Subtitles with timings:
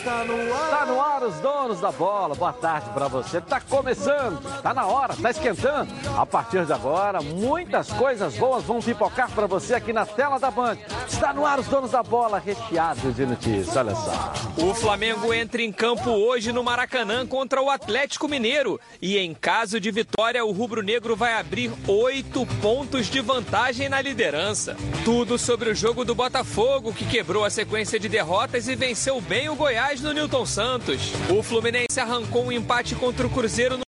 [0.00, 0.70] Está no ar.
[0.70, 2.34] Tá no ar os donos da bola.
[2.34, 3.38] Boa tarde para você.
[3.38, 4.40] Tá começando.
[4.62, 5.92] Tá na hora, tá esquentando.
[6.16, 10.50] A partir de agora, muitas coisas boas vão pipocar para você aqui na tela da
[10.50, 10.78] Band.
[11.06, 13.76] Está no ar os donos da bola, recheado de notícias.
[13.76, 14.32] Olha só.
[14.56, 18.80] O Flamengo entra em campo hoje no Maracanã contra o Atlético Mineiro.
[19.02, 24.74] E em caso de vitória, o rubro-negro vai abrir oito pontos de vantagem na liderança.
[25.04, 29.50] Tudo sobre o jogo do Botafogo, que quebrou a sequência de derrotas e venceu bem
[29.50, 31.12] o Goiás no Newton Santos.
[31.28, 33.89] O Fluminense arrancou um empate contra o Cruzeiro no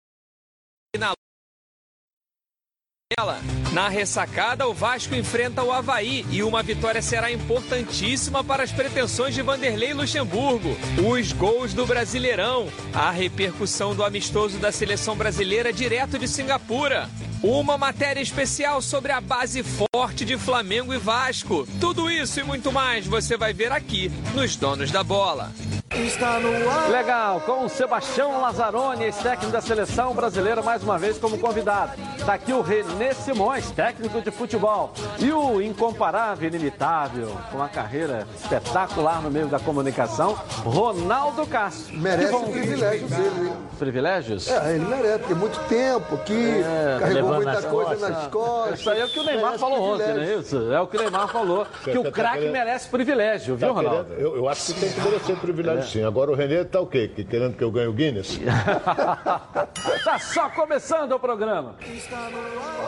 [3.73, 9.32] na ressacada, o Vasco enfrenta o Havaí e uma vitória será importantíssima para as pretensões
[9.32, 10.77] de Vanderlei Luxemburgo.
[11.09, 17.09] Os gols do Brasileirão, a repercussão do amistoso da seleção brasileira direto de Singapura.
[17.45, 21.65] Uma matéria especial sobre a base forte de Flamengo e Vasco.
[21.79, 25.52] Tudo isso e muito mais você vai ver aqui nos Donos da Bola.
[25.95, 26.90] Está no ar.
[26.90, 31.93] Legal, com o Sebastião Lazzaroni, ex-técnico da seleção brasileira, mais uma vez como convidado.
[32.24, 32.60] Tá aqui o
[32.99, 34.91] Renê Simões, técnico de futebol.
[35.19, 40.33] E o incomparável, inimitável, com uma carreira espetacular no meio da comunicação,
[40.65, 41.95] Ronaldo Castro.
[41.95, 43.52] Merece bom- o privilégio dele, hein?
[43.79, 44.49] Privilégios?
[44.49, 48.11] É, ele merece, porque muito tempo aqui, É, carregou muita nas coisa costas.
[48.11, 48.80] nas costas.
[48.80, 50.73] Isso aí é o que o Neymar Merece falou ontem, não é isso?
[50.73, 53.74] É o que o Neymar falou, que o tá craque querendo- merece privilégio, viu, Tá
[53.74, 54.05] Ronaldo?
[54.07, 56.02] querendo- eu, eu acho que tem que merecer privilégio sim.
[56.02, 57.09] Agora o Renê tá o quê?
[57.15, 58.39] Que querendo que eu ganhe o Guinness?
[60.05, 61.74] tá só começando o programa.
[61.95, 62.85] Está no ar.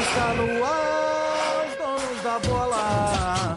[0.00, 1.66] Está no ar.
[1.66, 3.56] Os donos da bola.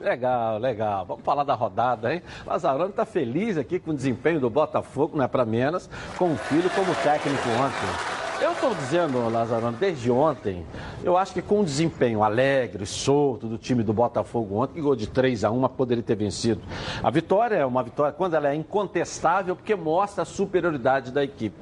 [0.00, 1.04] Legal, legal.
[1.04, 2.22] Vamos falar da rodada, hein?
[2.46, 6.36] Lazarone tá feliz aqui com o desempenho do Botafogo, não é para menos, com o
[6.36, 8.27] filho como técnico ontem.
[8.40, 10.64] Eu estou dizendo, Lazarone, desde ontem,
[11.02, 14.94] eu acho que com o desempenho alegre, solto do time do Botafogo ontem, que gol
[14.94, 16.60] de 3 a 1 mas poderia ter vencido.
[17.02, 21.56] A vitória é uma vitória, quando ela é incontestável, porque mostra a superioridade da equipe.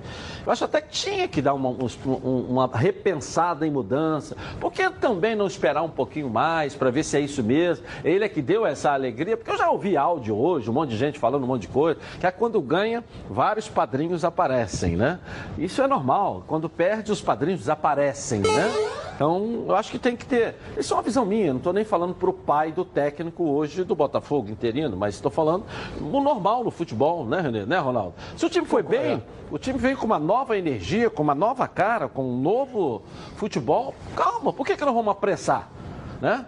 [0.44, 4.37] Eu acho até que tinha que dar uma, um- uma repensada em mudança.
[4.60, 7.87] Por que também não esperar um pouquinho mais para ver se é isso mesmo?
[8.04, 10.98] Ele é que deu essa alegria, porque eu já ouvi áudio hoje, um monte de
[10.98, 15.19] gente falando um monte de coisa, que é quando ganha, vários padrinhos aparecem, né?
[15.56, 16.44] Isso é normal.
[16.47, 18.72] Quando perde, os padrinhos desaparecem, né?
[19.16, 20.54] Então, eu acho que tem que ter.
[20.77, 23.82] Isso é uma visão minha, não estou nem falando para o pai do técnico hoje
[23.82, 25.65] do Botafogo, interino, mas estou falando
[25.99, 27.65] o normal no futebol, né, Renê?
[27.65, 28.15] Né, Ronaldo?
[28.37, 31.66] Se o time foi bem, o time veio com uma nova energia, com uma nova
[31.66, 33.03] cara, com um novo
[33.37, 35.71] futebol, calma, por que, que nós vamos apressar?
[36.21, 36.44] Né?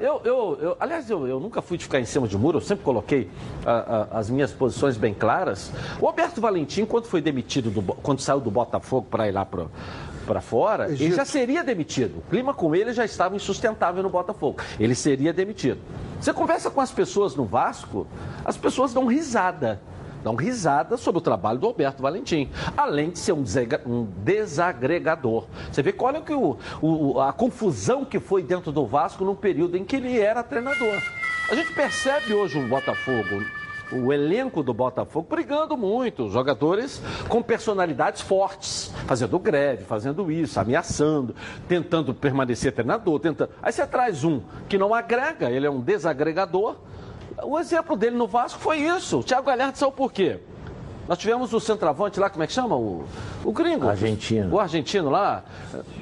[0.00, 2.62] Eu, eu, eu- aliás, eu, eu nunca fui de ficar em cima de muro, eu
[2.62, 3.30] sempre coloquei
[3.64, 5.72] ah, ah, as minhas posições bem claras.
[6.00, 10.40] O Alberto Valentim, quando foi demitido, do quando saiu do Botafogo para ir lá para
[10.40, 11.16] fora, ele Egito.
[11.16, 12.18] já seria demitido.
[12.18, 14.60] O clima com ele já estava insustentável no Botafogo.
[14.78, 15.80] Ele seria demitido.
[16.20, 18.06] Você conversa com as pessoas no Vasco,
[18.44, 19.80] as pessoas dão risada.
[20.22, 23.42] Dão risada sobre o trabalho do Alberto Valentim, além de ser um,
[24.22, 25.46] desagregador.
[25.70, 29.34] Você vê que olha que o, o- a confusão que foi dentro do Vasco num
[29.34, 31.00] período em que ele era treinador.
[31.50, 33.42] A gente percebe hoje um Botafogo
[33.92, 40.60] o elenco do Botafogo brigando muito, os jogadores com personalidades fortes, fazendo greve, fazendo isso,
[40.60, 41.34] ameaçando,
[41.66, 43.50] tentando permanecer treinador, tentando.
[43.60, 46.76] Aí você traz um que não agrega, ele é um desagregador.
[47.44, 49.18] O exemplo dele no Vasco foi isso.
[49.18, 50.38] O Thiago Galhardo saiu por quê?
[51.08, 52.76] Nós tivemos o centroavante lá, como é que chama?
[52.76, 53.04] O,
[53.44, 53.88] o gringo.
[53.88, 54.54] Argentino.
[54.54, 55.42] O argentino lá,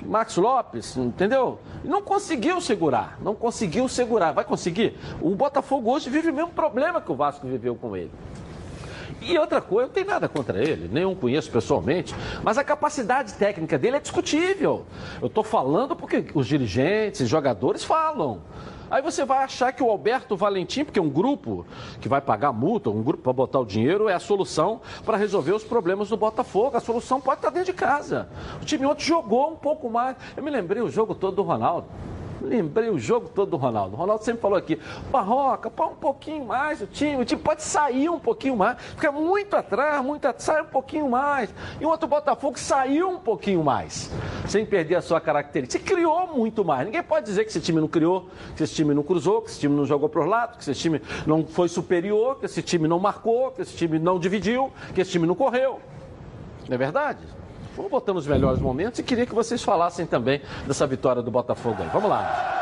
[0.05, 1.59] Max Lopes, entendeu?
[1.83, 4.33] Não conseguiu segurar, não conseguiu segurar.
[4.33, 4.99] Vai conseguir?
[5.21, 8.11] O Botafogo hoje vive o mesmo problema que o Vasco viveu com ele.
[9.23, 13.33] E outra coisa, eu não tenho nada contra ele, nenhum conheço pessoalmente, mas a capacidade
[13.35, 14.85] técnica dele é discutível.
[15.21, 18.43] Eu estou falando porque os dirigentes e jogadores falam.
[18.91, 21.67] Aí você vai achar que o Alberto Valentim, porque é um grupo
[22.01, 25.53] que vai pagar multa, um grupo para botar o dinheiro, é a solução para resolver
[25.53, 26.77] os problemas do Botafogo.
[26.77, 28.29] A solução pode estar dentro de casa.
[28.61, 30.17] O time ontem jogou um pouco mais.
[30.37, 31.87] Eu me lembrei o jogo todo do Ronaldo.
[32.49, 33.95] Lembrei o jogo todo do Ronaldo.
[33.95, 34.79] O Ronaldo sempre falou aqui,
[35.11, 39.13] Barroca, pá um pouquinho mais o time, o time pode sair um pouquinho mais, fica
[39.13, 41.53] muito atrás, muito atrás, sai um pouquinho mais.
[41.81, 44.11] E o outro Botafogo saiu um pouquinho mais,
[44.47, 45.79] sem perder a sua característica.
[45.79, 46.87] Se criou muito mais.
[46.87, 49.61] Ninguém pode dizer que esse time não criou, que esse time não cruzou, que esse
[49.61, 52.89] time não jogou para os lados, que esse time não foi superior, que esse time
[52.89, 55.81] não marcou, que esse time não dividiu, que esse time não correu.
[56.69, 57.21] Não é verdade?
[57.79, 61.77] Vamos botar nos melhores momentos e queria que vocês falassem também dessa vitória do Botafogo
[61.81, 61.89] aí.
[61.93, 62.55] Vamos lá.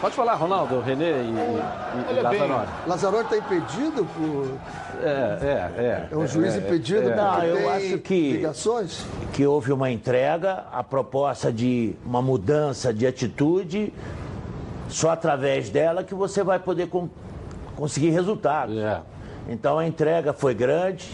[0.00, 2.66] Pode falar, Ronaldo, Renê e, e, e Lazarone.
[2.86, 4.58] Lazarone está impedido por.
[5.02, 6.08] É, é, é.
[6.10, 7.14] É um juiz é, impedido é.
[7.16, 9.04] Não, porque eu acho que- ligações?
[9.34, 13.92] que houve uma entrega, a proposta de uma mudança de atitude,
[14.88, 17.08] só através dela que você vai poder con-
[17.76, 18.76] conseguir resultados.
[18.78, 19.00] É.
[19.48, 21.10] Então a entrega foi grande,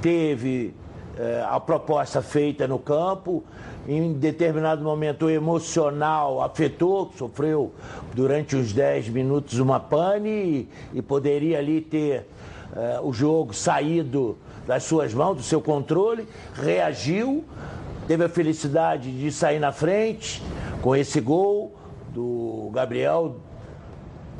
[0.00, 0.74] teve
[1.18, 3.44] eh, a proposta feita no campo,
[3.88, 7.72] em determinado momento o emocional afetou, sofreu
[8.14, 12.26] durante uns 10 minutos uma pane e, e poderia ali ter
[12.74, 17.44] eh, o jogo saído das suas mãos, do seu controle, reagiu,
[18.08, 20.42] teve a felicidade de sair na frente
[20.82, 21.74] com esse gol
[22.12, 23.36] do Gabriel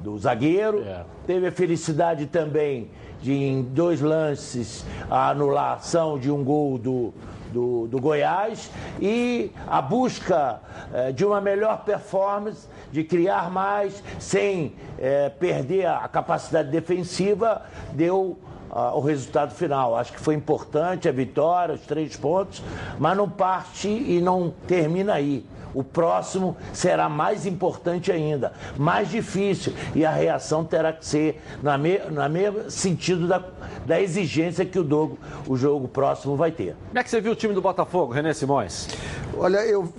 [0.03, 0.83] do zagueiro.
[0.83, 1.05] É.
[1.27, 2.91] Teve a felicidade também
[3.27, 7.13] de, em dois lances, a anulação de um gol do,
[7.53, 8.71] do, do Goiás
[9.01, 10.61] e a busca
[10.95, 17.63] eh, de uma melhor performance, de criar mais, sem eh, perder a capacidade defensiva,
[17.93, 18.39] deu
[18.71, 19.97] ah, o resultado final.
[19.97, 22.63] Acho que foi importante a vitória, os três pontos,
[22.97, 25.45] mas não parte e não termina aí.
[25.75, 31.77] O próximo será mais importante ainda, mais difícil, e a reação terá que ser na
[31.77, 33.43] me, na mesmo sentido da,
[33.85, 36.77] da exigência que o, dogo, o jogo próximo vai ter.
[36.89, 38.89] Como é que você viu o time do Botafogo, Renê Simões?
[39.37, 39.93] Olha, eu,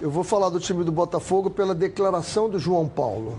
[0.00, 3.36] eu vou falar do time do Botafogo pela declaração do João Paulo.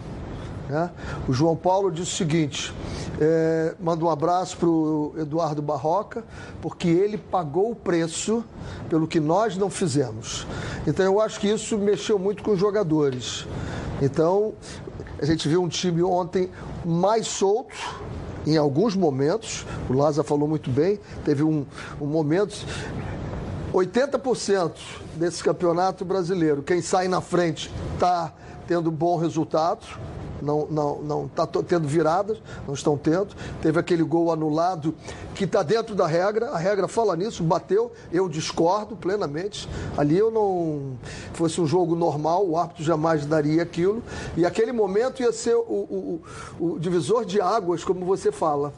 [0.69, 0.89] Né?
[1.27, 2.73] O João Paulo disse o seguinte:
[3.19, 6.23] é, manda um abraço para o Eduardo Barroca,
[6.61, 8.43] porque ele pagou o preço
[8.89, 10.45] pelo que nós não fizemos.
[10.85, 13.45] Então eu acho que isso mexeu muito com os jogadores.
[14.01, 14.53] Então,
[15.19, 16.51] a gente viu um time ontem
[16.85, 17.75] mais solto,
[18.45, 21.65] em alguns momentos, o Lázaro falou muito bem, teve um,
[21.99, 22.55] um momento
[23.73, 24.73] 80%
[25.15, 28.31] desse campeonato brasileiro, quem sai na frente está
[28.67, 29.85] tendo bom resultado,
[30.41, 33.29] não não não está tendo viradas, não estão tendo.
[33.61, 34.93] Teve aquele gol anulado
[35.35, 39.69] que está dentro da regra, a regra fala nisso, bateu, eu discordo plenamente.
[39.97, 40.97] Ali eu não
[41.33, 44.01] fosse um jogo normal, o árbitro jamais daria aquilo.
[44.35, 46.21] E aquele momento ia ser o, o,
[46.59, 48.73] o, divisor de águas, como você fala.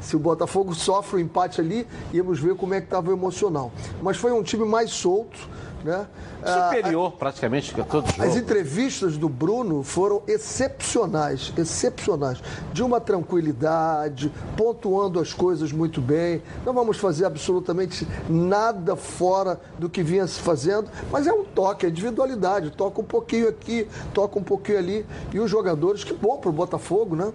[0.00, 3.70] Se o Botafogo sofre o empate ali, íamos ver como é que estava o emocional.
[4.02, 5.38] Mas foi um time mais solto,
[5.84, 6.06] né?
[6.42, 8.22] Ah, Superior, praticamente, que todo jogo.
[8.22, 12.42] as entrevistas do Bruno foram excepcionais, excepcionais.
[12.72, 16.42] De uma tranquilidade, pontuando as coisas muito bem.
[16.64, 21.86] Não vamos fazer absolutamente nada fora do que vinha se fazendo, mas é um toque,
[21.86, 22.70] é individualidade.
[22.70, 25.06] Toca um pouquinho aqui, toca um pouquinho ali.
[25.32, 27.32] E os jogadores, que bom para o Botafogo, né?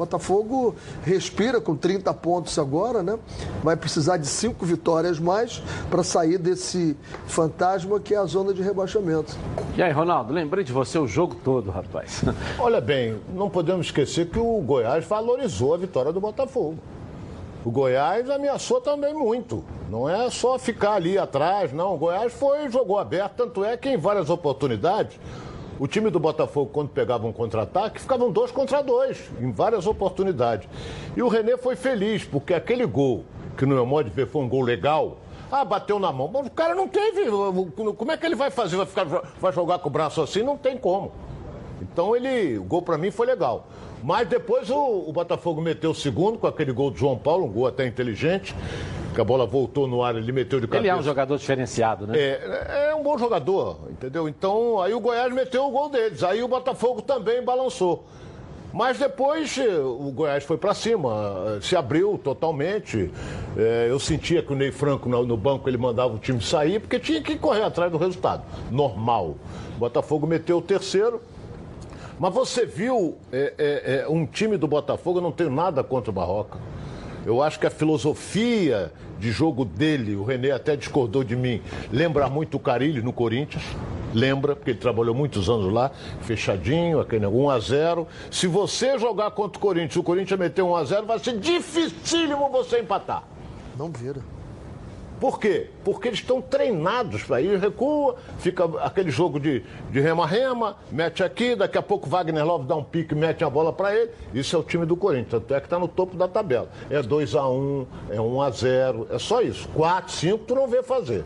[0.00, 3.18] Botafogo respira com 30 pontos agora, né?
[3.62, 8.62] Vai precisar de cinco vitórias mais para sair desse fantasma que é a zona de
[8.62, 9.36] rebaixamento.
[9.76, 12.22] E aí, Ronaldo, lembrei de você o jogo todo, rapaz.
[12.58, 16.78] Olha bem, não podemos esquecer que o Goiás valorizou a vitória do Botafogo.
[17.64, 19.64] O Goiás ameaçou também muito.
[19.90, 21.94] Não é só ficar ali atrás, não.
[21.94, 25.18] O Goiás foi jogou aberto, tanto é que em várias oportunidades
[25.80, 30.68] o time do Botafogo, quando pegava um contra-ataque, ficavam dois contra dois, em várias oportunidades.
[31.16, 33.24] E o René foi feliz, porque aquele gol,
[33.56, 35.16] que no meu modo de ver foi um gol legal,
[35.50, 36.30] ah, bateu na mão.
[36.32, 37.24] Mas o cara não teve.
[37.96, 38.76] Como é que ele vai fazer?
[38.76, 40.42] Vai, ficar, vai jogar com o braço assim?
[40.42, 41.12] Não tem como.
[41.80, 43.66] Então ele, o gol para mim foi legal.
[44.02, 47.52] Mas depois o, o, Botafogo meteu o segundo com aquele gol do João Paulo, um
[47.52, 48.54] gol até inteligente,
[49.14, 50.82] que a bola voltou no ar, ele meteu de cabeça.
[50.82, 52.18] Ele é um jogador diferenciado, né?
[52.18, 54.28] É, é um bom jogador, entendeu?
[54.28, 58.06] Então aí o Goiás meteu o gol deles, aí o Botafogo também balançou.
[58.72, 63.10] Mas depois o Goiás foi para cima, se abriu totalmente.
[63.56, 66.98] É, eu sentia que o Ney Franco no banco ele mandava o time sair, porque
[66.98, 68.44] tinha que correr atrás do resultado.
[68.70, 69.36] Normal.
[69.76, 71.20] O Botafogo meteu o terceiro.
[72.18, 76.12] Mas você viu é, é, um time do Botafogo, eu não tenho nada contra o
[76.12, 76.58] Barroca.
[77.24, 82.28] Eu acho que a filosofia de jogo dele, o René até discordou de mim, lembra
[82.28, 83.64] muito o Carilli no Corinthians.
[84.12, 85.90] Lembra, porque ele trabalhou muitos anos lá,
[86.22, 90.76] fechadinho, aquele 1 a 0 Se você jogar contra o Corinthians, o Corinthians meter 1
[90.76, 93.22] a 0 vai ser dificílimo você empatar.
[93.78, 94.20] Não vira.
[95.20, 95.68] Por quê?
[95.84, 101.54] Porque eles estão treinados para ir, recua, fica aquele jogo de de rema-rema, mete aqui,
[101.54, 104.10] daqui a pouco Wagner Love dá um pique, mete a bola para ele.
[104.32, 106.70] Isso é o time do Corinthians, tanto é que está no topo da tabela.
[106.88, 109.68] É 2 a 1 é 1 a 0 é só isso.
[109.74, 111.24] 4, 5 tu não vê fazer.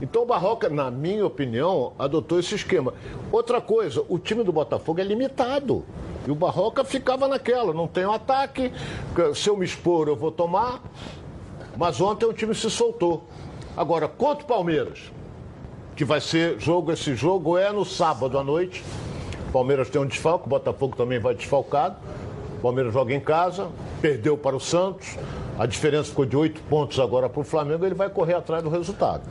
[0.00, 2.94] Então o Barroca, na minha opinião, adotou esse esquema.
[3.32, 5.84] Outra coisa, o time do Botafogo é limitado.
[6.26, 8.72] E o Barroca ficava naquela, não tem um ataque,
[9.34, 10.82] se eu me expor eu vou tomar.
[11.76, 13.24] Mas ontem o time se soltou.
[13.76, 15.12] Agora, contra o Palmeiras,
[15.96, 18.84] que vai ser jogo, esse jogo é no sábado à noite.
[19.48, 21.96] O Palmeiras tem um desfalque, o Botafogo também vai desfalcado.
[22.58, 23.68] O Palmeiras joga em casa,
[24.00, 25.16] perdeu para o Santos.
[25.58, 28.68] A diferença ficou de oito pontos agora para o Flamengo, ele vai correr atrás do
[28.68, 29.22] resultado.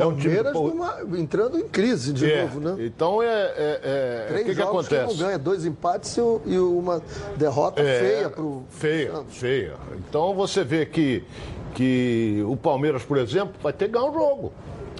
[0.00, 0.68] É um Palmeiras time...
[0.68, 2.76] numa, entrando em crise de é, novo, né?
[2.78, 3.26] Então é.
[3.26, 5.14] é, é Três o que, que jogos acontece?
[5.14, 7.02] Que ganha, dois empates e uma
[7.36, 8.64] derrota É, feia para o.
[8.70, 9.74] Feia, feia.
[10.08, 11.24] Então você vê que,
[11.74, 14.52] que o Palmeiras, por exemplo, vai ter que ganhar um jogo.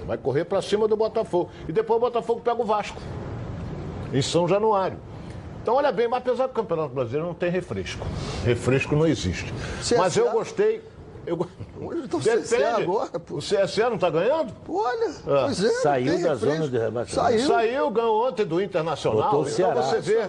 [0.05, 1.49] Vai correr para cima do Botafogo.
[1.67, 3.01] E depois o Botafogo pega o Vasco.
[4.13, 4.97] Em São Januário.
[5.61, 8.05] Então, olha bem, mas apesar do Campeonato Brasileiro não tem refresco.
[8.43, 9.53] Refresco não existe.
[9.79, 9.97] CSA?
[9.97, 10.81] Mas eu gostei.
[11.25, 11.37] Eu...
[11.37, 11.47] go-
[11.79, 13.35] Hoje tá o CSA agora, pô.
[13.35, 14.53] O CSA não está ganhando?
[14.67, 16.45] Olha, pois é, Saiu da refresco.
[16.45, 17.11] zona de rebaixamento.
[17.11, 17.47] Saiu.
[17.47, 19.23] Saiu, ganhou ontem do Internacional.
[19.23, 19.81] Botou o então Ceará.
[19.83, 20.27] você vê é,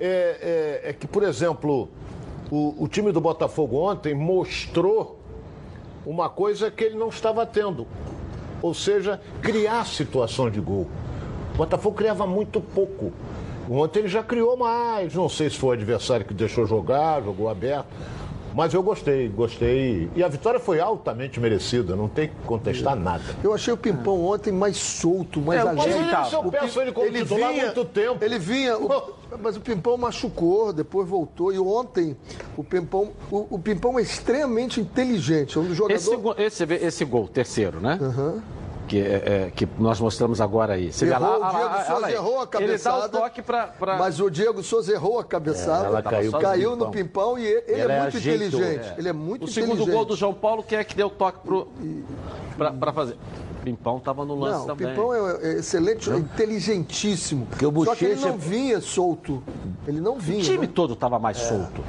[0.00, 1.88] é- é que, por exemplo,
[2.50, 5.18] o, o time do Botafogo ontem mostrou
[6.06, 7.86] uma coisa que ele não estava tendo.
[8.62, 10.86] Ou seja, criar situações de gol.
[11.54, 13.12] O Botafogo criava muito pouco.
[13.70, 15.14] Ontem ele já criou mais.
[15.14, 17.86] Não sei se foi o adversário que deixou jogar, jogou aberto.
[18.54, 20.08] Mas eu gostei, gostei.
[20.14, 23.24] E a vitória foi altamente merecida, não tem que contestar nada.
[23.42, 25.68] Eu achei o Pimpão ontem mais solto, mais É, eu
[26.82, 28.24] ele como titular há muito tempo.
[28.24, 31.52] Ele vinha, o- mas o Pimpão machucou, depois voltou.
[31.52, 32.16] E ontem
[32.56, 35.58] o Pimpão, o, o Pimpão é extremamente inteligente.
[35.58, 36.36] É um jogador.
[36.40, 37.98] Esse, esse, esse gol, terceiro, né?
[38.94, 40.92] Que, é, é, que nós mostramos agora aí.
[40.92, 43.06] Você Errou, lá, o lá, Diego Souza errou a Ele dá cabeçada.
[43.06, 43.66] o toque pra.
[43.66, 43.98] pra...
[43.98, 45.84] Mas o Diego Souza errou a cabeçada.
[45.84, 47.36] É, ela caiu caiu no Pimpão.
[47.36, 48.86] E ele, ele é muito ajeitou, inteligente.
[48.86, 48.94] é.
[48.96, 49.94] Ele é muito o segundo inteligente.
[49.96, 51.66] gol do João Paulo, quem é que deu o toque pro,
[52.56, 53.16] pra, pra fazer?
[53.64, 54.86] Pimpão tava no lance Não, o também.
[54.86, 57.46] Pimpão é, é excelente, é inteligentíssimo.
[57.46, 59.42] Porque o Só que ele não vinha solto.
[59.88, 60.44] Ele não O vinha.
[60.44, 60.72] time né?
[60.72, 61.82] todo tava mais solto.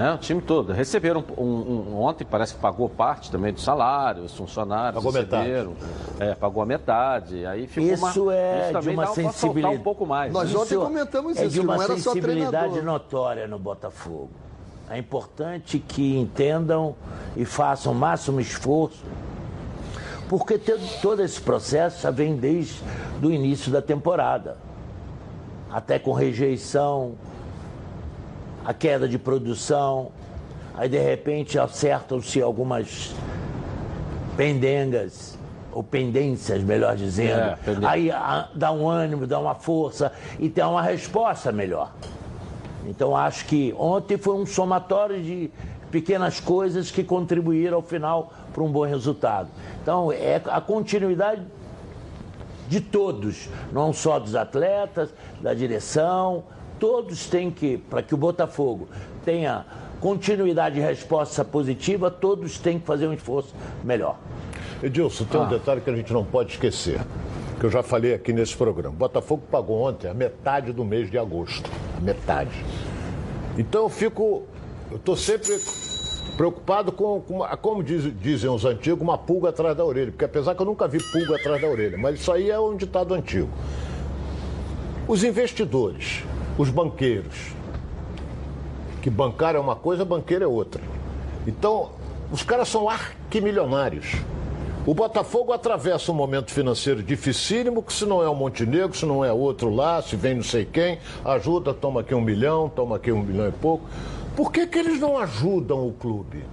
[0.00, 0.14] Né?
[0.14, 0.72] O time todo.
[0.72, 5.42] Receberam um, um- ontem, parece que pagou parte também do salário, os funcionários Pagou metade.
[5.46, 5.74] receberam.
[6.18, 7.44] É, pagou a metade.
[7.44, 9.76] Aí ficou Isso uma, é de também uma dá sensibilidade.
[9.76, 10.32] um pouco mais.
[10.32, 10.58] Nós né?
[10.58, 14.30] ontem comentamos é isso, de que uma não era sensibilidade notória no Botafogo.
[14.88, 16.96] É importante que entendam
[17.36, 19.04] e façam o máximo esforço,
[20.30, 20.58] porque
[21.02, 22.82] todo esse processo já vem desde
[23.22, 24.56] o início da temporada.
[25.70, 27.16] Até com rejeição,
[28.64, 30.10] a queda de produção,
[30.76, 33.14] aí de repente acertam-se algumas
[34.36, 35.38] pendengas,
[35.72, 37.40] ou pendências, melhor dizendo.
[37.40, 41.92] É, aí a- dá um ânimo, dá uma força e tem uma resposta melhor.
[42.86, 45.50] Então acho que ontem foi um somatório de
[45.90, 49.48] pequenas coisas que contribuíram ao final para um bom resultado.
[49.82, 51.42] Então é a continuidade
[52.68, 56.44] de todos, não só dos atletas, da direção,
[56.80, 58.88] todos têm que, para que o Botafogo
[59.24, 59.64] tenha
[60.00, 64.16] continuidade e resposta positiva, todos têm que fazer um esforço melhor.
[64.82, 66.98] Edilson, tem um detalhe que a gente não pode esquecer,
[67.60, 68.94] que eu já falei aqui nesse programa.
[68.94, 71.70] O Botafogo pagou ontem a metade do mês de agosto.
[71.98, 72.64] A metade.
[73.58, 74.44] Então eu fico.
[74.90, 75.50] Eu estou sempre
[76.36, 80.10] preocupado com, com como diz- dizem os antigos, uma pulga atrás da orelha.
[80.10, 82.74] Porque apesar que eu nunca vi pulga atrás da orelha, mas isso aí é um
[82.74, 83.50] ditado antigo.
[85.06, 86.22] Os investidores,
[86.60, 87.54] os banqueiros,
[89.00, 90.82] que bancar é uma coisa, banqueiro é outra.
[91.46, 91.88] Então,
[92.30, 94.16] os caras são arquimilionários.
[94.86, 99.24] O Botafogo atravessa um momento financeiro dificílimo, que se não é o Montenegro, se não
[99.24, 103.10] é outro lá, se vem não sei quem, ajuda, toma aqui um milhão, toma aqui
[103.10, 103.86] um milhão e pouco.
[104.36, 106.44] Por que, que eles não ajudam o clube?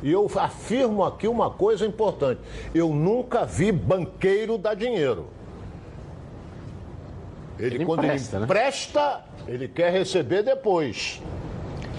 [0.00, 2.40] E eu afirmo aqui uma coisa importante:
[2.72, 5.26] eu nunca vi banqueiro dar dinheiro.
[7.58, 8.44] Ele, Ele quando empresta, ele né?
[8.44, 11.20] empresta, ele quer receber depois.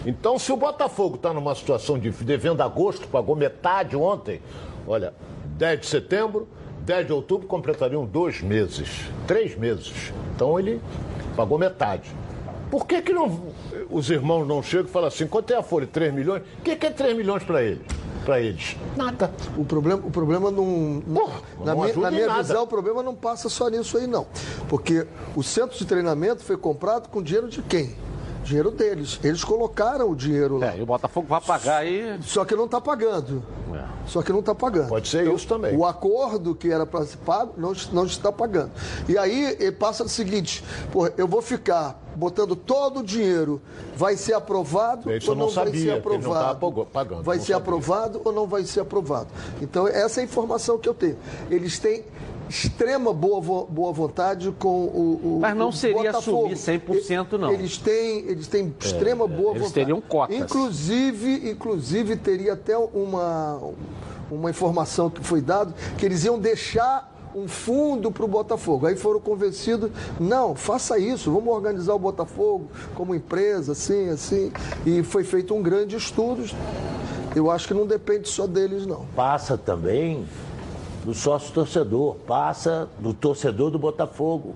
[0.06, 4.42] Então, se o Botafogo está numa situação de devendo agosto, pagou metade ontem,
[4.88, 5.14] olha,
[5.58, 6.48] 10 de setembro,
[6.82, 10.14] 10 de outubro completariam dois meses, três meses.
[10.36, 10.80] Então ele
[11.36, 12.12] pagou metade.
[12.70, 13.42] Por que, que não,
[13.90, 15.88] os irmãos não chegam e falam assim, quanto é a folha?
[15.88, 16.44] 3 milhões?
[16.60, 17.82] O que, que é 3 milhões para ele?
[18.25, 18.75] Para eles?
[18.98, 19.32] Nada.
[19.55, 21.01] O problema, o problema não.
[21.01, 21.29] Pô,
[21.63, 22.41] na não minha, na minha nada.
[22.41, 24.25] visão, o problema não passa só nisso aí, não.
[24.67, 25.05] Porque
[25.36, 27.96] o centro de treinamento foi comprado com dinheiro de quem?
[28.46, 29.20] Dinheiro deles.
[29.24, 30.74] Eles colocaram o dinheiro lá.
[30.74, 32.18] É, e o Botafogo vai pagar aí.
[32.22, 33.44] Só que não está pagando.
[33.74, 33.84] É.
[34.08, 34.88] só que não está pagando.
[34.88, 35.75] Pode ser isso também.
[35.75, 38.72] O acordo que era para ser pago não, não está pagando.
[39.10, 43.62] E aí ele passa o seguinte: pô, eu vou ficar botando todo o dinheiro,
[43.98, 46.54] vai ser aprovado Isso ou eu não não, vai sabia, ser que ele não aprovado?
[46.70, 47.64] estava pagando, vai não ser sabia.
[47.64, 49.28] aprovado ou não vai ser aprovado?
[49.62, 51.18] Então, essa é a informação que eu tenho.
[51.52, 52.06] Eles têm
[52.50, 56.54] extrema boa, boa vontade com o, o Mas não o seria Botafogo.
[56.54, 57.52] assumir 100% não.
[57.52, 59.74] Eles têm, eles têm extrema boa eles vontade.
[59.74, 60.36] teriam cotas.
[60.38, 63.62] Inclusive, inclusive teria até uma,
[64.30, 68.88] uma informação que foi dada que eles iam deixar um fundo para o Botafogo.
[68.88, 74.52] Aí foram convencidos, não, faça isso, vamos organizar o Botafogo como empresa, assim, assim.
[74.86, 76.46] E foi feito um grande estudo.
[77.36, 79.06] Eu acho que não depende só deles, não.
[79.14, 80.25] Passa também
[81.06, 84.56] do sócio torcedor, passa do torcedor do Botafogo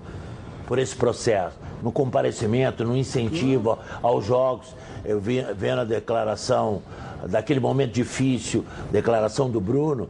[0.66, 4.74] por esse processo, no comparecimento, no incentivo aos jogos.
[5.04, 6.82] Eu vi vendo a declaração
[7.28, 10.08] daquele momento difícil, declaração do Bruno,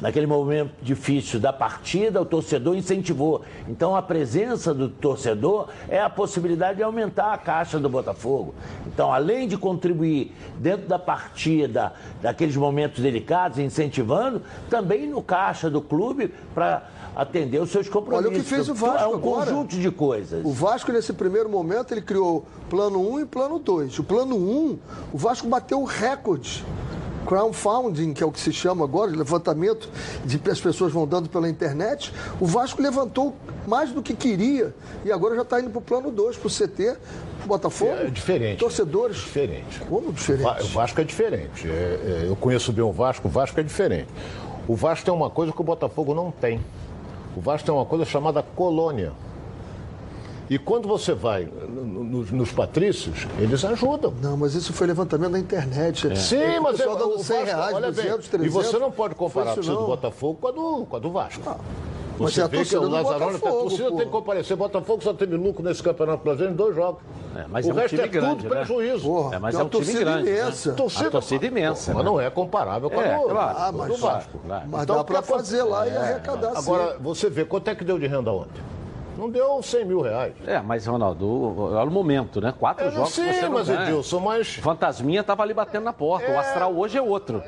[0.00, 3.42] naquele momento difícil da partida, o torcedor incentivou.
[3.68, 8.54] Então a presença do torcedor é a possibilidade de aumentar a caixa do Botafogo.
[8.86, 11.92] Então, além de contribuir dentro da partida,
[12.22, 18.26] daqueles momentos delicados, incentivando, também no caixa do clube para atender os seus compromissos.
[18.30, 19.46] Olha o que fez o Então, Vasco É um agora.
[19.46, 20.44] conjunto de coisas.
[20.44, 23.98] O Vasco, nesse primeiro momento, ele criou plano 1 e plano 2.
[23.98, 24.78] O plano 1,
[25.12, 26.64] o Vasco bateu o recorde.
[27.30, 29.88] Crowdfunding, que é o que se chama agora, levantamento
[30.24, 32.12] de que as pessoas vão dando pela internet.
[32.40, 33.36] O Vasco levantou
[33.68, 36.50] mais do que queria e agora já está indo para o plano 2, para o
[36.50, 36.96] CT.
[37.46, 37.92] Botafogo?
[37.92, 38.58] É diferente.
[38.58, 39.18] Torcedores?
[39.18, 39.78] Diferente.
[39.88, 40.64] Como diferente?
[40.64, 41.68] O Vasco é diferente.
[41.68, 44.08] É, é, eu conheço bem o Vasco, o Vasco é diferente.
[44.66, 46.60] O Vasco tem uma coisa que o Botafogo não tem.
[47.36, 49.12] O Vasco tem uma coisa chamada colônia.
[50.50, 54.12] E quando você vai no- no- nos patrícios, eles ajudam.
[54.20, 56.18] Não, mas isso foi levantamento na internet.
[56.18, 58.46] Sim, o mas pessoal é, dando o 100 Vasco, reais, olha 200, bem, 300.
[58.46, 59.86] E você não pode comparar a torcida do não.
[59.86, 61.40] Botafogo com a do, com a do Vasco.
[62.18, 63.96] mas Você é a vê que torcida o do Lazarone, a Botafogo, torcida pô.
[63.96, 64.56] tem que comparecer.
[64.56, 67.00] Botafogo só teve lucro nesse Campeonato Brasileiro em dois jogos.
[67.36, 68.56] É, mas o é um resto time é grande, tudo né?
[68.64, 69.04] prejuízo.
[69.04, 70.40] Porra, É, mas é uma um time torcida grande, né?
[70.40, 70.70] imensa.
[70.72, 72.10] A torcida imensa, Mas né?
[72.10, 73.56] não é comparável com a É, do, claro.
[73.56, 74.38] Ah, do mas, Vasco.
[74.44, 74.64] claro.
[74.68, 76.98] mas Então, dá para fazer lá e É, arrecadar Agora, sim.
[77.00, 78.60] você vê quanto é que deu de renda ontem?
[79.20, 80.32] Não deu 100 mil reais.
[80.46, 81.26] É, mas, Ronaldo,
[81.58, 82.54] olha o momento, né?
[82.58, 83.82] Quatro Eu jogos não mas ganha.
[83.82, 84.54] Edilson, mas.
[84.54, 86.32] Fantasminha estava ali batendo na porta.
[86.32, 87.42] O astral hoje é outro.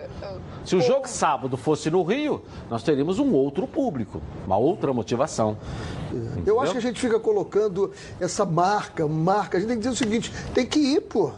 [0.66, 5.57] Se o jogo sábado fosse no Rio, nós teríamos um outro público, uma outra motivação.
[6.44, 9.57] Eu acho que a gente fica colocando essa marca, marca.
[9.57, 11.33] A gente tem que dizer o seguinte: tem que ir, pô.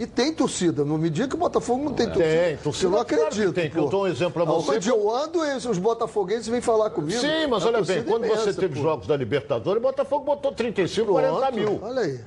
[0.00, 0.82] E tem torcida.
[0.82, 2.24] Não me diga que o Botafogo não tem torcida.
[2.42, 3.52] Tem, torcida, Eu não claro acredito.
[3.52, 4.76] tem, que eu dou um exemplo pra você.
[4.76, 7.20] Onde eu ando, esses- os botafoguenses vêm falar comigo.
[7.20, 8.80] Sim, mas olha bem, quando é você imensa, teve pô.
[8.82, 11.80] jogos da Libertadores, o Botafogo botou 35, 40 Pronto, mil.
[11.82, 12.18] Olha aí.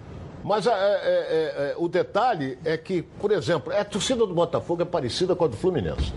[0.43, 4.83] Mas é, é, é, é, o detalhe é que, por exemplo, a torcida do Botafogo
[4.83, 6.13] é parecida com a do Fluminense.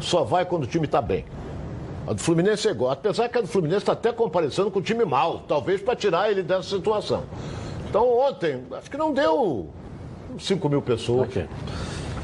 [0.00, 1.26] Só vai quando o time está bem.
[2.06, 2.90] A do Fluminense é igual.
[2.92, 6.30] Apesar que a do Fluminense está até comparecendo com o time mal, talvez para tirar
[6.30, 7.24] ele dessa situação.
[7.90, 9.68] Então, ontem, acho que não deu
[10.38, 11.28] 5 mil pessoas.
[11.28, 11.46] Ok.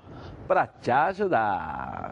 [0.48, 2.12] para te ajudar.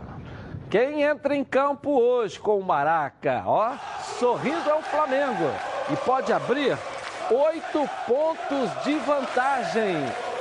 [0.70, 3.74] Quem entra em campo hoje com o Maraca, ó,
[4.20, 5.52] sorrindo é o Flamengo
[5.92, 6.78] e pode abrir
[7.30, 9.96] oito pontos de vantagem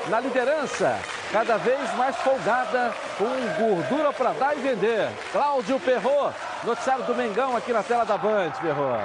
[0.08, 0.98] na liderança,
[1.30, 3.26] cada vez mais folgada, com
[3.62, 5.08] gordura para dar e vender.
[5.30, 9.04] Cláudio Perrot, noticiário do Mengão aqui na tela da Band, Perrot.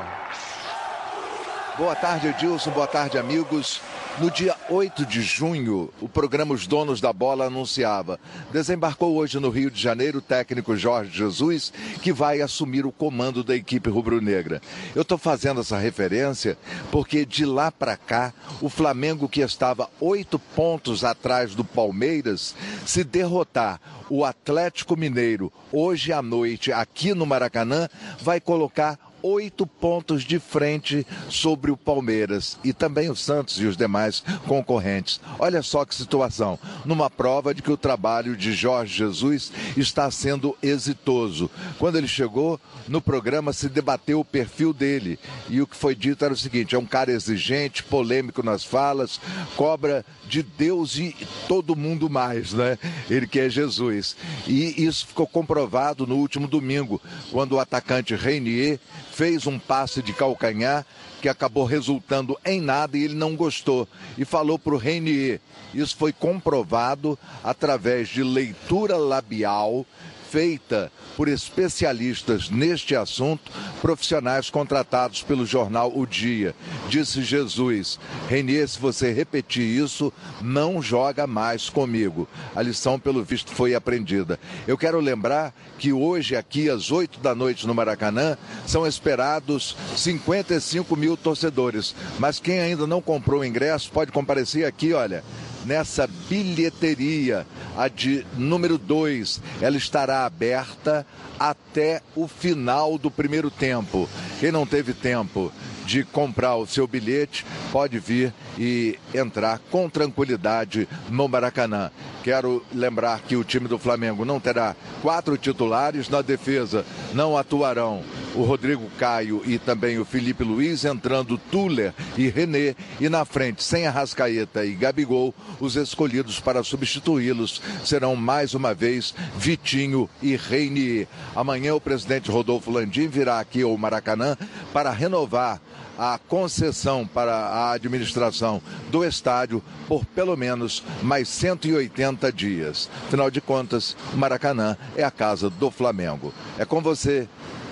[1.78, 2.72] Boa tarde, Edilson.
[2.72, 3.80] Boa tarde, amigos.
[4.20, 8.20] No dia 8 de junho, o programa Os Donos da Bola anunciava:
[8.52, 13.44] desembarcou hoje no Rio de Janeiro o técnico Jorge Jesus, que vai assumir o comando
[13.44, 14.60] da equipe rubro-negra.
[14.96, 16.58] Eu estou fazendo essa referência
[16.92, 22.56] porque de lá para cá, o Flamengo, que estava oito pontos atrás do Palmeiras,
[22.88, 27.88] se derrotar o Atlético Mineiro hoje à noite aqui no Maracanã,
[28.20, 33.76] vai colocar oito pontos de frente sobre o Palmeiras e também o Santos e os
[33.76, 35.20] demais concorrentes.
[35.38, 36.58] Olha só que situação.
[36.86, 41.50] Numa prova de que o trabalho de Jorge Jesus está sendo exitoso.
[41.78, 46.24] Quando ele chegou, no programa se debateu o perfil dele e o que foi dito
[46.24, 49.20] era o seguinte: é um cara exigente, polêmico nas falas,
[49.56, 51.16] cobra de Deus e
[51.48, 52.78] todo mundo mais, né?
[53.10, 54.16] Ele que é Jesus.
[54.48, 58.80] E isso ficou comprovado no último domingo, quando o atacante Reinier
[59.18, 60.86] fez um passe de calcanhar
[61.20, 63.88] que acabou resultando em nada e ele não gostou.
[64.16, 65.42] E falou para o Reinier.
[65.74, 69.84] Isso foi comprovado através de leitura labial
[70.30, 76.54] feita por especialistas neste assunto, profissionais contratados pelo jornal O Dia.
[76.90, 80.12] Disse Jesus: Renier, se você repetir isso,
[80.42, 82.28] não joga mais comigo.
[82.56, 84.40] A lição, pelo visto, foi aprendida.
[84.68, 90.96] Eu quero lembrar que hoje, aqui às 8 da noite no Maracanã, são esperados 55
[90.96, 91.96] mil torcedores.
[92.20, 95.24] Mas quem ainda não comprou o ingresso pode comparecer aqui, olha
[95.68, 97.46] nessa bilheteria,
[97.78, 99.42] a de número 2.
[99.62, 101.06] Ela estará aberta
[101.38, 104.10] até o final do primeiro tempo.
[104.40, 105.52] Quem não teve tempo
[105.88, 111.90] de comprar o seu bilhete, pode vir e entrar com tranquilidade no Maracanã.
[112.24, 118.04] Quero lembrar que o time do Flamengo não terá quatro titulares na defesa, não atuarão
[118.36, 123.64] o Rodrigo Caio e também o Felipe Luiz, entrando Tuller e René, e na frente,
[123.64, 131.08] sem Arrascaeta e Gabigol, os escolhidos para substituí-los serão mais uma vez Vitinho e Reinier.
[131.34, 134.38] Amanhã o presidente Rodolfo Landim virá aqui ao Maracanã
[134.74, 135.62] para renovar
[135.98, 142.90] a concessão para a administração do estádio por pelo menos mais 180 dias.
[143.08, 146.34] Afinal de contas, o Maracanã é a casa do Flamengo.
[146.58, 147.28] É com você,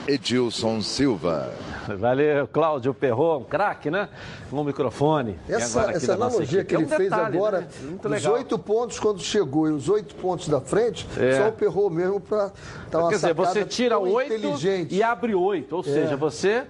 [0.07, 1.53] Edilson Silva.
[1.97, 4.09] Valeu, Cláudio Perron, craque, né?
[4.49, 5.37] Com o microfone.
[5.47, 8.17] Essa, essa analogia que ele é um fez detalhe, agora, né?
[8.17, 11.37] os oito pontos quando chegou e os oito pontos da frente, É.
[11.37, 12.51] só o Perron mesmo para
[12.89, 14.33] dar uma Quer dizer, você tira oito
[14.89, 15.75] e abre oito.
[15.75, 16.65] Ou seja, você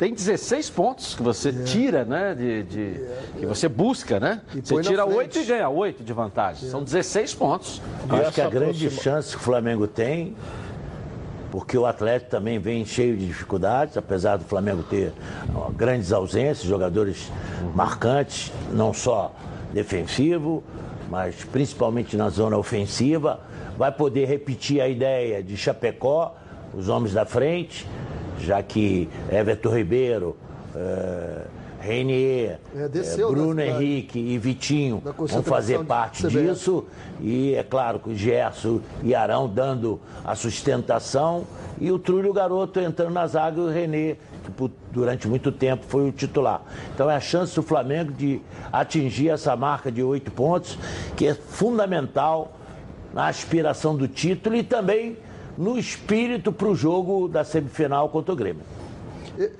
[0.00, 2.34] tem 16 pontos que você tira, né?
[2.34, 3.00] De, de-
[3.38, 4.40] que você busca, né?
[4.54, 5.16] E Você tira frente.
[5.18, 6.70] oito e ganha oito de vantagem.
[6.70, 7.82] São 16 pontos.
[8.08, 10.34] Eu acho que a grande aproxima- chance que o Flamengo tem,
[11.50, 15.12] porque o Atlético também vem cheio de dificuldades, apesar do Flamengo ter
[15.54, 17.30] ó, grandes ausências, jogadores
[17.74, 19.34] marcantes, não só
[19.70, 20.64] defensivo,
[21.10, 23.40] mas principalmente na zona ofensiva,
[23.76, 26.34] vai poder repetir a ideia de Chapecó,
[26.72, 27.86] os homens da frente,
[28.44, 30.36] já que Everton Ribeiro,
[30.74, 31.46] eh,
[31.80, 36.84] Reinier, É, desceu, eh, Bruno né, Henrique e Vitinho vão fazer parte disso.
[37.20, 41.46] E é claro que o Gerson e Arão dando a sustentação
[41.80, 46.06] e o Trulho Garoto entrando na zaga e o Renê, que durante muito tempo foi
[46.06, 46.62] o titular.
[46.94, 50.78] Então é a chance do Flamengo de atingir essa marca de oito pontos,
[51.16, 52.52] que é fundamental
[53.14, 55.16] na aspiração do título e também
[55.56, 58.62] no espírito para o jogo da semifinal contra o Grêmio.
[59.38, 59.50] E-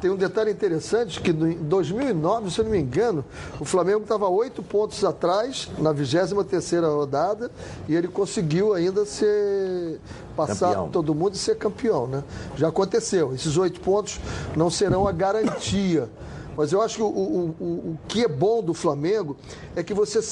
[0.00, 3.24] Tem um detalhe interessante que em 2009, se eu não me engano,
[3.60, 7.50] o Flamengo estava oito pontos atrás na 23ª rodada
[7.88, 10.00] e ele conseguiu ainda ser
[10.36, 10.88] passar Campeão.
[10.88, 12.22] todo mundo e ser campeão, né?
[12.56, 13.34] Já aconteceu.
[13.34, 14.18] Esses oito pontos
[14.56, 16.08] não serão a garantia.
[16.56, 19.36] Mas eu acho que o, o- o- o que é bom do Flamengo
[19.74, 20.22] é que você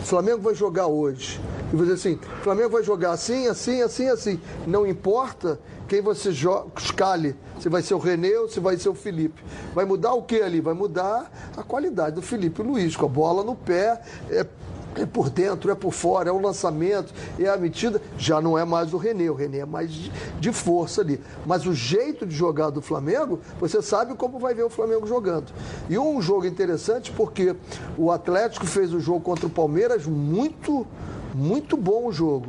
[0.00, 1.40] o Flamengo vai jogar hoje.
[1.72, 4.40] E você assim, o Flamengo vai jogar assim, assim, assim, assim.
[4.66, 8.94] Não importa quem você escale, se vai ser o René ou se vai ser o
[8.94, 9.42] Felipe.
[9.74, 10.60] Vai mudar o que ali?
[10.60, 14.46] Vai mudar a qualidade do Felipe Luiz, com a bola no pé, é,
[14.96, 18.00] é por dentro, é por fora, é o lançamento, é a metida.
[18.18, 21.20] Já não é mais o René, o René é mais de, de força ali.
[21.46, 25.52] Mas o jeito de jogar do Flamengo, você sabe como vai ver o Flamengo jogando.
[25.88, 27.54] E um jogo interessante porque
[27.96, 30.86] o Atlético fez o jogo contra o Palmeiras muito,
[31.34, 32.48] muito bom o jogo.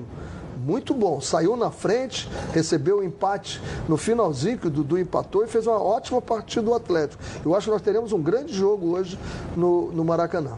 [0.64, 1.20] Muito bom.
[1.20, 5.82] Saiu na frente, recebeu o empate no finalzinho, que o Dudu empatou e fez uma
[5.82, 7.22] ótima partida do Atlético.
[7.44, 9.18] Eu acho que nós teremos um grande jogo hoje
[9.56, 10.52] no, no Maracanã.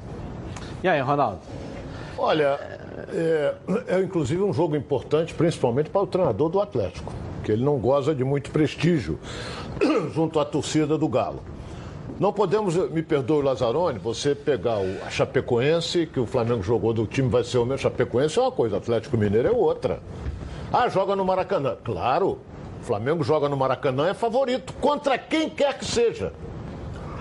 [0.84, 1.40] E aí, Ronaldo?
[2.24, 2.58] Olha,
[3.12, 3.54] é,
[3.86, 7.12] é inclusive um jogo importante, principalmente para o treinador do Atlético,
[7.44, 9.20] que ele não goza de muito prestígio
[10.16, 11.42] junto à torcida do Galo.
[12.18, 17.28] Não podemos, me perdoe, Lazarone, você pegar o, Chapecoense, que o Flamengo jogou do time
[17.28, 20.00] vai ser o meu Chapecoense, é uma coisa, Atlético Mineiro é outra.
[20.72, 21.76] Ah, joga no Maracanã.
[21.84, 22.40] Claro,
[22.80, 26.32] o Flamengo joga no Maracanã, é favorito, contra quem quer que seja.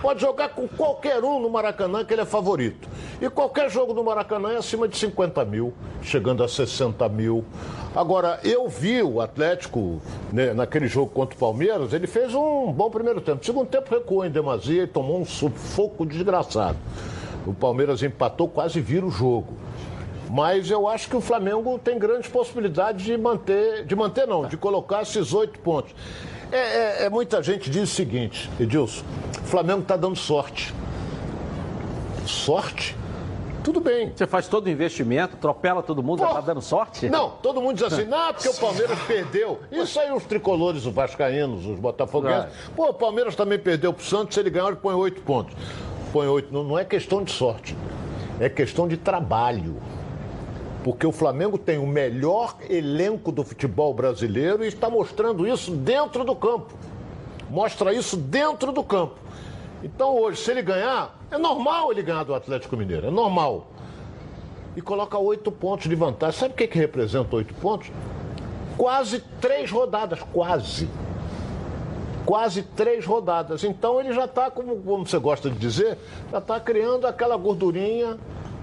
[0.02, 2.88] Pode jogar com qualquer um no Maracanã que ele é favorito.
[3.20, 7.44] E qualquer jogo no Maracanã é acima de 50 mil, chegando a 60 mil.
[7.94, 12.90] Agora, eu vi o Atlético né, naquele jogo contra o Palmeiras, ele fez um bom
[12.90, 13.46] primeiro tempo.
[13.46, 16.78] Segundo tempo recuou em demasia e tomou um sufoco desgraçado.
[17.46, 19.54] O Palmeiras empatou, quase vira o jogo.
[20.28, 24.56] Mas eu acho que o Flamengo tem grandes possibilidades de manter, de manter não, de
[24.56, 25.94] colocar esses oito pontos.
[26.52, 29.02] É, é, é, muita gente diz o seguinte, Edilson,
[29.42, 30.74] o Flamengo está dando sorte.
[32.26, 32.94] Sorte?
[33.64, 34.12] Tudo bem.
[34.14, 37.08] Você faz todo o investimento, atropela todo mundo, Pô, já está dando sorte?
[37.08, 39.60] Não, todo mundo diz assim, não, porque o Palmeiras perdeu.
[39.70, 42.50] Isso aí os tricolores, os vascaínos, os botafoguenses.
[42.76, 45.54] Pô, o Palmeiras também perdeu para o Santos, se ele ganhar, ele põe oito pontos.
[46.12, 47.74] Põe oito, não, não é questão de sorte,
[48.38, 49.80] é questão de trabalho
[50.82, 56.24] porque o Flamengo tem o melhor elenco do futebol brasileiro e está mostrando isso dentro
[56.24, 56.72] do campo.
[57.48, 59.14] Mostra isso dentro do campo.
[59.82, 63.68] Então hoje, se ele ganhar, é normal ele ganhar do Atlético Mineiro, é normal.
[64.74, 66.38] E coloca oito pontos de vantagem.
[66.38, 67.90] Sabe o que, que representa oito pontos?
[68.76, 70.88] Quase três rodadas, quase.
[72.24, 73.62] Quase três rodadas.
[73.64, 75.98] Então ele já está, como, como você gosta de dizer,
[76.30, 78.18] já está criando aquela gordurinha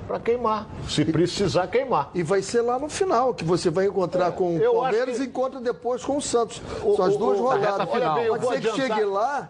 [0.09, 2.09] para queimar, se precisar queimar.
[2.15, 5.23] E vai ser lá no final que você vai encontrar é, com o Palmeiras que...
[5.23, 6.59] e encontra depois com o Santos.
[6.83, 7.87] O, São as duas o, rodadas.
[7.87, 8.73] Olha bem, pode ser adiantar...
[8.73, 9.49] que chegue lá,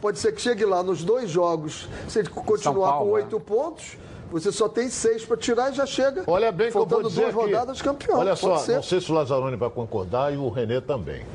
[0.00, 3.42] pode ser que chegue lá nos dois jogos, se ele continuar Paulo, com oito né?
[3.44, 3.98] pontos.
[4.30, 6.22] Você só tem seis para dizer e já chega.
[6.24, 7.44] Olha bem que eu vou dizer duas aqui.
[7.46, 8.20] rodadas campeão.
[8.20, 8.76] Olha só, ser.
[8.76, 11.26] não sei se o Lazzaroni vai concordar e o Renê também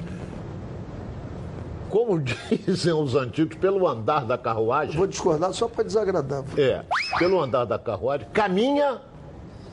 [1.95, 4.97] como dizem os antigos, pelo andar da carruagem.
[4.97, 6.43] vou discordar só para desagradar.
[6.57, 6.83] É,
[7.17, 8.99] pelo andar da carruagem, caminha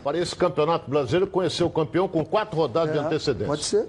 [0.05, 3.47] para esse campeonato brasileiro conhecer o campeão com quatro rodadas é, de antecedência.
[3.49, 3.89] Pode ser.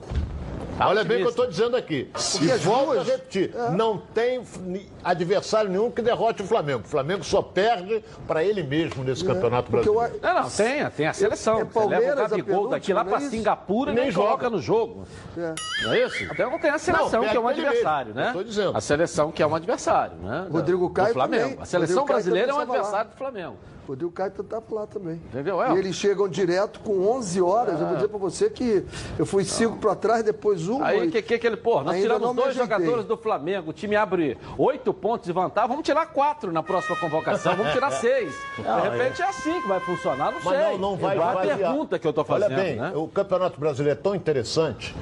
[0.79, 2.09] Olha bem o que eu estou dizendo aqui.
[2.41, 3.71] e volto a repetir: é.
[3.71, 4.43] não tem
[5.03, 6.81] adversário nenhum que derrote o Flamengo.
[6.83, 9.27] O Flamengo só perde para ele mesmo nesse é.
[9.27, 10.15] campeonato brasileiro.
[10.15, 10.19] Eu...
[10.21, 11.59] Não, não, tem, tem a seleção.
[11.59, 15.05] É Você leva o Gabigol daqui lá para Singapura e nem coloca no jogo.
[15.37, 15.53] É.
[15.83, 16.23] Não é isso?
[16.23, 18.37] Então tem a seleção, não, que é um adversário, mesmo.
[18.37, 18.43] né?
[18.43, 18.77] dizendo.
[18.77, 20.47] A seleção que é um adversário, né?
[20.51, 21.43] Rodrigo Caio do Flamengo.
[21.43, 21.61] Também.
[21.61, 23.57] A seleção brasileira é um adversário do Flamengo.
[23.87, 25.15] Rodrigo Caio tá lá também.
[25.15, 25.61] Entendeu?
[25.61, 25.73] É.
[25.73, 27.79] E eles chegam direto com 11 horas.
[27.79, 28.85] Eu vou dizer para você que
[29.17, 30.83] eu fui cinco para trás, depois um.
[30.83, 33.95] Aí o que, que, que ele, pô, nós tiramos dois jogadores do Flamengo, o time
[33.95, 38.33] abre oito pontos de vantagem, vamos tirar quatro na próxima convocação, vamos tirar seis.
[38.63, 39.25] Não, de repente é.
[39.25, 40.77] é assim que vai funcionar, não Mas sei.
[40.77, 42.53] Não, não vai, é a pergunta que eu estou fazendo.
[42.53, 42.91] Olha bem, né?
[42.95, 44.95] o Campeonato Brasileiro é tão interessante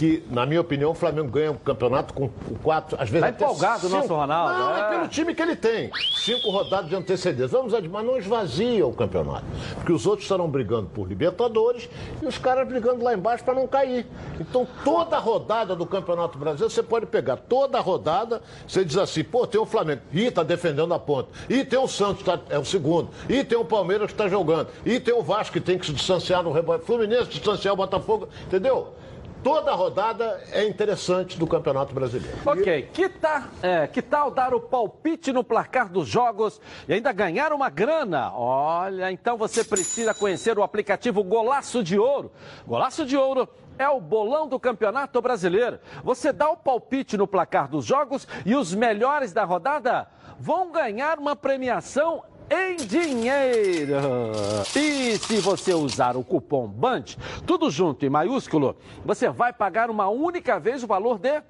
[0.00, 2.30] que, na minha opinião, o Flamengo ganha o um campeonato com
[2.62, 3.20] quatro, às vezes.
[3.20, 4.58] Tá empolgado o nosso Ronaldo.
[4.58, 4.80] Não, é.
[4.80, 4.88] é.
[4.88, 5.90] pelo time que ele tem.
[6.24, 7.48] Cinco rodadas de antecedência.
[7.48, 9.44] Vamos mas não esvazia o campeonato.
[9.74, 11.86] Porque os outros estarão brigando por Libertadores
[12.22, 14.06] e os caras brigando lá embaixo para não cair.
[14.40, 19.22] Então, toda rodada do Campeonato Brasileiro, você pode pegar toda a rodada, você diz assim,
[19.22, 21.28] pô, tem o Flamengo, ih, tá defendendo a ponta.
[21.46, 23.10] E tem o Santos, tá, é o segundo.
[23.28, 24.68] E tem o Palmeiras que está jogando.
[24.82, 26.86] E tem o Vasco que tem que se distanciar no rebote.
[26.86, 28.94] Fluminense distanciar o Botafogo, entendeu?
[29.42, 32.36] Toda a rodada é interessante do Campeonato Brasileiro.
[32.44, 37.12] Ok, que, tá, é, que tal dar o palpite no placar dos jogos e ainda
[37.12, 38.32] ganhar uma grana?
[38.34, 42.30] Olha, então você precisa conhecer o aplicativo Golaço de Ouro.
[42.66, 43.48] Golaço de Ouro
[43.78, 45.80] é o bolão do Campeonato Brasileiro.
[46.04, 50.06] Você dá o palpite no placar dos jogos e os melhores da rodada
[50.38, 53.94] vão ganhar uma premiação em dinheiro.
[54.74, 60.08] E se você usar o cupom BAND, tudo junto em maiúsculo, você vai pagar uma
[60.08, 61.42] única vez o valor de R$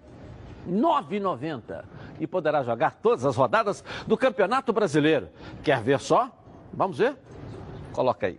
[0.68, 1.84] 9,90
[2.20, 5.30] e poderá jogar todas as rodadas do Campeonato Brasileiro.
[5.62, 6.30] Quer ver só?
[6.72, 7.16] Vamos ver?
[7.92, 8.38] Coloca aí.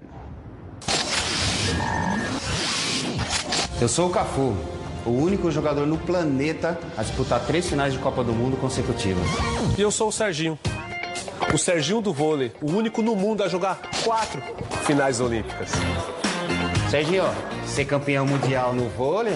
[3.81, 4.55] Eu sou o Cafu,
[5.03, 9.25] o único jogador no planeta a disputar três finais de Copa do Mundo consecutivas.
[9.75, 10.59] E eu sou o Serginho
[11.53, 14.41] o Serginho do vôlei, o único no mundo a jogar quatro
[14.85, 15.69] finais olímpicas.
[16.89, 17.23] Serginho,
[17.65, 19.35] ser campeão mundial no vôlei,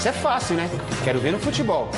[0.00, 0.70] isso é fácil, né?
[1.04, 1.88] Quero ver no futebol.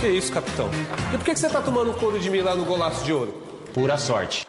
[0.00, 0.70] Que isso, capitão?
[1.12, 3.42] E por que você tá tomando couro de mim lá no golaço de ouro?
[3.74, 4.46] Pura sorte.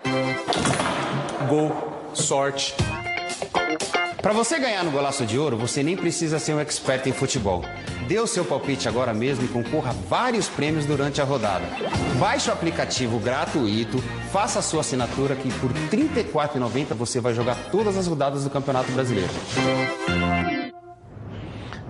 [1.50, 1.72] Gol,
[2.14, 2.74] sorte.
[4.22, 7.62] Para você ganhar no golaço de ouro, você nem precisa ser um expert em futebol.
[8.08, 11.66] Dê o seu palpite agora mesmo e concorra a vários prêmios durante a rodada.
[12.20, 13.98] Baixe o aplicativo gratuito,
[14.32, 18.50] faça a sua assinatura que por R$ 34,90 você vai jogar todas as rodadas do
[18.50, 19.32] Campeonato Brasileiro.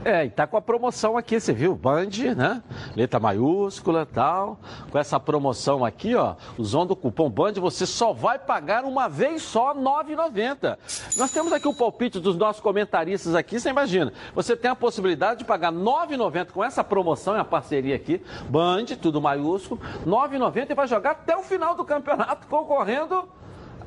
[0.06, 1.76] É, e tá com a promoção aqui, você viu?
[1.76, 2.62] Band, né?
[2.96, 4.60] Letra maiúscula e tal.
[4.92, 9.42] Com essa promoção aqui, ó, usando o cupom Band, você só vai pagar uma vez
[9.42, 10.78] só R$ 9,90.
[11.18, 14.12] Nós temos aqui o palpite dos nossos comentaristas aqui, você imagina.
[14.36, 18.22] Você tem a possibilidade de pagar R$ 9,90 com essa promoção, é a parceria aqui,
[18.50, 23.28] Band, tudo maiúsculo, R$ 9,90 e vai jogar até o final do campeonato concorrendo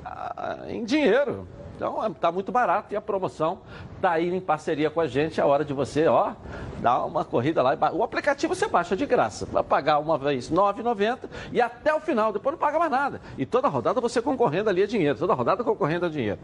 [0.05, 1.47] ah, em dinheiro.
[1.77, 3.59] Então está muito barato e a promoção
[3.97, 5.41] está aí em parceria com a gente.
[5.41, 6.33] É hora de você, ó,
[6.81, 7.77] dar uma corrida lá.
[7.93, 9.47] O aplicativo você baixa de graça.
[9.47, 11.19] Vai pagar uma vez R$ 9,90
[11.53, 13.21] e até o final, depois não paga mais nada.
[13.37, 15.19] E toda rodada você concorrendo ali a dinheiro.
[15.19, 16.39] Toda rodada concorrendo a dinheiro.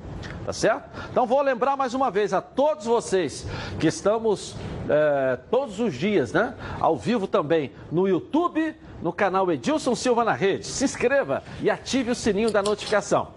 [0.45, 0.85] Tá certo?
[1.11, 3.47] Então vou lembrar mais uma vez a todos vocês
[3.81, 4.55] que estamos
[4.89, 6.55] é, todos os dias, né?
[6.79, 10.67] Ao vivo também no YouTube, no canal Edilson Silva na Rede.
[10.67, 13.29] Se inscreva e ative o sininho da notificação.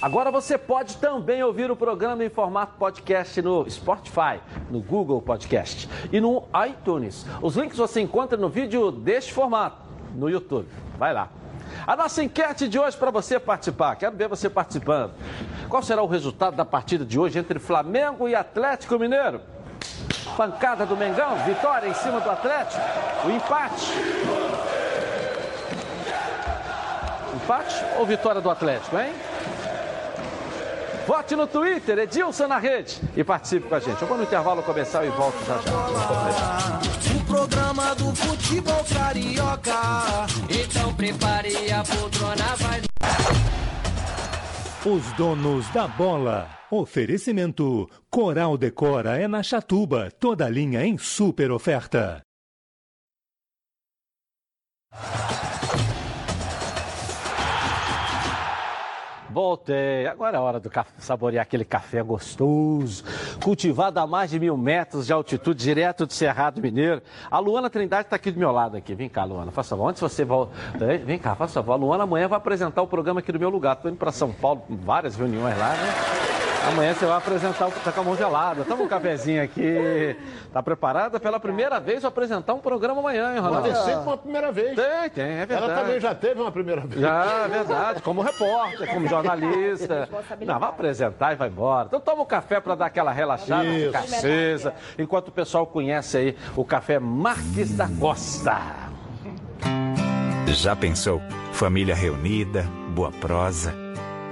[0.00, 5.88] Agora você pode também ouvir o programa em formato podcast no Spotify, no Google Podcast
[6.12, 7.24] e no iTunes.
[7.40, 9.76] Os links você encontra no vídeo deste formato,
[10.14, 10.68] no YouTube.
[10.98, 11.28] Vai lá.
[11.86, 13.96] A nossa enquete de hoje para você participar.
[13.96, 15.12] Quero ver você participando.
[15.68, 19.40] Qual será o resultado da partida de hoje entre Flamengo e Atlético Mineiro?
[20.36, 22.82] Pancada do Mengão, vitória em cima do Atlético,
[23.24, 23.92] o empate.
[27.34, 29.12] Empate ou vitória do Atlético, hein?
[31.06, 34.00] Vote no Twitter, Edilson na rede e participe com a gente.
[34.00, 36.80] Eu vou no intervalo comercial e volto já já.
[37.16, 40.26] O programa do futebol carioca.
[40.48, 42.82] Então prepare a poltrona, vai.
[44.84, 46.48] Os donos da bola.
[46.70, 47.88] Oferecimento.
[48.10, 50.10] Coral Decora é na Chatuba.
[50.10, 52.22] Toda linha em super oferta.
[59.32, 60.06] Voltei.
[60.06, 63.02] Agora é hora do café, saborear aquele café gostoso,
[63.42, 67.02] cultivado a mais de mil metros de altitude, direto do Cerrado Mineiro.
[67.30, 68.94] A Luana Trindade está aqui do meu lado aqui.
[68.94, 69.88] Vem cá, Luana, faça favor.
[69.88, 70.52] Antes você volta.
[71.04, 71.72] Vem cá, faça favor.
[71.72, 73.76] A Luana amanhã vai apresentar o programa aqui do meu lugar.
[73.76, 76.51] Estou indo para São Paulo, várias reuniões lá, né?
[76.68, 78.64] Amanhã você vai apresentar o tá com a mão gelada.
[78.64, 80.16] Toma um cafezinho aqui.
[80.52, 81.18] Tá preparada?
[81.18, 83.68] Pela primeira vez vou apresentar um programa amanhã, hein, Ronaldo?
[83.68, 84.76] Pode ser uma primeira vez.
[84.76, 85.72] Tem, tem, é verdade.
[85.72, 87.00] Ela também já teve uma primeira vez.
[87.00, 88.02] Já, é verdade.
[88.02, 90.08] Como repórter, como jornalista.
[90.44, 91.86] Não, vai apresentar e vai embora.
[91.86, 93.86] Então toma um café para dar aquela relaxada, Isso.
[93.86, 94.74] ficar acesa.
[94.98, 98.58] Enquanto o pessoal conhece aí o café Marques da Costa.
[100.46, 101.20] Já pensou?
[101.52, 102.62] Família reunida,
[102.94, 103.81] boa prosa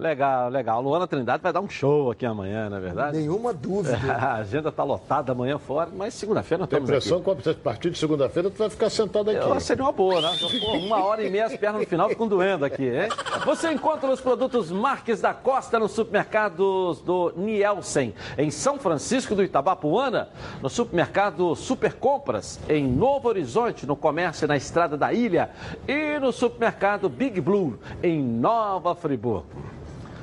[0.00, 0.78] Legal, legal.
[0.78, 3.18] A Luana Trindade vai dar um show aqui amanhã, não é verdade?
[3.18, 3.98] Nenhuma dúvida.
[4.18, 7.08] A agenda está lotada amanhã fora, mas segunda-feira nós Tem a estamos aqui.
[7.10, 9.46] impressão que a partir de segunda-feira tu vai ficar sentado aqui.
[9.46, 10.30] Eu, seria uma boa, né?
[10.58, 13.10] Pô, uma hora e meia, as pernas no final ficam doendo aqui, hein?
[13.44, 19.44] Você encontra os produtos Marques da Costa nos supermercados do Nielsen, em São Francisco do
[19.44, 20.30] Itabapuana,
[20.62, 25.50] no supermercado Super Compras, em Novo Horizonte, no comércio na Estrada da Ilha,
[25.86, 29.44] e no supermercado Big Blue, em Nova Friburgo.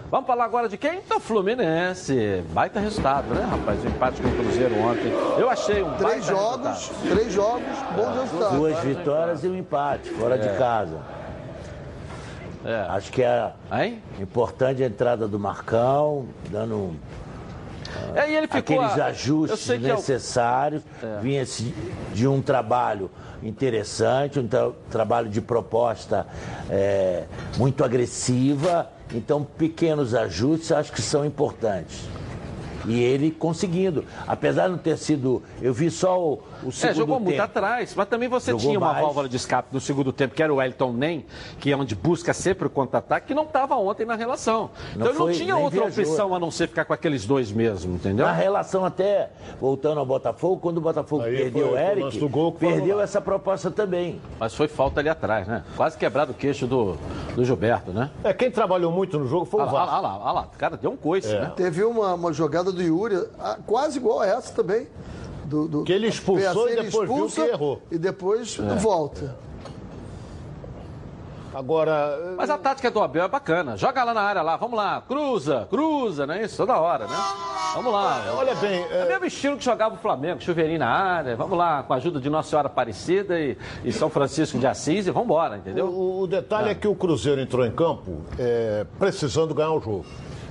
[0.10, 1.02] Vamos falar agora de quem?
[1.02, 2.42] Do Fluminense.
[2.54, 3.84] Baita resultado, né, rapaz?
[3.84, 5.12] O empate com o Cruzeiro ontem.
[5.38, 7.10] Eu achei um Três baita jogos, resultado.
[7.16, 8.58] três jogos, bons resultados.
[8.58, 10.38] Duas vitórias e um empate, fora É.
[10.38, 10.98] de casa.
[12.90, 13.52] Acho que é
[14.20, 16.96] importante a entrada do Marcão, dando um
[18.16, 18.60] É, e ele ficou.
[18.82, 20.84] aqueles eu ajustes é necessários.
[21.22, 21.74] Vinha se-
[22.14, 23.10] de um trabalho
[23.44, 26.26] interessante, um tra- trabalho de proposta
[26.70, 27.24] é,
[27.58, 28.90] muito agressiva.
[29.14, 32.08] Então, pequenos ajustes acho que são importantes.
[32.88, 34.06] E ele conseguindo.
[34.28, 35.44] Apesar de não ter sido.
[35.62, 37.44] Eu vi só o, o segundo É, jogou muito tempo.
[37.44, 39.04] atrás, mas também você Jogou tinha uma mais.
[39.06, 41.26] válvula de escape no segundo tempo, que era o Elton Nem,
[41.60, 44.70] que é onde busca sempre o contra-ataque, que não estava ontem na relação.
[44.96, 46.04] Não então ele não foi- tinha outra viajou.
[46.14, 48.26] opção a não ser ficar com aqueles dois mesmo, entendeu?
[48.26, 52.20] Na relação até, voltando ao Botafogo, quando o Botafogo Aí perdeu foi o o Eric,
[52.20, 54.22] do gol foi perdeu essa proposta também.
[54.40, 55.64] Mas foi falta ali atrás, né?
[55.76, 56.96] Quase quebrado o queixo do,
[57.36, 58.10] do Gilberto, né?
[58.24, 59.96] É, quem trabalhou muito no jogo foi o Olha lá, Vasco.
[59.96, 61.52] olha lá, olha lá, o cara deu um coice, né?
[61.56, 64.88] Teve uma, uma jogada do Yuri, ah, quase igual a essa também.
[65.46, 67.82] Do, do- Que ele expulsou Foi e depois viu que errou.
[67.90, 68.76] E depois É.
[68.76, 69.36] volta.
[71.54, 72.36] Agora.
[72.38, 73.78] Mas a tática do Abel é bacana.
[73.78, 76.58] Joga lá na área lá, vamos lá, cruza, cruza, não é isso?
[76.58, 77.16] Toda hora, né?
[77.74, 78.26] Vamos lá.
[78.36, 78.86] Olha bem.
[78.92, 81.36] É o mesmo estilo que jogava o Flamengo, chuveirinho na área.
[81.36, 85.08] Vamos lá, com a ajuda de Nossa Senhora Aparecida e, e São Francisco de Assis
[85.08, 85.88] e vamos embora, entendeu?
[85.88, 86.76] O, o detalhe é.
[86.76, 90.06] que o Cruzeiro entrou em campo é, precisando ganhar o jogo.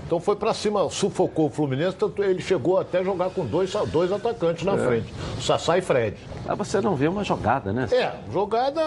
[0.07, 4.13] Então foi para cima, sufocou o Fluminense, tanto ele chegou até jogar com dois, dois
[4.13, 4.79] atacantes na é.
[4.79, 6.17] frente, Sassá e Fred.
[6.47, 7.89] Mas você não vê uma jogada, né?
[7.91, 8.81] É, jogada.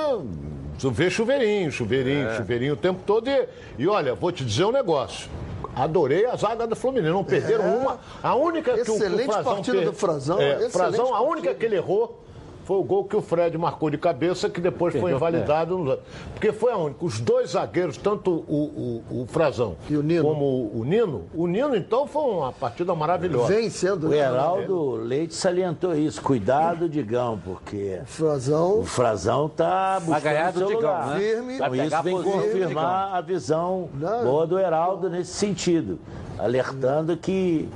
[0.78, 2.38] Você vê chuveirinho, chuveirinho, é.
[2.38, 3.28] chuveirinho o tempo todo.
[3.30, 3.48] E,
[3.78, 5.30] e olha, vou te dizer um negócio.
[5.76, 7.12] Adorei a zaga do Fluminense.
[7.12, 7.76] Não perderam é.
[7.76, 8.00] uma.
[8.24, 9.86] A única que excelente o, o Frazão partida per...
[9.86, 10.40] do Frazão.
[10.40, 12.24] É, Frazão, a única que ele errou
[12.70, 15.92] foi o gol que o Fred marcou de cabeça, que depois Perdeu, foi invalidado.
[15.92, 15.98] É.
[16.34, 17.04] Porque foi a única.
[17.04, 21.76] Os dois zagueiros, tanto o, o, o Frazão o como o, o, Nino, o Nino,
[21.76, 23.48] então, foi uma partida maravilhosa.
[23.48, 24.10] Vem sendo.
[24.10, 26.22] O Heraldo Leite salientou isso.
[26.22, 28.02] Cuidado, Digão, porque.
[28.04, 28.80] O Frazão.
[28.82, 31.08] O Frazão tá buscando do Digão, lugar.
[31.08, 31.20] Né?
[31.20, 31.56] Firme.
[31.56, 34.24] Então, isso vem confirmar a visão Não.
[34.24, 35.98] boa do Heraldo nesse sentido.
[36.38, 37.68] Alertando que.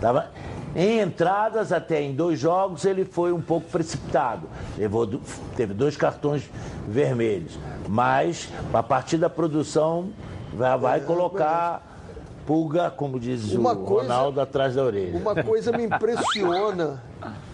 [0.00, 0.32] Tava...
[0.74, 4.48] Em entradas, até em dois jogos, ele foi um pouco precipitado.
[4.78, 5.20] Levou,
[5.54, 6.48] teve dois cartões
[6.88, 7.58] vermelhos.
[7.88, 10.10] Mas, a partir da produção,
[10.54, 11.92] vai, vai colocar
[12.46, 15.16] pulga, como diz uma o coisa, Ronaldo, atrás da orelha.
[15.16, 17.02] Uma coisa me impressiona,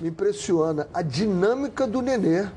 [0.00, 2.48] me impressiona, a dinâmica do Nenê.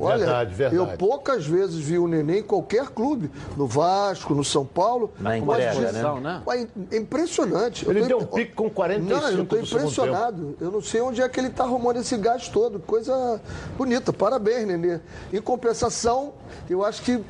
[0.00, 0.76] Olha, verdade, verdade.
[0.76, 5.12] eu poucas vezes vi o Nenê em qualquer clube, no Vasco, no São Paulo.
[5.18, 6.02] Na entrega, né?
[6.20, 6.42] né?
[6.90, 7.88] É impressionante.
[7.88, 10.56] Ele deu um pique com 45 Não, eu estou impressionado.
[10.60, 12.78] Eu não sei onde é que ele está arrumando esse gás todo.
[12.80, 13.40] Coisa
[13.76, 14.12] bonita.
[14.12, 15.00] Parabéns, Nenê.
[15.32, 16.32] Em compensação,
[16.68, 17.22] eu acho que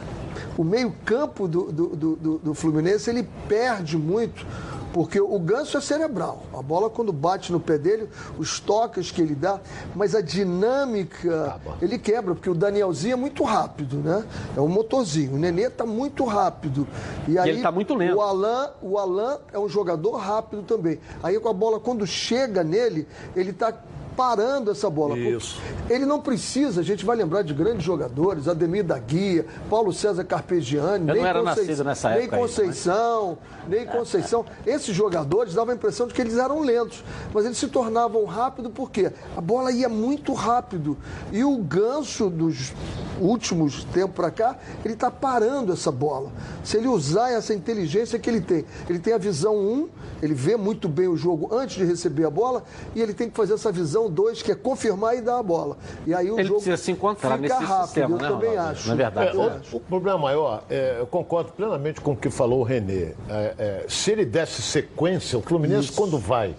[0.57, 4.47] o meio-campo do, do, do, do Fluminense ele perde muito
[4.93, 6.43] porque o ganso é cerebral.
[6.53, 9.61] A bola, quando bate no pé dele, os toques que ele dá,
[9.95, 14.25] mas a dinâmica ele quebra, porque o Danielzinho é muito rápido, né?
[14.57, 15.35] É um motorzinho.
[15.35, 16.87] O Nenê está muito rápido.
[17.29, 18.17] E, aí, ele está muito lento.
[18.17, 20.99] O Alain, o Alain é um jogador rápido também.
[21.23, 23.73] Aí com a bola, quando chega nele, ele está
[24.21, 25.19] parando essa bola.
[25.19, 25.59] Isso.
[25.89, 30.25] Ele não precisa, a gente vai lembrar de grandes jogadores, Ademir da Guia, Paulo César
[30.25, 34.45] Carpegiani, Eu nem, não era Conceição, nessa nem Conceição, nem Conceição.
[34.67, 37.03] Esses jogadores davam a impressão de que eles eram lentos,
[37.33, 40.99] mas eles se tornavam rápidos porque a bola ia muito rápido.
[41.33, 42.75] E o ganso dos
[43.19, 46.31] últimos tempos para cá, ele está parando essa bola.
[46.63, 49.89] Se ele usar essa inteligência que ele tem, ele tem a visão 1,
[50.23, 52.63] ele vê muito bem o jogo antes de receber a bola
[52.95, 55.77] e ele tem que fazer essa visão 2, que é confirmar e dar a bola.
[56.07, 58.51] E aí o ele jogo precisa se encontrar fica nesse rápido, sistema, eu né, também
[58.51, 58.71] Ronaldo?
[58.71, 58.89] acho.
[58.89, 59.39] Na verdade.
[59.39, 59.41] É,
[59.73, 63.15] o, o, problema maior, é, eu concordo plenamente com o que falou o Renê.
[63.29, 65.95] É, é se ele desse sequência, o Fluminense, Isso.
[65.95, 66.55] quando vai,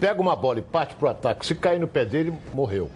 [0.00, 2.90] pega uma bola e parte para o ataque, se cair no pé dele, morreu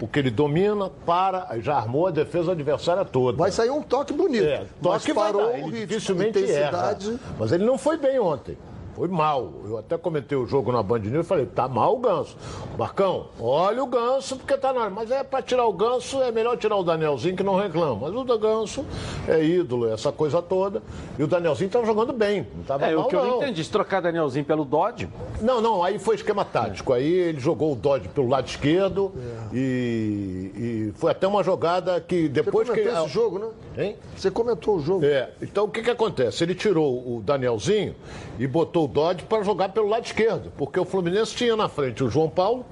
[0.00, 3.36] porque ele domina, para, já armou a defesa adversária toda.
[3.36, 4.46] Vai sair um toque bonito.
[4.46, 6.96] É, toque parou dar, ele dificilmente erra.
[7.38, 8.56] Mas ele não foi bem ontem.
[9.00, 9.50] Foi mal.
[9.64, 12.36] Eu até comentei o jogo na Band News e falei, tá mal o ganso.
[12.76, 14.90] Marcão, olha o ganso, porque tá na.
[14.90, 17.96] Mas é para tirar o ganso, é melhor tirar o Danielzinho que não reclama.
[18.02, 18.84] Mas o da ganso
[19.26, 20.82] é ídolo, essa coisa toda.
[21.18, 22.46] E o Danielzinho tava jogando bem.
[22.54, 23.24] Não tava é, mal, o que não.
[23.24, 25.08] eu não entendi, se trocar Danielzinho pelo Dodge.
[25.40, 26.92] Não, não, aí foi esquema tático.
[26.92, 29.56] Aí ele jogou o Dodge pelo lado esquerdo é.
[29.56, 32.86] e, e, foi até uma jogada que depois Você que.
[32.86, 33.48] esse jogo, né?
[33.78, 33.96] Hein?
[34.14, 35.06] Você comentou o jogo.
[35.06, 35.30] É.
[35.40, 36.44] Então o que, que acontece?
[36.44, 37.94] Ele tirou o Danielzinho
[38.38, 42.02] e botou o Dodge para jogar pelo lado esquerdo, porque o Fluminense tinha na frente
[42.04, 42.64] o João Paulo,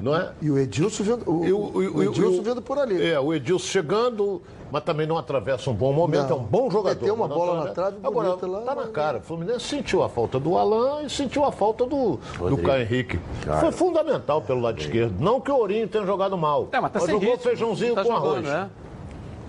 [0.00, 0.32] não é?
[0.42, 3.02] E o Edilson vendo, o, o, o, o Edilson vendo por ali.
[3.02, 6.36] É, o Edilson chegando, mas também não atravessa um bom momento, não.
[6.36, 7.00] é um bom jogador.
[7.02, 9.18] Tem uma bola na trave Agora, lá, tá na cara.
[9.18, 13.18] O Fluminense sentiu a falta do Alain e sentiu a falta do, do Caio Henrique.
[13.44, 13.60] Cara.
[13.60, 15.14] Foi fundamental pelo lado esquerdo.
[15.18, 16.68] Não que o Ourinho tenha jogado mal.
[16.70, 18.44] É, mas, tá mas jogou ritmo, feijãozinho tá com jogando, arroz.
[18.44, 18.70] Né?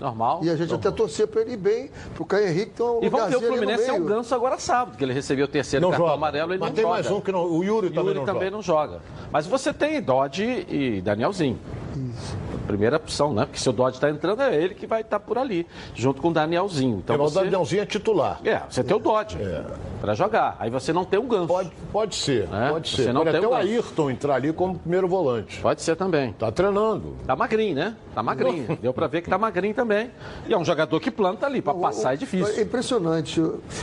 [0.00, 0.40] Normal.
[0.42, 0.78] E a gente normal.
[0.88, 3.36] até torcia para ele ir bem, para o Caio Henrique ter um E vamos ver,
[3.36, 6.16] o Fluminense é um ganso agora sábado, que ele recebeu o terceiro não cartão joga.
[6.18, 6.94] amarelo, ele Mas não tem joga.
[6.94, 8.56] mais um que não, o Yuri, Yuri também, não, também joga.
[8.56, 9.00] não joga.
[9.32, 11.58] Mas você tem Dodge e Danielzinho.
[11.94, 12.36] Isso.
[12.66, 13.44] Primeira opção, né?
[13.44, 16.28] Porque se o Dodge está entrando, é ele que vai estar por ali, junto com
[16.28, 16.98] o Danielzinho.
[16.98, 17.38] Então é, você...
[17.38, 18.40] O Danielzinho é titular.
[18.44, 19.64] É, você tem o Dodge é.
[20.00, 20.56] para jogar.
[20.58, 21.46] Aí você não tem um ganso.
[21.46, 22.70] Pode, pode ser, É?
[22.70, 23.12] pode Você ser.
[23.12, 23.54] não pode tem até o.
[23.54, 25.60] Ayrton entrar ali como primeiro volante.
[25.60, 26.32] Pode ser também.
[26.32, 27.16] Tá treinando.
[27.26, 27.94] Tá magrinho, né?
[28.14, 28.76] Tá magrinho.
[28.80, 30.10] Deu para ver que tá magrinho também.
[30.48, 32.54] E é um jogador que planta ali, para passar é difícil.
[32.56, 33.40] É impressionante.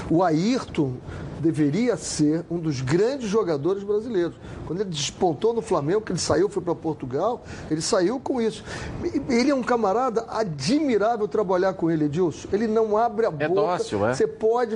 [0.10, 0.94] O Ayrton
[1.44, 4.36] deveria ser um dos grandes jogadores brasileiros.
[4.66, 8.64] Quando ele despontou no Flamengo, que ele saiu, foi para Portugal, ele saiu com isso.
[9.30, 12.48] Ele é um camarada admirável trabalhar com ele, Edilson.
[12.54, 13.62] Ele não abre a É boca.
[13.62, 14.14] dócil, é?
[14.14, 14.76] Você pode,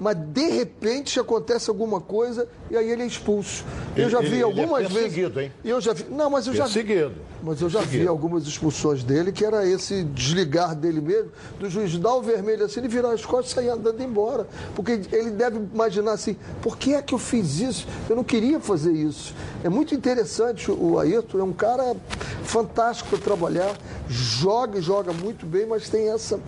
[0.00, 3.64] mas de repente acontece alguma coisa e aí ele é expulso.
[3.96, 5.50] Eu já vi Ele- ele é algumas perseguido, vezes.
[5.50, 5.52] hein?
[5.64, 6.04] Eu já vi.
[6.10, 6.72] Não, mas eu já vi.
[6.74, 7.12] Perseguido.
[7.42, 8.10] Mas eu já vi Perseguido.
[8.10, 12.80] algumas expulsões dele, que era esse desligar dele mesmo, do juiz dar o vermelho assim,
[12.80, 14.46] ele virar as costas e sair andando embora.
[14.74, 17.86] Porque ele deve imaginar assim, por que é que eu fiz isso?
[18.08, 19.34] Eu não queria fazer isso.
[19.64, 21.96] É muito interessante o Ayrton, é um cara
[22.44, 23.72] fantástico para trabalhar,
[24.08, 26.38] joga e joga muito bem, mas tem essa.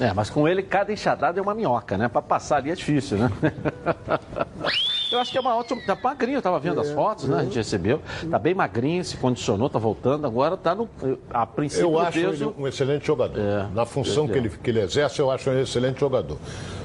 [0.00, 2.08] É, mas com ele cada enxadada é uma minhoca, né?
[2.08, 3.30] Pra passar ali é difícil, né?
[5.10, 5.80] Eu acho que é uma ótima.
[5.86, 7.38] Tá magrinho, eu tava vendo as fotos, né?
[7.40, 8.00] A gente recebeu.
[8.30, 10.26] Tá bem magrinho, se condicionou, tá voltando.
[10.26, 10.88] Agora tá no.
[11.30, 13.38] A princípio, Eu acho peso- ele um excelente jogador.
[13.40, 16.38] É, Na função que ele, que ele exerce, eu acho ele um excelente jogador.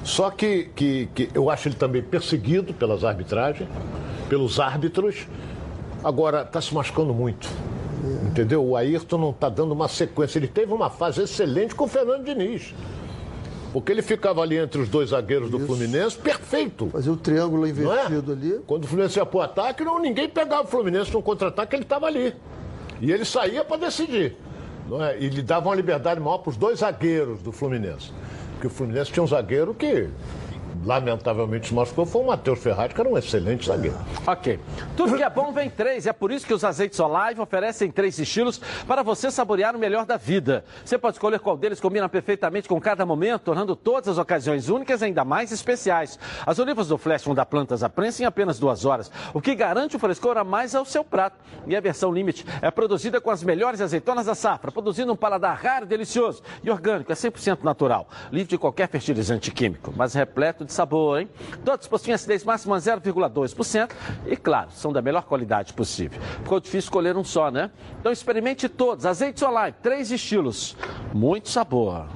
[0.03, 3.69] Só que, que, que eu acho ele também perseguido pelas arbitragens,
[4.29, 5.27] pelos árbitros.
[6.03, 7.47] Agora, está se machucando muito.
[8.27, 8.63] Entendeu?
[8.63, 10.37] O Ayrton não está dando uma sequência.
[10.37, 12.73] Ele teve uma fase excelente com o Fernando Diniz.
[13.75, 16.87] Porque ele ficava ali entre os dois zagueiros do Fluminense, perfeito.
[16.91, 18.61] Fazer o triângulo invertido ali.
[18.65, 22.05] Quando o Fluminense ia pro ataque, não, ninguém pegava o Fluminense no contra-ataque, ele estava
[22.05, 22.33] ali.
[23.01, 24.37] E ele saía para decidir.
[25.01, 25.17] É?
[25.19, 28.13] E lhe dava uma liberdade maior para os dois zagueiros do Fluminense.
[28.53, 30.07] Porque o Fluminense tinha um zagueiro que,
[30.83, 33.97] lamentavelmente, machucou, foi o Matheus Ferraz, que era um excelente zagueiro.
[34.25, 34.59] Ok.
[34.97, 36.05] Tudo que é bom vem três.
[36.07, 40.05] É por isso que os azeites Olive oferecem três estilos para você saborear o melhor
[40.05, 40.65] da vida.
[40.83, 45.01] Você pode escolher qual deles combina perfeitamente com cada momento, tornando todas as ocasiões únicas
[45.01, 46.19] ainda mais especiais.
[46.45, 49.55] As olivas do Flash vão dar plantas à prensa em apenas duas horas, o que
[49.55, 51.37] garante o frescor a mais ao seu prato.
[51.67, 55.57] E a versão Limite é produzida com as melhores azeitonas da safra, produzindo um paladar
[55.57, 60.73] raro, delicioso e orgânico, é 100% natural, livre de qualquer fertilizante químico, mas repleto de
[60.73, 61.29] sabor, hein?
[61.63, 63.91] Todos possuem acidez máxima 0,2%
[64.25, 66.19] e, claro, são da melhor qualidade possível.
[66.43, 67.71] Ficou difícil escolher um só, né?
[67.99, 69.05] Então experimente todos.
[69.05, 70.75] Azeites Olive, três estilos,
[71.13, 72.07] muito sabor.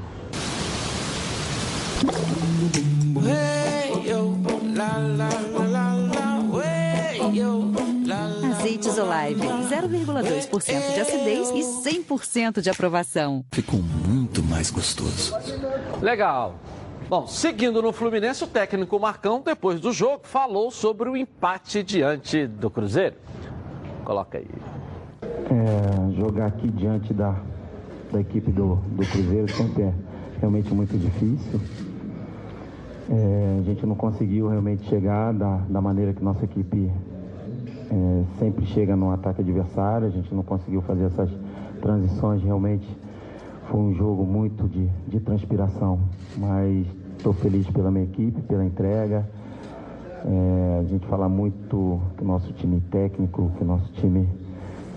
[8.59, 13.45] Azeites Olive, 0,2% de acidez e 100% de aprovação.
[13.51, 15.33] Ficou muito mais gostoso.
[16.01, 16.55] Legal.
[17.09, 22.45] Bom, seguindo no Fluminense, o técnico Marcão, depois do jogo, falou sobre o empate diante
[22.45, 23.15] do Cruzeiro.
[24.05, 24.47] Coloca aí.
[25.23, 27.35] É, jogar aqui diante da,
[28.11, 29.93] da equipe do, do Cruzeiro sempre é
[30.39, 31.59] realmente muito difícil.
[33.09, 36.91] É, a gente não conseguiu realmente chegar da, da maneira que nossa equipe
[37.89, 40.05] é, sempre chega no ataque adversário.
[40.05, 41.31] A gente não conseguiu fazer essas
[41.81, 42.43] transições.
[42.43, 42.87] Realmente
[43.67, 45.99] foi um jogo muito de, de transpiração.
[46.37, 49.29] Mas estou feliz pela minha equipe, pela entrega.
[50.25, 54.27] É, a gente fala muito que nosso time técnico, que nosso time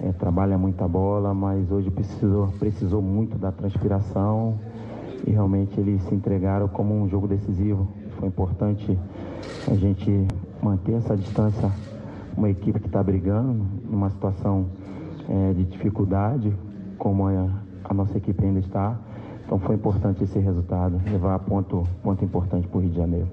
[0.02, 4.58] é, trabalha muita bola, mas hoje precisou, precisou muito da transpiração
[5.26, 7.88] e realmente eles se entregaram como um jogo decisivo.
[8.18, 8.96] Foi importante
[9.68, 10.26] a gente
[10.62, 11.72] manter essa distância,
[12.36, 14.66] uma equipe que está brigando numa situação
[15.28, 16.54] é, de dificuldade,
[16.98, 17.48] como a,
[17.82, 18.96] a nossa equipe ainda está.
[19.44, 23.28] Então foi importante esse resultado, levar ponto, ponto importante para o Rio de Janeiro.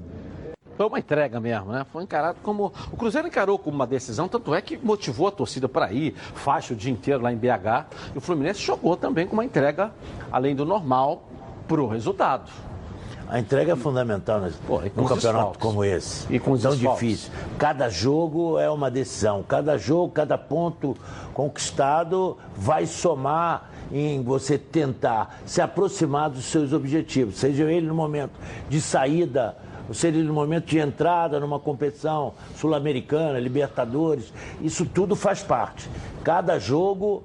[0.75, 1.85] Foi uma entrega mesmo, né?
[1.91, 2.71] Foi encarado como.
[2.91, 6.73] O Cruzeiro encarou como uma decisão, tanto é que motivou a torcida para ir, faixa
[6.73, 7.87] o dia inteiro lá em BH.
[8.15, 9.91] E o Fluminense jogou também com uma entrega,
[10.31, 11.23] além do normal,
[11.67, 12.49] pro resultado.
[13.27, 14.51] A entrega é fundamental né?
[14.65, 16.25] Pô, num campeonato como esse.
[16.33, 17.09] E com os Tão desfalques.
[17.09, 17.31] difícil.
[17.59, 19.43] Cada jogo é uma decisão.
[19.43, 20.95] Cada jogo, cada ponto
[21.33, 28.33] conquistado vai somar em você tentar se aproximar dos seus objetivos, seja ele no momento
[28.69, 29.55] de saída,
[29.93, 34.31] seja ele no momento de entrada numa competição sul-americana, Libertadores.
[34.61, 35.89] Isso tudo faz parte.
[36.23, 37.23] Cada jogo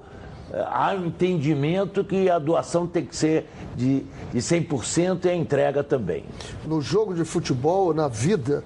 [0.52, 5.34] eh, há um entendimento que a doação tem que ser de, de 100% e a
[5.34, 6.24] entrega também.
[6.64, 8.64] No jogo de futebol, na vida,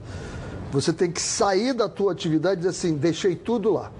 [0.70, 3.90] você tem que sair da tua atividade e dizer assim, deixei tudo lá.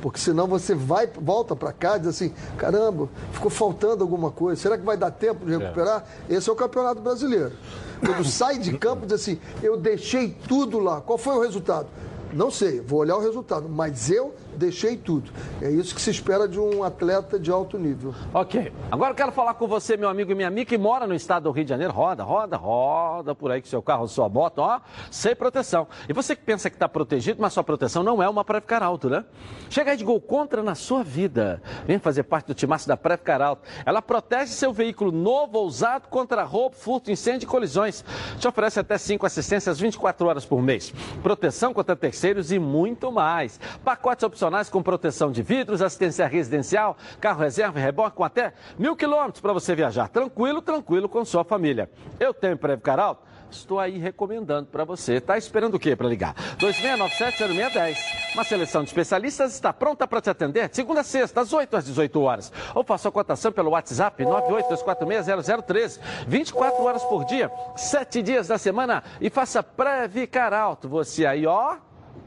[0.00, 4.60] Porque senão você vai, volta para cá e diz assim, caramba, ficou faltando alguma coisa.
[4.60, 6.04] Será que vai dar tempo de recuperar?
[6.28, 7.52] Esse é o Campeonato Brasileiro.
[8.00, 11.00] Quando sai de campo, diz assim, eu deixei tudo lá.
[11.00, 11.88] Qual foi o resultado?
[12.32, 15.30] Não sei, vou olhar o resultado, mas eu deixei tudo.
[15.62, 18.14] É isso que se espera de um atleta de alto nível.
[18.34, 18.72] Ok.
[18.90, 21.44] Agora eu quero falar com você, meu amigo e minha amiga, que mora no estado
[21.44, 21.92] do Rio de Janeiro.
[21.92, 24.80] Roda, roda, roda por aí com seu carro, sua moto, ó,
[25.10, 25.86] sem proteção.
[26.08, 29.08] E você que pensa que está protegido, mas sua proteção não é uma Previcar Alto,
[29.08, 29.24] né?
[29.70, 31.62] Chega aí de gol contra na sua vida.
[31.86, 33.62] Vem fazer parte do timaço da Previcar Alto.
[33.86, 38.04] Ela protege seu veículo novo ou usado contra roubo, furto, incêndio e colisões.
[38.38, 40.92] Te oferece até 5 assistências 24 horas por mês.
[41.22, 43.60] Proteção contra terceiros e muito mais.
[43.84, 48.96] Pacotes opcionais com proteção de vidros, assistência residencial, carro reserva e reboque com até mil
[48.96, 51.90] quilômetros para você viajar tranquilo, tranquilo com sua família.
[52.18, 53.28] Eu tenho Previcar Alto?
[53.50, 55.20] estou aí recomendando para você.
[55.20, 56.34] Tá esperando o quê para ligar?
[56.58, 57.96] 2697-0610.
[58.34, 61.76] Uma seleção de especialistas está pronta para te atender de segunda a sexta, às 8
[61.76, 62.52] às 18 horas.
[62.74, 66.00] Ou faça a cotação pelo WhatsApp 982460013.
[66.26, 70.88] 24 horas por dia, 7 dias da semana e faça pré-vicar alto.
[70.88, 71.76] Você aí, ó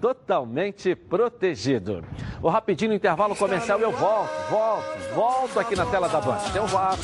[0.01, 2.03] totalmente protegido.
[2.41, 6.39] O rapidinho intervalo comercial eu volto, volto, volto aqui na tela da Band.
[6.51, 7.03] Tem o Vasco.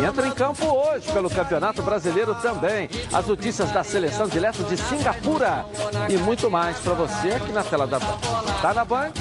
[0.00, 2.88] E entra em campo hoje pelo Campeonato Brasileiro também.
[3.12, 5.66] As notícias da seleção direto de Singapura
[6.08, 8.18] e muito mais para você aqui na tela da Band.
[8.62, 9.12] Tá na Band?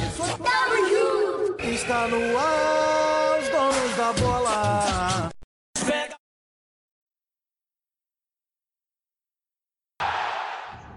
[1.59, 5.31] Está no ar, os donos da bola.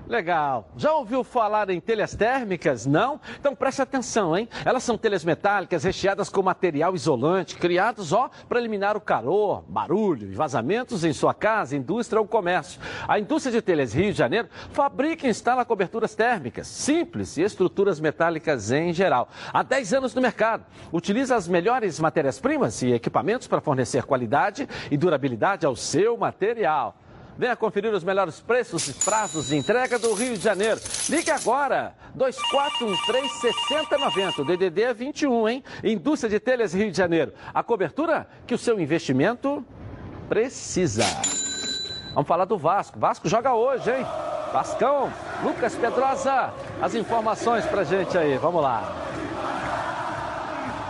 [0.06, 0.68] Legal.
[0.76, 2.84] Já ouviu falar em telhas térmicas?
[2.84, 3.18] Não?
[3.40, 4.48] Então preste atenção, hein?
[4.64, 10.30] Elas são telhas metálicas recheadas com material isolante, criados, ó, para eliminar o calor, barulho
[10.30, 12.80] e vazamentos em sua casa, indústria ou comércio.
[13.08, 17.98] A indústria de telhas Rio de Janeiro fabrica e instala coberturas térmicas, simples e estruturas
[17.98, 19.28] metálicas em geral.
[19.52, 20.66] Há 10 anos no mercado.
[20.92, 26.96] Utiliza as melhores matérias-primas e equipamentos para fornecer qualidade e durabilidade ao seu material.
[27.36, 30.80] Venha conferir os melhores preços e prazos de entrega do Rio de Janeiro.
[31.08, 34.38] Ligue agora, 2413-6090.
[34.38, 35.64] O DDD é 21, hein?
[35.82, 37.32] Indústria de Telhas Rio de Janeiro.
[37.52, 39.66] A cobertura que o seu investimento
[40.28, 41.02] precisa.
[42.14, 43.00] Vamos falar do Vasco.
[43.00, 44.06] Vasco joga hoje, hein?
[44.52, 45.12] Vascão,
[45.42, 48.38] Lucas Pedrosa, as informações pra gente aí.
[48.38, 48.94] Vamos lá.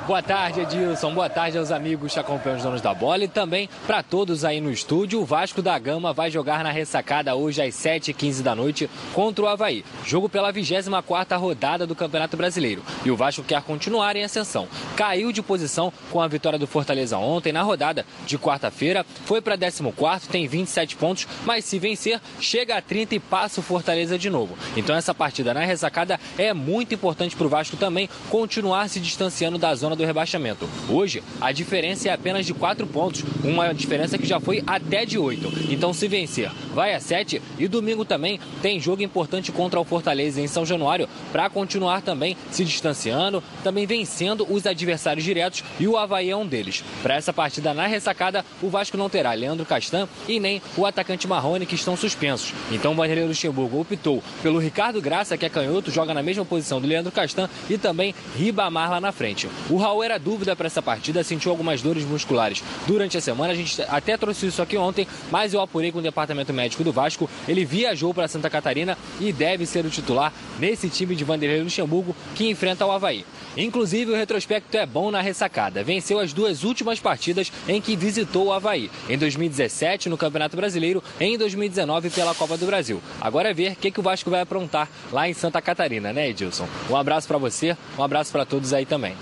[0.07, 1.15] Boa tarde, Edilson.
[1.15, 4.61] Boa tarde aos amigos que acompanham os donos da bola e também para todos aí
[4.61, 5.23] no estúdio.
[5.23, 9.49] O Vasco da Gama vai jogar na ressacada hoje às 7h15 da noite contra o
[9.49, 9.83] Havaí.
[10.05, 12.83] Jogo pela 24 rodada do Campeonato Brasileiro.
[13.03, 14.69] E o Vasco quer continuar em ascensão.
[14.95, 19.07] Caiu de posição com a vitória do Fortaleza ontem na rodada de quarta-feira.
[19.25, 23.63] Foi para 14, tem 27 pontos, mas se vencer, chega a 30 e passa o
[23.63, 24.55] Fortaleza de novo.
[24.77, 29.57] Então essa partida na ressacada é muito importante para o Vasco também continuar se distanciando
[29.57, 30.69] da zona do rebaixamento.
[30.89, 35.19] Hoje, a diferença é apenas de 4 pontos, uma diferença que já foi até de
[35.19, 35.73] 8.
[35.73, 40.41] Então, se vencer, vai a 7 e domingo também tem jogo importante contra o Fortaleza
[40.41, 45.97] em São Januário para continuar também se distanciando, também vencendo os adversários diretos e o
[45.97, 46.85] Havaí é um deles.
[47.03, 51.27] Para essa partida na ressacada, o Vasco não terá Leandro Castan e nem o atacante
[51.27, 52.53] Marrone que estão suspensos.
[52.71, 56.81] Então, o Vanderlei Luxemburgo optou pelo Ricardo Graça, que é canhoto, joga na mesma posição
[56.81, 59.49] do Leandro Castan e também Ribamar lá na frente.
[59.71, 63.53] O Raul era dúvida para essa partida, sentiu algumas dores musculares durante a semana.
[63.53, 66.91] A gente até trouxe isso aqui ontem, mas eu apurei com o departamento médico do
[66.91, 67.29] Vasco.
[67.47, 72.17] Ele viajou para Santa Catarina e deve ser o titular nesse time de Vanderlei Luxemburgo
[72.35, 73.27] que enfrenta o Havaí.
[73.57, 75.85] Inclusive, o retrospecto é bom na ressacada.
[75.85, 78.91] Venceu as duas últimas partidas em que visitou o Havaí.
[79.09, 83.03] Em 2017, no Campeonato Brasileiro, em 2019, pela Copa do Brasil.
[83.21, 86.31] Agora é ver o que, que o Vasco vai aprontar lá em Santa Catarina, né,
[86.31, 86.67] Edilson?
[86.89, 89.15] Um abraço para você, um abraço para todos aí também.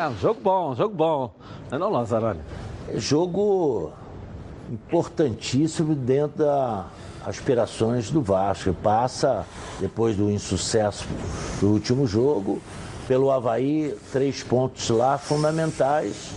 [0.00, 1.34] É jogo bom, jogo bom.
[1.70, 2.40] Não é não, Lazarani?
[2.88, 3.92] É jogo
[4.72, 6.86] importantíssimo dentro das
[7.26, 8.72] aspirações do Vasco.
[8.72, 9.44] Passa,
[9.78, 11.06] depois do insucesso
[11.60, 12.62] do último jogo,
[13.06, 16.30] pelo Havaí, três pontos lá fundamentais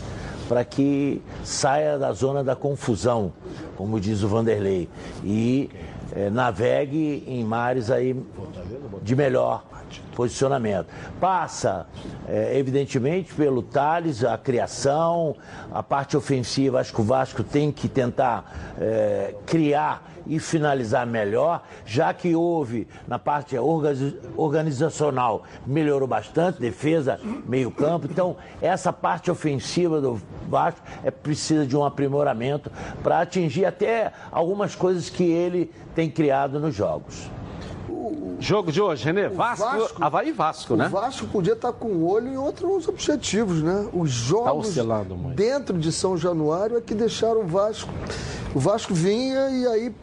[0.49, 3.31] para que saia da zona da confusão,
[3.77, 4.89] como diz o Vanderlei,
[5.23, 5.69] e
[6.15, 8.15] eh, navegue em mares aí
[9.01, 9.63] de melhor
[10.15, 10.87] posicionamento.
[11.19, 11.87] Passa,
[12.27, 15.35] é, evidentemente, pelo Thales, a criação,
[15.71, 16.79] a parte ofensiva.
[16.79, 22.87] Acho que o Vasco tem que tentar é, criar e finalizar melhor, já que houve
[23.07, 23.55] na parte
[24.37, 28.07] organizacional melhorou bastante, defesa, meio campo.
[28.09, 32.71] Então, essa parte ofensiva do Vasco é precisa de um aprimoramento
[33.01, 37.29] para atingir até algumas coisas que ele tem criado nos jogos.
[38.39, 39.29] Jogo de hoje, Renê.
[39.29, 40.87] Vasco, Vasco, Havaí Vasco, né?
[40.87, 43.87] O Vasco podia estar com o olho em outros objetivos, né?
[43.93, 44.83] Os jogos tá
[45.33, 47.89] dentro de São Januário é que deixaram o Vasco.
[48.53, 49.95] O Vasco vinha e aí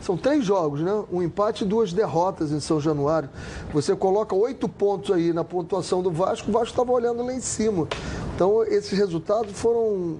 [0.00, 1.04] são três jogos, né?
[1.12, 3.28] Um empate e duas derrotas em São Januário.
[3.72, 7.40] Você coloca oito pontos aí na pontuação do Vasco, o Vasco estava olhando lá em
[7.40, 7.86] cima.
[8.34, 10.18] Então, esses resultados foram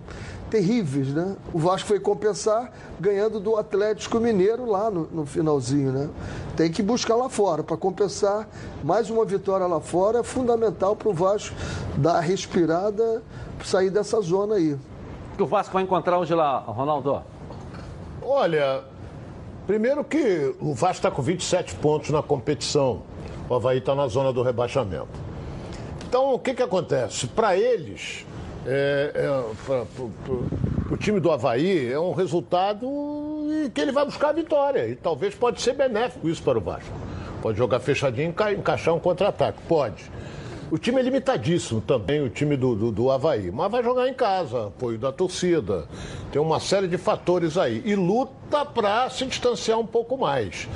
[0.50, 1.36] terríveis, né?
[1.54, 6.10] O Vasco foi compensar ganhando do Atlético Mineiro lá no, no finalzinho, né?
[6.56, 8.48] Tem que buscar lá fora para compensar.
[8.82, 11.54] Mais uma vitória lá fora é fundamental para o Vasco
[11.96, 13.22] dar a respirada,
[13.64, 14.74] sair dessa zona aí.
[14.74, 17.22] O que o Vasco vai encontrar hoje lá, Ronaldo?
[18.20, 18.84] Olha,
[19.70, 23.02] primeiro que o Vasco está com 27 pontos na competição.
[23.48, 25.06] O Havaí está na zona do rebaixamento.
[26.08, 27.28] Então, o que, que acontece?
[27.28, 28.26] Para eles,
[28.66, 32.84] é, é, time do Havaí é um resultado
[33.72, 34.88] que ele vai buscar a vitória.
[34.88, 36.90] E talvez pode ser benéfico isso para o Vasco.
[37.40, 39.60] Pode jogar fechadinho e enca- encaixar um contra-ataque.
[39.68, 40.02] Pode.
[40.70, 43.50] O time é limitadíssimo também, o time do, do, do Havaí.
[43.50, 45.88] Mas vai jogar em casa, apoio da torcida.
[46.30, 47.82] Tem uma série de fatores aí.
[47.84, 50.68] E luta para se distanciar um pouco mais.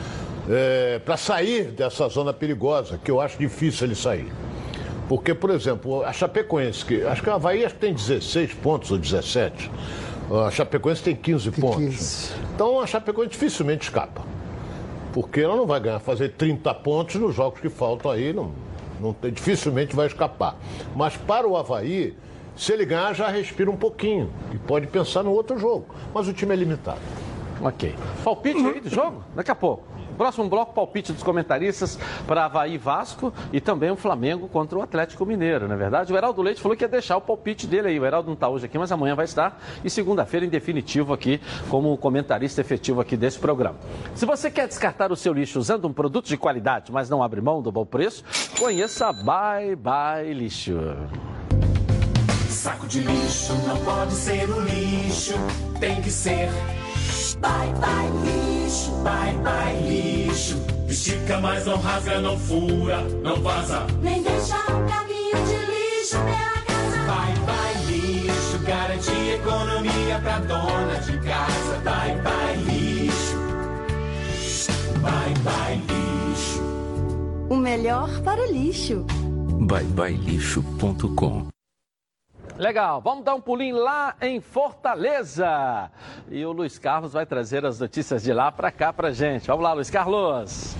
[0.50, 4.32] É, para sair dessa zona perigosa, que eu acho difícil ele sair.
[5.08, 8.90] Porque, por exemplo, a Chapecoense, que, acho que o Havaí acho que tem 16 pontos
[8.90, 9.70] ou 17.
[10.46, 12.32] A Chapecoense tem 15 pontos.
[12.52, 14.22] Então a Chapecoense dificilmente escapa.
[15.12, 18.50] Porque ela não vai ganhar, fazer 30 pontos nos jogos que faltam aí, não,
[19.04, 20.56] não dificilmente vai escapar.
[20.96, 22.16] Mas para o Havaí,
[22.56, 24.30] se ele ganhar, já respira um pouquinho.
[24.52, 25.94] E pode pensar no outro jogo.
[26.14, 27.00] Mas o time é limitado.
[27.60, 27.94] Ok.
[28.24, 29.22] Palpite aí do jogo?
[29.34, 29.84] Daqui a pouco.
[30.16, 35.26] Próximo bloco, palpite dos comentaristas para Havaí Vasco e também o Flamengo contra o Atlético
[35.26, 36.12] Mineiro, não é verdade?
[36.12, 38.00] O Heraldo Leite falou que ia deixar o palpite dele aí.
[38.00, 39.60] O Heraldo não está hoje aqui, mas amanhã vai estar.
[39.82, 43.76] E segunda-feira, em definitivo, aqui, como comentarista efetivo aqui desse programa.
[44.14, 47.40] Se você quer descartar o seu lixo usando um produto de qualidade, mas não abre
[47.40, 48.24] mão do bom preço,
[48.58, 50.78] conheça Bye Bye Lixo.
[52.48, 55.34] Saco de lixo não pode ser o lixo,
[55.80, 56.48] tem que ser.
[57.40, 60.56] Bye bye lixo, bye bye lixo.
[60.88, 63.86] Estica, mas não rasga, não fura, não vaza.
[64.02, 66.98] Nem deixa um caminho de lixo pela casa.
[67.06, 71.80] Bye bye lixo, garante economia pra dona de casa.
[71.84, 73.36] Bye bye lixo,
[75.00, 76.62] bye bye lixo.
[77.50, 79.04] O melhor para o lixo.
[79.66, 81.53] byebyelixo.com
[82.56, 85.90] Legal, vamos dar um pulinho lá em Fortaleza.
[86.30, 89.48] E o Luiz Carlos vai trazer as notícias de lá para cá pra gente.
[89.48, 90.76] Vamos lá, Luiz Carlos.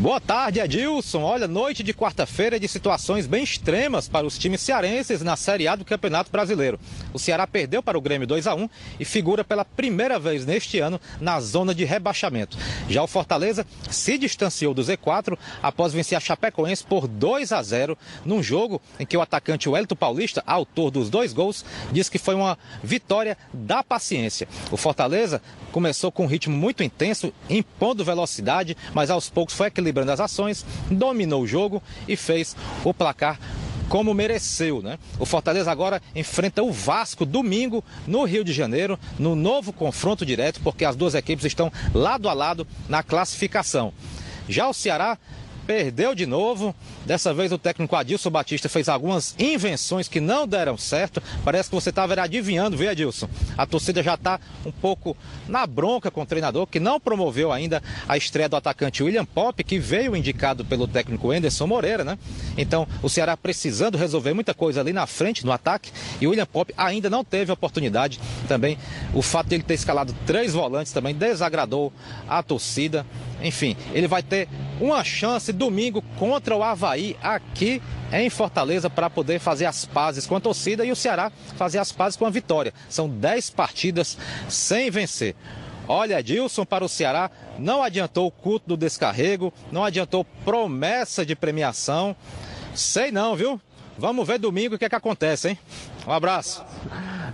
[0.00, 1.22] Boa tarde, Edilson.
[1.22, 5.74] Olha, noite de quarta-feira de situações bem extremas para os times cearenses na Série A
[5.74, 6.78] do Campeonato Brasileiro.
[7.12, 8.68] O Ceará perdeu para o Grêmio 2 a 1
[9.00, 12.56] e figura pela primeira vez neste ano na zona de rebaixamento.
[12.88, 17.98] Já o Fortaleza se distanciou do Z4 após vencer a Chapecoense por 2 a 0
[18.24, 22.36] num jogo em que o atacante Wellington Paulista, autor dos dois gols, disse que foi
[22.36, 24.46] uma vitória da paciência.
[24.70, 25.42] O Fortaleza
[25.72, 30.64] começou com um ritmo muito intenso, impondo velocidade, mas aos poucos foi equilibrando as ações,
[30.90, 33.38] dominou o jogo e fez o placar
[33.88, 34.98] como mereceu, né?
[35.18, 40.60] O Fortaleza agora enfrenta o Vasco domingo no Rio de Janeiro, no novo confronto direto,
[40.62, 43.92] porque as duas equipes estão lado a lado na classificação.
[44.46, 45.16] Já o Ceará
[45.68, 46.74] perdeu de novo.
[47.04, 51.22] Dessa vez o técnico Adilson Batista fez algumas invenções que não deram certo.
[51.44, 53.28] Parece que você estava adivinhando, viu, Adilson?
[53.56, 55.14] A torcida já está um pouco
[55.46, 59.62] na bronca com o treinador, que não promoveu ainda a estreia do atacante William Pop,
[59.62, 62.18] que veio indicado pelo técnico Anderson Moreira, né?
[62.56, 66.46] Então, o Ceará precisando resolver muita coisa ali na frente, no ataque, e o William
[66.46, 68.18] Pop ainda não teve oportunidade.
[68.48, 68.78] Também
[69.12, 71.92] o fato de ele ter escalado três volantes também desagradou
[72.26, 73.04] a torcida.
[73.42, 74.48] Enfim, ele vai ter
[74.80, 77.82] uma chance domingo contra o Havaí aqui
[78.12, 81.92] em Fortaleza para poder fazer as pazes com a torcida e o Ceará fazer as
[81.92, 82.72] pazes com a vitória.
[82.88, 84.16] São 10 partidas
[84.48, 85.34] sem vencer.
[85.86, 91.34] Olha, Dilson para o Ceará não adiantou o culto do descarrego, não adiantou promessa de
[91.34, 92.14] premiação.
[92.74, 93.60] Sei não, viu?
[93.98, 95.58] Vamos ver domingo o que é que acontece, hein?
[96.08, 96.64] Um abraço.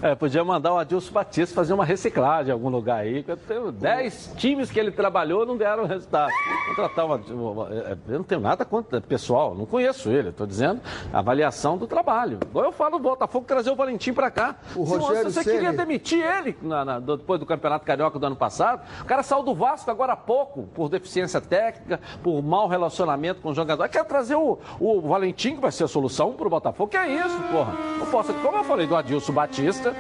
[0.03, 3.23] É, podia mandar o Adilson Batista fazer uma reciclagem em algum lugar aí.
[3.47, 6.33] tenho 10 times que ele trabalhou não deram resultado.
[6.67, 10.31] Contratar uma, uma- é, eu não tenho nada contra pessoal, não conheço ele.
[10.31, 10.81] Estou dizendo
[11.13, 12.41] avaliação do trabalho.
[12.51, 14.57] Igual eu falo, o Botafogo trazer o Valentim para cá.
[14.75, 18.19] O Se Rogério você Ceni- queria demitir ele na- na- do- depois do Campeonato Carioca
[18.19, 18.83] do ano passado.
[19.01, 23.51] O cara saiu do Vasco agora há pouco, por deficiência técnica, por mau relacionamento com
[23.51, 23.89] o jogador.
[23.89, 26.91] Quer trazer o, o Valentim, que vai ser a solução para o Botafogo.
[26.91, 27.73] Que é isso, porra?
[28.01, 29.95] Não posso, como eu falei do Adilson Batista.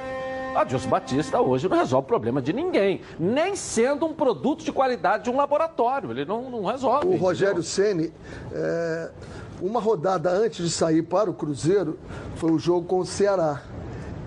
[0.55, 5.25] Adilson Batista hoje não resolve o problema de ninguém, nem sendo um produto de qualidade
[5.25, 6.11] de um laboratório.
[6.11, 7.07] Ele não, não resolve.
[7.07, 8.11] O Rogério Ceni,
[8.53, 9.11] é,
[9.61, 11.99] uma rodada antes de sair para o Cruzeiro,
[12.37, 13.61] foi o jogo com o Ceará.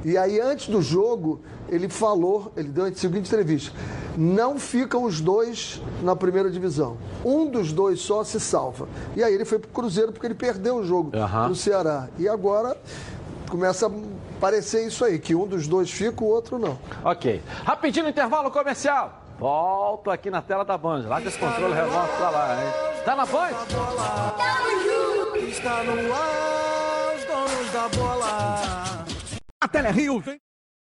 [0.05, 3.75] E aí, antes do jogo, ele falou, ele deu a seguinte entrevista:
[4.15, 6.97] não ficam os dois na primeira divisão.
[7.25, 8.87] Um dos dois só se salva.
[9.15, 12.07] E aí ele foi para o Cruzeiro porque ele perdeu o jogo para o Ceará.
[12.19, 12.77] E agora
[13.49, 13.91] começa a
[14.39, 16.79] parecer isso aí, que um dos dois fica, o outro não.
[17.03, 17.41] Ok.
[17.63, 19.21] Rapidinho intervalo comercial.
[19.37, 21.05] Volto aqui na tela da Band.
[21.07, 23.01] Lá desse controle remoto pra lá, hein?
[23.05, 23.49] Tá na Band?
[25.47, 29.05] Está no ar, os donos da bola.
[29.61, 30.39] A Telerio vem.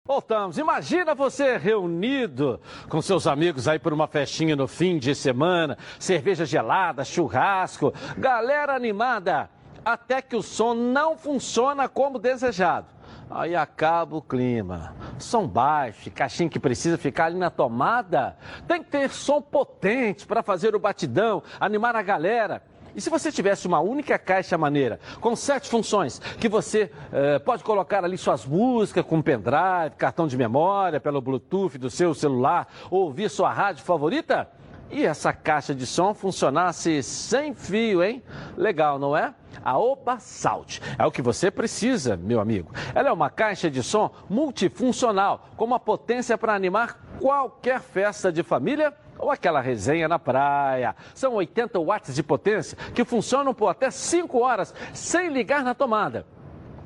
[0.06, 0.58] Voltamos.
[0.58, 6.44] Imagina você reunido com seus amigos aí por uma festinha no fim de semana, cerveja
[6.44, 9.48] gelada, churrasco, galera animada,
[9.84, 12.86] até que o som não funciona como desejado.
[13.30, 14.94] Aí acaba o clima.
[15.18, 18.36] Som baixo, caixinha que precisa ficar ali na tomada.
[18.66, 22.60] Tem que ter som potente para fazer o batidão, animar a galera.
[22.94, 27.62] E se você tivesse uma única caixa maneira, com sete funções, que você eh, pode
[27.62, 33.04] colocar ali suas músicas com pendrive, cartão de memória, pelo Bluetooth do seu celular, ou
[33.04, 34.48] ouvir sua rádio favorita?
[34.90, 38.22] E essa caixa de som funcionasse sem fio, hein?
[38.56, 39.32] Legal, não é?
[39.64, 42.72] A Oba Salt é o que você precisa, meu amigo.
[42.94, 48.42] Ela é uma caixa de som multifuncional, com uma potência para animar qualquer festa de
[48.42, 50.96] família ou aquela resenha na praia.
[51.14, 56.26] São 80 watts de potência que funcionam por até 5 horas sem ligar na tomada.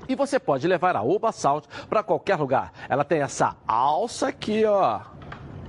[0.09, 2.73] E você pode levar a Oba Salt para qualquer lugar.
[2.89, 5.01] Ela tem essa alça aqui, ó,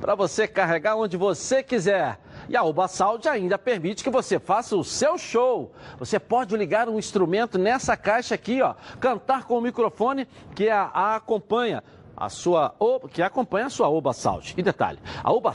[0.01, 2.19] para você carregar onde você quiser.
[2.49, 5.73] E a Sound ainda permite que você faça o seu show.
[5.97, 10.83] Você pode ligar um instrumento nessa caixa aqui, ó, cantar com o microfone que a,
[10.93, 11.83] a acompanha
[12.17, 12.73] a sua
[13.11, 14.53] que acompanha a sua Oba Sound.
[14.57, 15.51] E detalhe, a Oba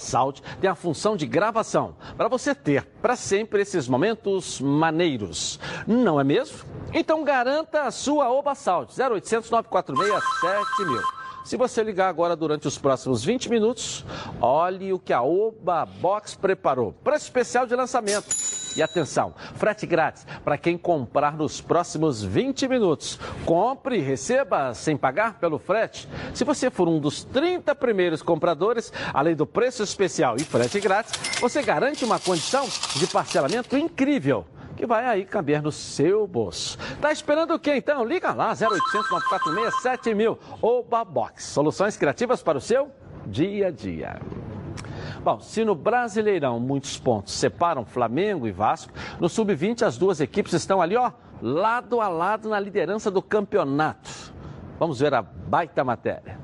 [0.60, 5.58] tem a função de gravação para você ter para sempre esses momentos maneiros.
[5.86, 6.58] Não é mesmo?
[6.92, 11.19] Então garanta a sua Oba Sound 0800 946 7000.
[11.44, 14.04] Se você ligar agora durante os próximos 20 minutos,
[14.40, 16.92] olhe o que a Oba Box preparou.
[16.92, 18.28] Preço especial de lançamento.
[18.76, 23.18] E atenção, frete grátis para quem comprar nos próximos 20 minutos.
[23.44, 26.08] Compre e receba sem pagar pelo frete.
[26.32, 31.12] Se você for um dos 30 primeiros compradores, além do preço especial e frete grátis,
[31.40, 34.46] você garante uma condição de parcelamento incrível
[34.80, 36.78] que vai aí caber no seu bolso.
[37.02, 38.02] Tá esperando o quê então?
[38.02, 41.44] Liga lá, 0800 946 7000 Oba Box.
[41.44, 42.90] Soluções criativas para o seu
[43.26, 44.18] dia a dia.
[45.22, 50.54] Bom, se no Brasileirão muitos pontos separam Flamengo e Vasco, no Sub-20 as duas equipes
[50.54, 51.12] estão ali, ó,
[51.42, 54.32] lado a lado na liderança do campeonato.
[54.78, 56.38] Vamos ver a baita matéria.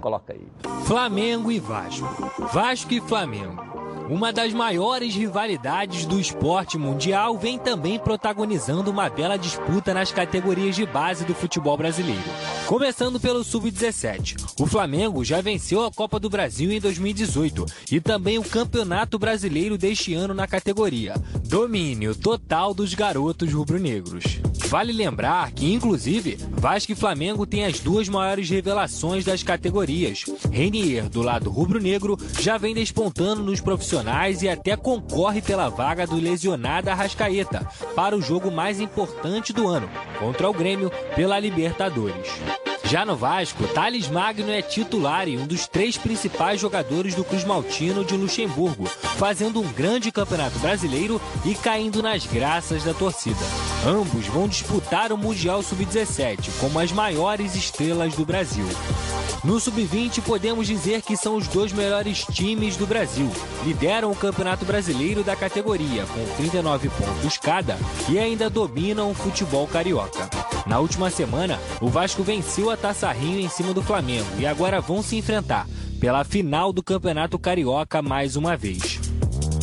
[0.00, 0.48] Coloca aí.
[0.86, 2.06] Flamengo e Vasco.
[2.50, 3.81] Vasco e Flamengo.
[4.08, 10.76] Uma das maiores rivalidades do esporte mundial vem também protagonizando uma bela disputa nas categorias
[10.76, 12.22] de base do futebol brasileiro.
[12.66, 18.38] Começando pelo Sub-17, o Flamengo já venceu a Copa do Brasil em 2018 e também
[18.38, 21.14] o Campeonato Brasileiro deste ano na categoria.
[21.44, 24.40] Domínio total dos garotos rubro-negros.
[24.72, 30.24] Vale lembrar que, inclusive, Vasco e Flamengo têm as duas maiores revelações das categorias.
[30.50, 36.16] Renier, do lado rubro-negro, já vem despontando nos profissionais e até concorre pela vaga do
[36.16, 42.28] lesionado Arrascaeta para o jogo mais importante do ano, contra o Grêmio pela Libertadores.
[42.92, 47.42] Já no Vasco, Thales Magno é titular e um dos três principais jogadores do Cruz
[47.42, 53.40] Maltino de Luxemburgo, fazendo um grande campeonato brasileiro e caindo nas graças da torcida.
[53.86, 58.66] Ambos vão disputar o Mundial Sub-17 como as maiores estrelas do Brasil.
[59.44, 63.28] No Sub-20, podemos dizer que são os dois melhores times do Brasil.
[63.64, 67.76] Lideram o Campeonato Brasileiro da categoria, com 39 pontos cada,
[68.08, 70.30] e ainda dominam o futebol carioca.
[70.64, 74.80] Na última semana, o Vasco venceu a Taça Rio em cima do Flamengo e agora
[74.80, 75.66] vão se enfrentar
[75.98, 79.00] pela final do Campeonato Carioca mais uma vez.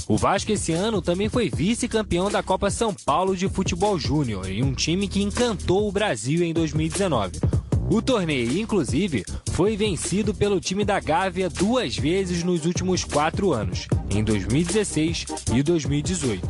[0.10, 4.62] O Vasco esse ano também foi vice-campeão da Copa São Paulo de Futebol Júnior em
[4.62, 7.59] um time que encantou o Brasil em 2019.
[7.92, 13.88] O torneio, inclusive, foi vencido pelo time da Gávea duas vezes nos últimos quatro anos,
[14.12, 15.26] em 2016
[15.56, 16.48] e 2018.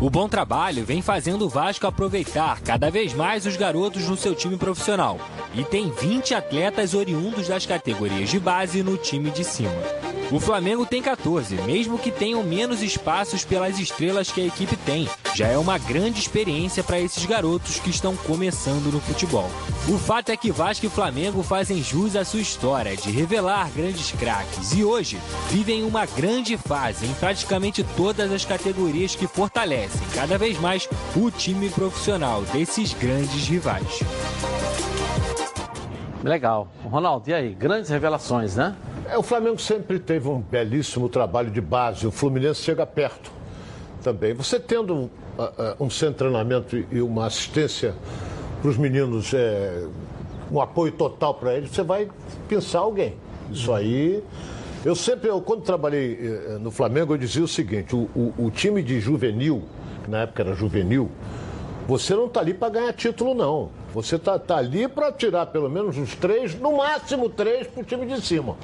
[0.00, 4.34] O bom trabalho vem fazendo o Vasco aproveitar cada vez mais os garotos no seu
[4.34, 5.20] time profissional
[5.54, 9.70] e tem 20 atletas oriundos das categorias de base no time de cima.
[10.30, 15.08] O Flamengo tem 14, mesmo que tenham menos espaços pelas estrelas que a equipe tem.
[15.34, 19.50] Já é uma grande experiência para esses garotos que estão começando no futebol.
[19.88, 24.12] O fato é que Vasco e Flamengo fazem jus à sua história de revelar grandes
[24.12, 25.18] craques e hoje
[25.50, 31.30] vivem uma grande fase em praticamente todas as categorias que fortalecem cada vez mais o
[31.30, 34.00] time profissional desses grandes rivais.
[36.22, 36.68] Legal.
[36.84, 37.54] Ronaldo, e aí?
[37.54, 38.76] Grandes revelações, né?
[39.12, 43.30] É, o Flamengo sempre teve um belíssimo trabalho de base, o Fluminense chega perto
[44.02, 44.32] também.
[44.32, 45.08] Você tendo uh,
[45.78, 47.94] uh, um centro de treinamento e uma assistência
[48.62, 49.84] para os meninos, é,
[50.50, 52.08] um apoio total para eles, você vai
[52.48, 53.14] pensar alguém.
[53.50, 54.24] Isso aí.
[54.82, 58.50] Eu sempre, eu, quando trabalhei eh, no Flamengo, eu dizia o seguinte: o, o, o
[58.50, 59.62] time de juvenil,
[60.02, 61.10] que na época era juvenil,
[61.86, 63.68] você não está ali para ganhar título, não.
[63.92, 67.84] Você está tá ali para tirar pelo menos uns três, no máximo três, para o
[67.84, 68.56] time de cima.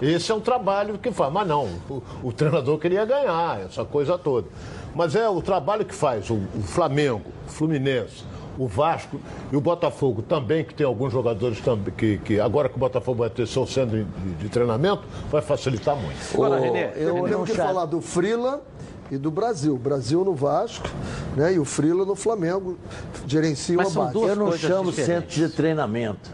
[0.00, 1.32] Esse é um trabalho que faz.
[1.32, 4.48] Mas não, o, o, treinador queria ganhar, essa coisa toda.
[4.94, 8.24] Mas é o trabalho que faz o, o Flamengo, o Fluminense,
[8.58, 9.20] o Vasco
[9.52, 13.18] e o Botafogo também, que tem alguns jogadores também, que, que agora que o Botafogo
[13.18, 16.18] vai ter seu centro de, de treinamento, vai facilitar muito.
[16.34, 18.62] Agora, Renê, eu tenho que falar do Frila
[19.10, 19.76] e do Brasil.
[19.76, 20.88] Brasil no Vasco,
[21.36, 21.54] né?
[21.54, 22.78] E o Frila no Flamengo.
[23.26, 24.14] Gerencia Mas a são base.
[24.14, 25.34] duas Eu não chamo diferentes.
[25.34, 26.30] centro de treinamento.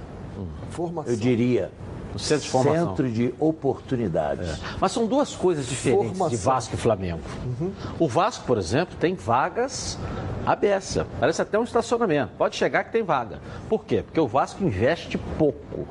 [0.71, 1.13] Formação.
[1.13, 1.71] Eu diria.
[2.19, 2.89] Centro de formação.
[2.89, 4.49] Centro de oportunidades.
[4.49, 4.59] É.
[4.81, 6.53] Mas são duas coisas diferentes de Formação.
[6.53, 7.21] Vasco e Flamengo.
[7.99, 9.99] O Vasco, por exemplo, tem vagas
[10.45, 11.07] à beça.
[11.21, 12.33] Parece até um estacionamento.
[12.39, 13.41] Pode chegar que tem vaga.
[13.69, 14.03] Por quê?
[14.03, 15.87] Porque o Vasco investe pouco.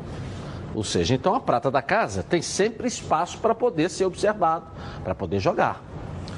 [0.73, 4.65] Ou seja, então a prata da casa tem sempre espaço para poder ser observado,
[5.03, 5.81] para poder jogar.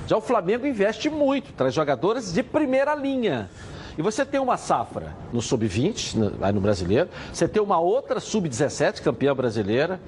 [0.05, 3.49] Já o Flamengo investe muito, traz jogadores de primeira linha.
[3.97, 8.19] E você tem uma safra no sub-20, no- aí no brasileiro, você tem uma outra
[8.19, 9.99] sub-17, campeã brasileira.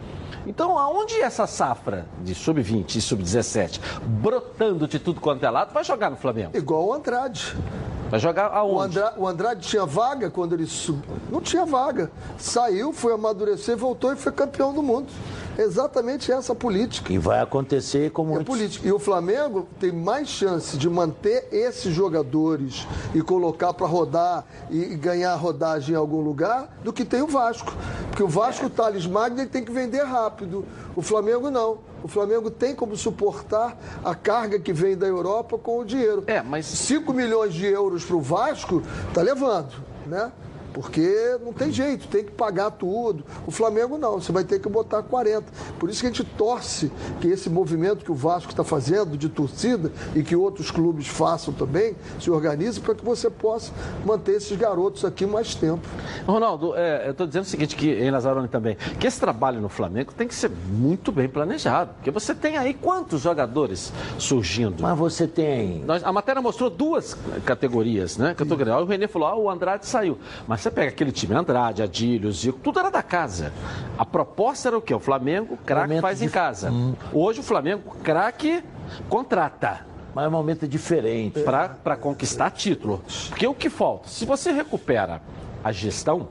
[0.45, 5.83] Então, aonde essa safra de sub-20 e sub-17 brotando de tudo quanto é lado, vai
[5.83, 6.55] jogar no Flamengo?
[6.55, 7.55] Igual o Andrade.
[8.09, 8.73] Vai jogar aonde?
[8.75, 11.15] O, Andra- o Andrade tinha vaga quando ele subiu.
[11.29, 12.11] Não tinha vaga.
[12.37, 15.07] Saiu, foi amadurecer, voltou e foi campeão do mundo.
[15.61, 17.13] Exatamente essa a política.
[17.13, 18.87] E vai acontecer como É política.
[18.87, 24.79] E o Flamengo tem mais chance de manter esses jogadores e colocar para rodar e
[24.79, 27.73] e ganhar rodagem em algum lugar do que tem o Vasco.
[28.09, 30.65] Porque o Vasco, o Thales Magno, ele tem que vender rápido.
[30.95, 31.79] O Flamengo não.
[32.03, 36.23] O Flamengo tem como suportar a carga que vem da Europa com o dinheiro.
[36.27, 38.81] É, mas 5 milhões de euros para o Vasco
[39.13, 39.73] tá levando,
[40.07, 40.31] né?
[40.73, 43.23] Porque não tem jeito, tem que pagar tudo.
[43.45, 45.45] O Flamengo não, você vai ter que botar 40.
[45.79, 49.29] Por isso que a gente torce que esse movimento que o Vasco está fazendo de
[49.29, 53.71] torcida e que outros clubes façam também, se organizem para que você possa
[54.05, 55.87] manter esses garotos aqui mais tempo.
[56.27, 59.69] Ronaldo, é, eu estou dizendo o seguinte, que em Lazarone também, que esse trabalho no
[59.69, 61.91] Flamengo tem que ser muito bem planejado.
[61.95, 64.81] Porque você tem aí quantos jogadores surgindo?
[64.81, 65.83] Mas você tem.
[65.85, 68.33] Nós- a matéria mostrou duas categorias, né?
[68.33, 68.75] Categoria.
[68.75, 70.17] Aí o Renê falou: ah, o Andrade saiu.
[70.47, 73.51] Mas você pega aquele time, Andrade, Adílio, Zico, tudo era da casa.
[73.97, 74.93] A proposta era o quê?
[74.93, 76.69] O Flamengo, craque faz em de- casa.
[76.71, 76.93] Hum.
[77.13, 78.63] Hoje o Flamengo, craque,
[79.07, 79.87] contrata.
[80.13, 81.39] Mas é um momento diferente.
[81.41, 83.01] Para conquistar título.
[83.29, 84.07] Porque o que falta?
[84.09, 85.21] Se você recupera
[85.63, 86.27] a gestão,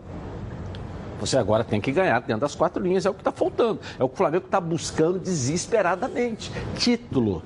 [1.20, 3.06] você agora tem que ganhar dentro das quatro linhas.
[3.06, 3.80] É o que está faltando.
[3.98, 6.52] É o que o Flamengo está buscando desesperadamente.
[6.76, 7.42] Título.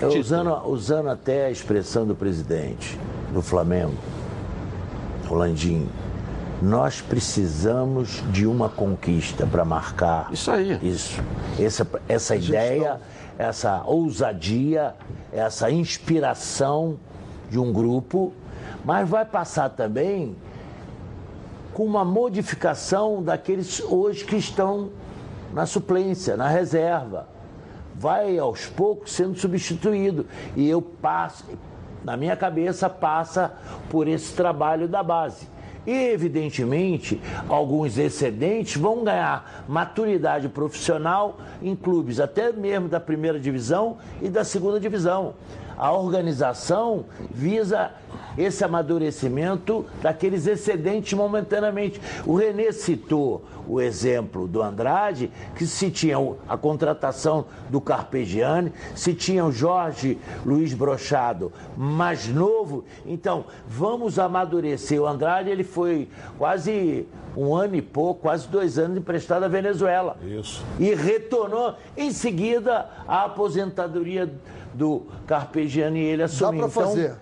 [0.00, 2.98] Eu, usando, usando até a expressão do presidente
[3.32, 3.94] do Flamengo,
[5.28, 5.88] o Landim,
[6.62, 10.78] nós precisamos de uma conquista para marcar isso aí.
[10.82, 11.22] Isso.
[11.58, 13.00] Essa, essa ideia,
[13.38, 14.94] essa ousadia,
[15.32, 16.98] essa inspiração
[17.50, 18.32] de um grupo,
[18.84, 20.34] mas vai passar também
[21.74, 24.90] com uma modificação daqueles hoje que estão
[25.52, 27.28] na suplência, na reserva.
[27.94, 30.26] Vai aos poucos sendo substituído.
[30.54, 31.44] E eu passo,
[32.02, 33.52] na minha cabeça, passa
[33.90, 35.48] por esse trabalho da base.
[35.86, 43.98] E, evidentemente, alguns excedentes vão ganhar maturidade profissional em clubes, até mesmo da primeira divisão
[44.20, 45.34] e da segunda divisão.
[45.78, 47.92] A organização visa
[48.36, 52.00] esse amadurecimento daqueles excedentes momentaneamente.
[52.26, 56.16] O Renê citou o exemplo do Andrade, que se tinha
[56.48, 62.84] a contratação do Carpegiani, se tinha o Jorge Luiz Brochado mais novo.
[63.04, 65.00] Então, vamos amadurecer.
[65.00, 66.08] O Andrade ele foi
[66.38, 70.16] quase um ano e pouco, quase dois anos emprestado à Venezuela.
[70.22, 70.64] Isso.
[70.78, 74.32] E retornou em seguida à aposentadoria
[74.76, 76.60] do Carpegiani e ele Dá assumiu.
[76.60, 77.14] para fazer.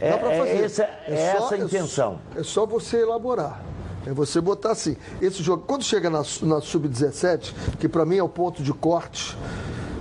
[0.00, 0.64] É, Dá para é fazer.
[0.64, 2.20] essa, é só- essa a intenção.
[2.34, 3.62] É só você elaborar.
[4.06, 4.96] É você botar assim.
[5.20, 9.36] Esse jogo, quando chega na, na sub-17, que para mim é o ponto de corte,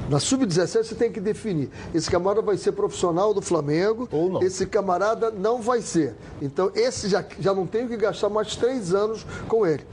[0.09, 1.69] na sub-17 você tem que definir.
[1.93, 4.41] Esse camarada vai ser profissional do Flamengo, ou não.
[4.41, 6.15] esse camarada não vai ser.
[6.41, 9.85] Então, esse já, já não tem que gastar mais três anos com ele.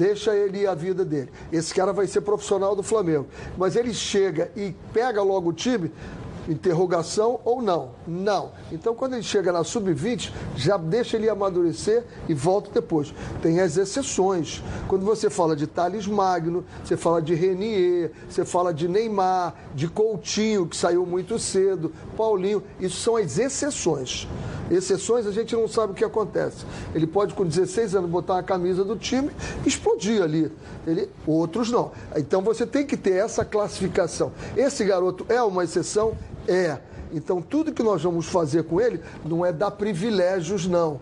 [0.00, 1.28] Deixa ele ir a vida dele.
[1.52, 3.26] Esse cara vai ser profissional do Flamengo.
[3.58, 5.92] Mas ele chega e pega logo o time,
[6.50, 7.92] interrogação ou não?
[8.06, 8.52] Não.
[8.72, 13.14] Então, quando ele chega na sub-20, já deixa ele amadurecer e volta depois.
[13.40, 14.62] Tem as exceções.
[14.88, 19.88] Quando você fala de Thales Magno, você fala de Renier, você fala de Neymar, de
[19.88, 24.26] Coutinho, que saiu muito cedo, Paulinho, isso são as exceções.
[24.70, 26.64] Exceções a gente não sabe o que acontece.
[26.94, 29.30] Ele pode, com 16 anos, botar a camisa do time
[29.64, 30.50] e explodir ali.
[30.86, 31.90] Ele, outros não.
[32.16, 34.32] Então você tem que ter essa classificação.
[34.56, 36.16] Esse garoto é uma exceção?
[36.48, 36.78] É.
[37.12, 41.00] Então tudo que nós vamos fazer com ele não é dar privilégios, não.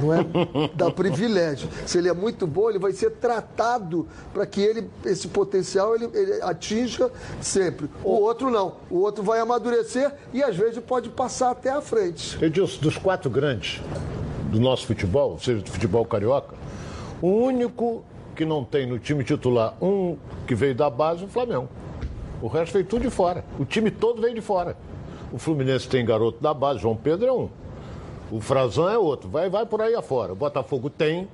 [0.00, 0.24] Não é
[0.74, 1.68] dar privilégio.
[1.86, 6.08] Se ele é muito bom, ele vai ser tratado para que ele, esse potencial ele,
[6.14, 7.10] ele atinja
[7.40, 7.88] sempre.
[8.02, 8.76] O outro não.
[8.90, 12.42] O outro vai amadurecer e às vezes pode passar até à frente.
[12.42, 13.82] Edilson, dos quatro grandes,
[14.50, 16.54] do nosso futebol, seja do futebol carioca,
[17.20, 18.04] o único
[18.34, 20.16] que não tem no time titular um
[20.46, 21.68] que veio da base é o Flamengo.
[22.42, 23.44] O resto veio tudo de fora.
[23.58, 24.76] O time todo veio de fora.
[25.32, 27.48] O Fluminense tem garoto da base, João Pedro é um.
[28.30, 29.28] O Frazão é outro.
[29.30, 30.32] Vai, vai por aí afora.
[30.32, 31.28] O Botafogo tem.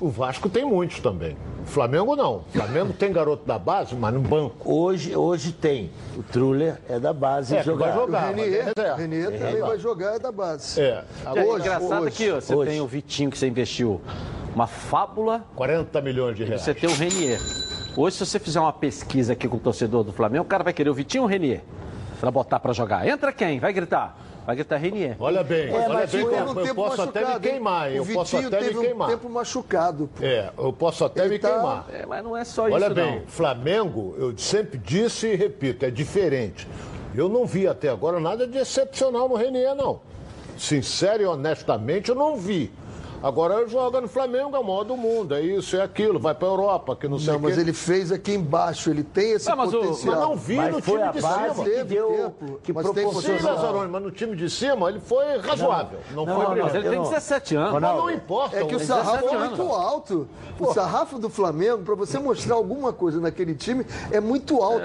[0.00, 1.36] O Vasco tem muitos também.
[1.62, 2.36] O Flamengo não.
[2.36, 4.56] O Flamengo tem garoto da base, mas no banco.
[4.72, 5.90] Hoje, hoje tem.
[6.16, 7.86] O Truller é da base É, jogar.
[7.92, 8.32] vai jogar.
[8.32, 9.70] O Renier, é Renier É, também vai.
[9.70, 10.80] vai jogar é da base.
[10.80, 11.04] É.
[11.24, 12.08] É Hoje, engraçado hoje.
[12.08, 12.70] aqui, ó, você Hoje.
[12.70, 14.00] tem o Vitinho que você investiu
[14.54, 16.62] uma fábula 40 milhões de e reais.
[16.62, 17.38] você tem o Renier.
[18.00, 20.72] Hoje, se você fizer uma pesquisa aqui com o torcedor do Flamengo, o cara vai
[20.72, 21.60] querer o Vitinho ou o Renier?
[22.18, 23.06] Pra botar pra jogar.
[23.06, 23.60] Entra quem?
[23.60, 24.16] Vai gritar.
[24.46, 25.16] Vai gritar Renier.
[25.20, 28.56] Olha bem, É, olha bem, eu, eu tempo posso até me queimar, eu posso até
[28.56, 29.08] teve me um queimar.
[29.10, 30.08] tempo machucado.
[30.16, 30.24] pô.
[30.24, 31.86] É, eu posso até Ele me tá- queimar.
[31.92, 33.26] É, mas não é só Olha isso, bem, não.
[33.26, 36.66] Flamengo, eu sempre disse e repito, é diferente.
[37.14, 40.00] Eu não vi até agora nada de excepcional no Renier, não.
[40.56, 42.72] Sincero e honestamente, eu não vi.
[43.22, 46.48] Agora joga no Flamengo, é o maior do mundo, é isso, é aquilo, vai pra
[46.48, 49.56] Europa, que não sei Não, o mas ele fez aqui embaixo, ele tem esse Não,
[49.56, 50.14] mas o- potencial.
[50.14, 51.64] Mas não vi Mas no time de cima.
[51.64, 53.42] que deu, tempo, que mas tem Sim, proporcionou.
[53.54, 55.98] Lazzaroni, mas no time de cima ele foi razoável.
[56.14, 56.64] Não, Não, foi não.
[56.64, 57.72] Mas ele tem não- 17 anos.
[57.72, 58.56] Mas não importa.
[58.56, 59.58] É que o o- sarrafo é 17 anos.
[59.58, 60.28] muito alto.
[60.58, 64.80] O sarrafo do Flamengo, para você mostrar alguma coisa naquele time, é muito alto.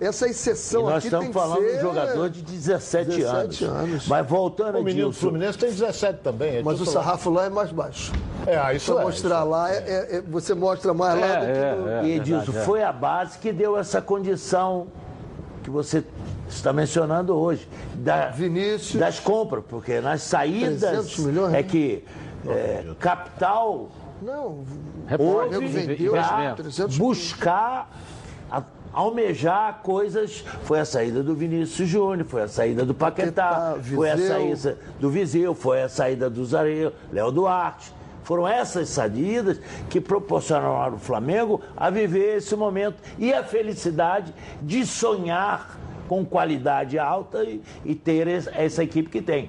[0.00, 3.64] Essa E exceção nós aqui estamos tem que falando de um jogador de 17, 17
[3.64, 3.80] anos.
[3.82, 4.06] anos.
[4.08, 6.58] Mas voltando O menino do Fluminense tem 17 também.
[6.58, 7.79] é Mas o sarrafo lá é mais baixo.
[8.46, 9.04] É, ah, isso Pra é.
[9.04, 11.88] mostrar lá, é- é- é- você mostra mais lá do que no...
[11.88, 12.64] é, e Edilson, é.
[12.64, 14.86] foi a base que deu essa condição
[15.62, 16.04] que você
[16.48, 17.68] está mencionando hoje.
[17.94, 18.98] Da, Vinícius.
[18.98, 21.62] Das compras, porque nas saídas 300 milhões, é né?
[21.62, 22.04] que
[22.46, 23.90] é, capital
[24.22, 24.64] Não,
[25.18, 27.90] houve vendeu para 300 buscar
[28.92, 30.44] almejar coisas.
[30.64, 34.78] Foi a saída do Vinícius Júnior, foi a saída do Paquetá, Paquetá, foi a saída
[34.98, 37.92] do Viseu, foi a saída do Zareiro, Léo Duarte.
[38.22, 44.32] Foram essas saídas que proporcionaram ao Flamengo a viver esse momento e a felicidade
[44.62, 49.48] de sonhar com qualidade alta e, e ter es- essa equipe que tem.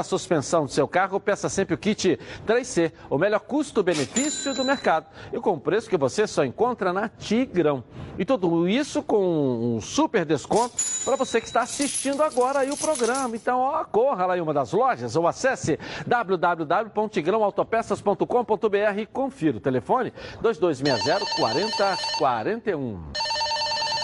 [0.03, 5.07] suspensão do seu carro, peça sempre o kit 3C, o melhor custo-benefício do mercado.
[5.31, 7.83] E com preço que você só encontra na Tigrão.
[8.17, 10.75] E tudo isso com um super desconto
[11.05, 13.35] para você que está assistindo agora aí o programa.
[13.35, 20.13] Então, ó, corra lá em uma das lojas ou acesse www.tigrãoautopeças.com.br e confira o telefone
[20.41, 23.01] 2260 4041.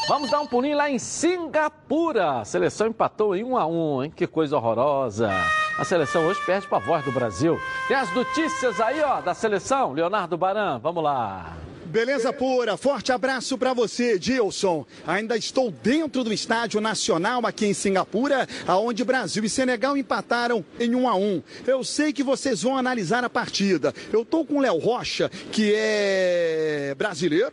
[0.07, 2.39] Vamos dar um pulinho lá em Singapura.
[2.39, 4.13] A seleção empatou em 1 a 1, hein?
[4.15, 5.29] Que coisa horrorosa.
[5.77, 7.59] A seleção hoje perde para a voz do Brasil.
[7.87, 9.93] Tem as notícias aí, ó, da seleção.
[9.93, 11.55] Leonardo Baran, vamos lá.
[11.97, 14.85] Beleza pura, forte abraço para você, Dilson.
[15.07, 20.93] Ainda estou dentro do Estádio Nacional aqui em Singapura, aonde Brasil e Senegal empataram em
[20.93, 21.41] 1 a 1.
[21.65, 23.95] Eu sei que vocês vão analisar a partida.
[24.13, 27.51] Eu tô com o Léo Rocha, que é brasileiro,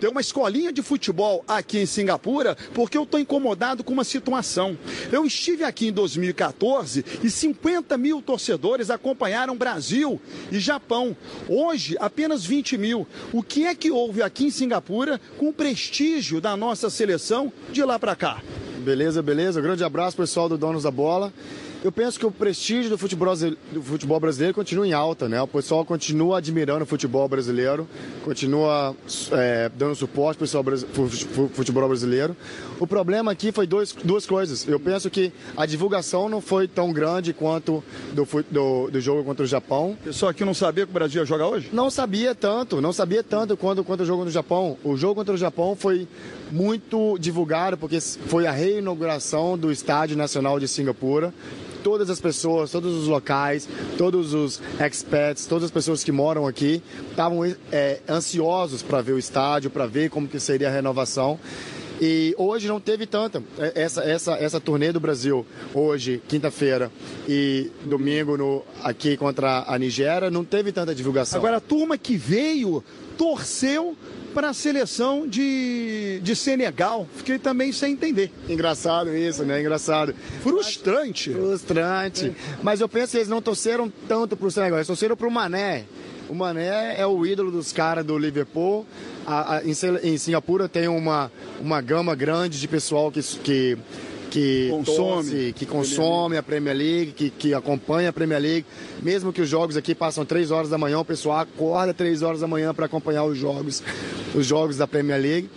[0.00, 4.76] tem uma escolinha de futebol aqui em Singapura, porque eu tô incomodado com uma situação.
[5.10, 10.20] Eu estive aqui em 2014 e 50 mil torcedores acompanharam Brasil
[10.50, 11.16] e Japão.
[11.48, 13.06] Hoje, apenas 20 mil.
[13.32, 17.82] O que é que houve aqui em Singapura com o prestígio da nossa seleção de
[17.82, 18.42] lá para cá?
[18.78, 19.60] Beleza, beleza.
[19.60, 21.32] Grande abraço, pessoal do Donos da Bola.
[21.84, 23.36] Eu penso que o prestígio do futebol,
[23.70, 25.42] do futebol brasileiro continua em alta, né?
[25.42, 27.86] O pessoal continua admirando o futebol brasileiro,
[28.24, 28.96] continua
[29.32, 32.34] é, dando suporte para o futebol brasileiro.
[32.80, 34.66] O problema aqui foi dois, duas coisas.
[34.66, 39.44] Eu penso que a divulgação não foi tão grande quanto do, do, do jogo contra
[39.44, 39.90] o Japão.
[39.90, 41.68] O pessoal aqui não sabia que o Brasil ia jogar hoje?
[41.70, 44.78] Não sabia tanto, não sabia tanto quanto, quanto o jogo no Japão.
[44.82, 46.08] O jogo contra o Japão foi
[46.50, 51.30] muito divulgado porque foi a reinauguração do Estádio Nacional de Singapura.
[51.84, 56.82] Todas as pessoas, todos os locais, todos os expats, todas as pessoas que moram aqui
[57.10, 61.38] estavam é, ansiosos para ver o estádio, para ver como que seria a renovação.
[62.00, 63.42] E hoje não teve tanta.
[63.58, 66.90] É, essa, essa, essa turnê do Brasil, hoje, quinta-feira
[67.28, 71.38] e domingo no, aqui contra a Nigéria, não teve tanta divulgação.
[71.38, 72.82] Agora, a turma que veio
[73.16, 73.96] torceu
[74.34, 77.06] para a seleção de, de Senegal.
[77.14, 78.32] Fiquei também sem entender.
[78.48, 79.60] Engraçado isso, né?
[79.60, 80.12] Engraçado.
[80.42, 81.30] Frustrante.
[81.30, 82.26] Frustrante.
[82.26, 82.56] É.
[82.60, 85.30] Mas eu penso que eles não torceram tanto para o Senegal, eles torceram para o
[85.30, 85.84] Mané.
[86.34, 88.84] O Mané é o ídolo dos caras do Liverpool.
[89.24, 91.30] A, a, em, em, Singapura tem uma,
[91.60, 93.78] uma gama grande de pessoal que, que
[94.32, 98.66] que consome, torce, que consome a Premier League, que, que acompanha a Premier League.
[99.00, 102.40] Mesmo que os jogos aqui passam três horas da manhã, o pessoal acorda três horas
[102.40, 103.80] da manhã para acompanhar os jogos,
[104.34, 105.48] os jogos da Premier League.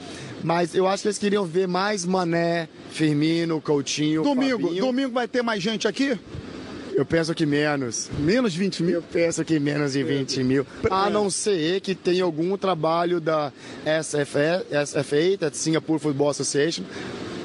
[0.43, 4.21] Mas eu acho que eles queriam ver mais Mané, Firmino, Coutinho.
[4.21, 4.85] Domingo, Fabinho.
[4.85, 6.15] domingo vai ter mais gente aqui?
[6.97, 8.09] Eu penso que menos.
[8.17, 8.95] Menos 20 mil?
[8.95, 10.65] Eu penso que menos de 20 mil.
[10.89, 13.53] A não ser que tenha algum trabalho da
[14.03, 16.81] SFA, SFA Singapore Football Association,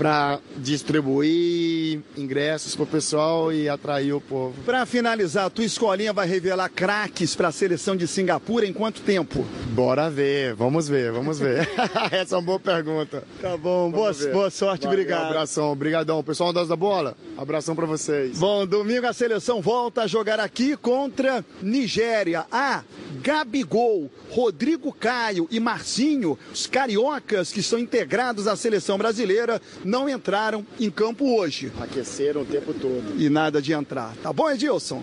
[0.03, 4.61] para distribuir ingressos para o pessoal e atrair o povo.
[4.67, 9.01] Para finalizar, a tua escolinha vai revelar craques para a seleção de Singapura em quanto
[9.03, 9.47] tempo?
[9.69, 11.71] Bora ver, vamos ver, vamos ver.
[12.11, 13.23] Essa é uma boa pergunta.
[13.41, 15.23] Tá bom, boa, boa, sorte, Valeu, obrigado.
[15.23, 16.25] Um abração, obrigadão.
[16.25, 18.41] Pessoal das da bola, abração para vocês.
[18.41, 22.45] Bom, domingo a seleção volta a jogar aqui contra Nigéria.
[22.51, 22.83] Ah,
[23.23, 29.63] Gabigol, Rodrigo Caio e Marcinho, os cariocas que estão integrados à seleção brasileira,
[29.93, 31.71] não entraram em campo hoje.
[31.79, 33.15] Aqueceram o tempo todo.
[33.19, 34.15] E nada de entrar.
[34.23, 35.03] Tá bom, Edilson?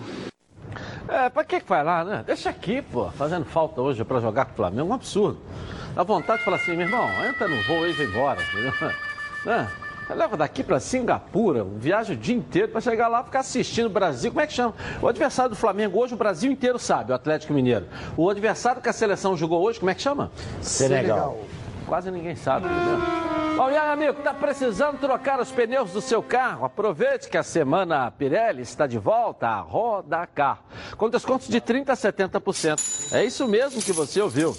[1.08, 2.24] É, pra que vai lá, né?
[2.26, 5.38] Deixa aqui, pô, fazendo falta hoje pra jogar com o Flamengo, um absurdo.
[5.94, 8.72] Dá vontade de falar assim, meu irmão, entra no voo e vai embora, entendeu?
[9.42, 9.66] Né?
[10.14, 13.90] Leva daqui para Singapura, viaja o dia inteiro para chegar lá e ficar assistindo o
[13.90, 14.30] Brasil.
[14.30, 14.74] Como é que chama?
[15.00, 17.86] O adversário do Flamengo hoje, o Brasil inteiro sabe, o Atlético Mineiro.
[18.18, 20.30] O adversário que a seleção jogou hoje, como é que chama?
[20.60, 21.38] Senegal.
[21.40, 21.59] Senegal.
[21.90, 23.00] Quase ninguém sabe, entendeu?
[23.56, 26.64] Bom, e aí, amigo, está precisando trocar os pneus do seu carro?
[26.64, 30.62] Aproveite que a semana Pirelli está de volta a Roda Car,
[30.96, 33.12] com descontos de 30% a 70%.
[33.12, 34.56] É isso mesmo que você ouviu.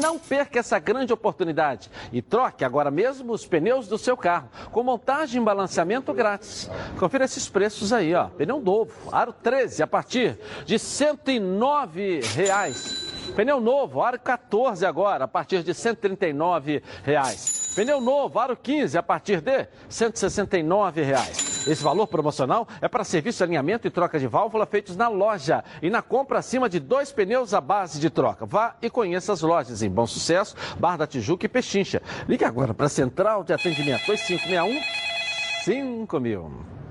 [0.00, 4.84] Não perca essa grande oportunidade e troque agora mesmo os pneus do seu carro, com
[4.84, 6.70] montagem e balanceamento grátis.
[6.96, 8.28] Confira esses preços aí, ó.
[8.28, 13.07] Pneu novo, aro 13, a partir de 109 reais.
[13.38, 17.72] Pneu novo, aro 14 agora, a partir de 139 reais.
[17.72, 21.64] Pneu novo, aro 15, a partir de 169 reais.
[21.68, 25.88] Esse valor promocional é para serviço alinhamento e troca de válvula feitos na loja e
[25.88, 28.44] na compra acima de dois pneus à base de troca.
[28.44, 32.02] Vá e conheça as lojas em Bom Sucesso, Barra da Tijuca e Pechincha.
[32.28, 34.82] Ligue agora para a Central de Atendimento 2561
[35.62, 36.87] 5000.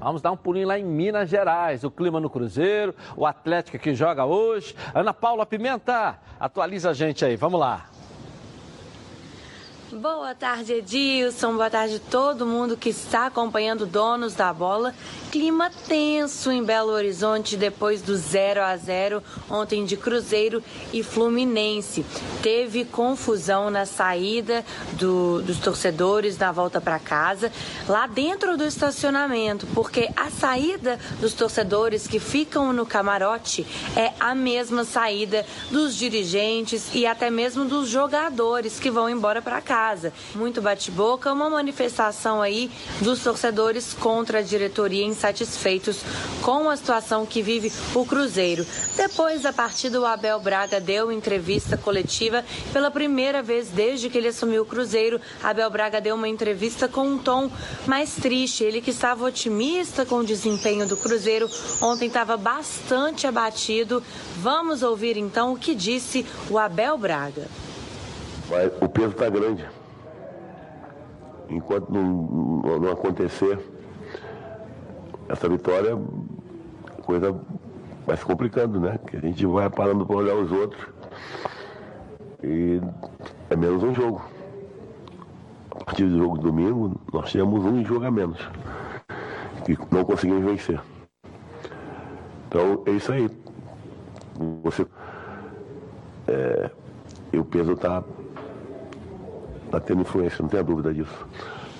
[0.00, 1.84] Vamos dar um pulinho lá em Minas Gerais.
[1.84, 4.74] O clima no Cruzeiro, o Atlético que joga hoje.
[4.94, 7.36] Ana Paula Pimenta, atualiza a gente aí.
[7.36, 7.93] Vamos lá.
[9.94, 11.52] Boa tarde, Edilson.
[11.52, 14.92] Boa tarde a todo mundo que está acompanhando Donos da Bola.
[15.30, 20.62] Clima tenso em Belo Horizonte depois do 0 a 0 ontem de Cruzeiro
[20.92, 22.04] e Fluminense.
[22.42, 24.64] Teve confusão na saída
[24.94, 27.52] do, dos torcedores na volta para casa,
[27.88, 33.64] lá dentro do estacionamento, porque a saída dos torcedores que ficam no camarote
[33.96, 39.60] é a mesma saída dos dirigentes e até mesmo dos jogadores que vão embora para
[39.60, 40.14] casa casa.
[40.34, 42.70] Muito bate-boca, uma manifestação aí
[43.02, 46.00] dos torcedores contra a diretoria insatisfeitos
[46.40, 48.66] com a situação que vive o Cruzeiro.
[48.96, 52.42] Depois da partida, o Abel Braga deu entrevista coletiva
[52.72, 55.20] pela primeira vez desde que ele assumiu o Cruzeiro.
[55.42, 57.50] Abel Braga deu uma entrevista com um tom
[57.86, 58.64] mais triste.
[58.64, 61.50] Ele que estava otimista com o desempenho do Cruzeiro,
[61.82, 64.02] ontem estava bastante abatido.
[64.38, 67.46] Vamos ouvir então o que disse o Abel Braga.
[68.80, 69.66] O peso está grande
[71.48, 73.58] enquanto não, não acontecer
[75.28, 75.96] essa vitória,
[76.98, 77.40] a coisa
[78.06, 78.98] vai se complicando, né?
[79.06, 80.86] Que a gente vai parando para olhar os outros.
[82.42, 82.80] E
[83.48, 84.22] é menos um jogo.
[85.70, 88.38] A partir do jogo de domingo, nós temos um jogo a menos.
[89.64, 90.80] Que não conseguimos vencer.
[92.48, 93.30] Então é isso aí.
[94.62, 94.86] Você.
[96.28, 96.70] É,
[97.32, 98.02] e o peso está
[99.76, 101.26] está tendo influência, não tenha dúvida disso.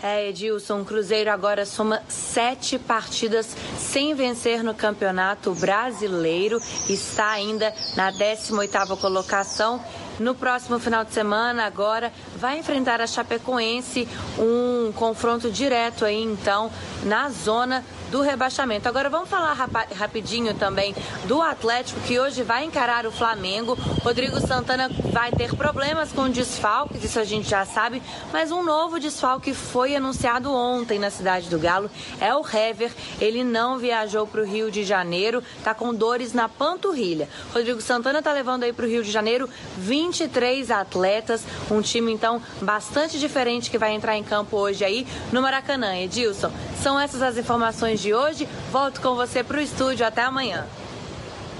[0.03, 6.61] É, Edilson, o Cruzeiro agora soma sete partidas sem vencer no Campeonato Brasileiro,
[6.91, 9.83] está ainda na 18ª colocação
[10.21, 14.07] no próximo final de semana, agora, vai enfrentar a Chapecoense,
[14.39, 16.71] um confronto direto aí, então,
[17.05, 18.89] na zona do rebaixamento.
[18.89, 19.55] Agora vamos falar
[19.94, 20.94] rapidinho também
[21.24, 23.76] do Atlético que hoje vai encarar o Flamengo.
[24.02, 28.02] Rodrigo Santana vai ter problemas com desfalques, isso a gente já sabe,
[28.32, 31.90] mas um novo desfalque foi anunciado ontem na cidade do Galo.
[32.20, 32.93] É o Hever.
[33.20, 37.28] Ele não viajou para o Rio de Janeiro, está com dores na panturrilha.
[37.52, 39.48] Rodrigo Santana está levando aí para o Rio de Janeiro
[39.78, 45.43] 23 atletas, um time então bastante diferente que vai entrar em campo hoje aí no
[45.43, 45.97] Maracanã.
[45.97, 46.51] Edilson,
[46.82, 48.49] são essas as informações de hoje.
[48.71, 50.07] Volto com você para o estúdio.
[50.07, 50.66] Até amanhã.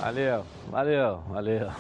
[0.01, 0.45] Valeu.
[0.75, 1.71] Valeu, valeu.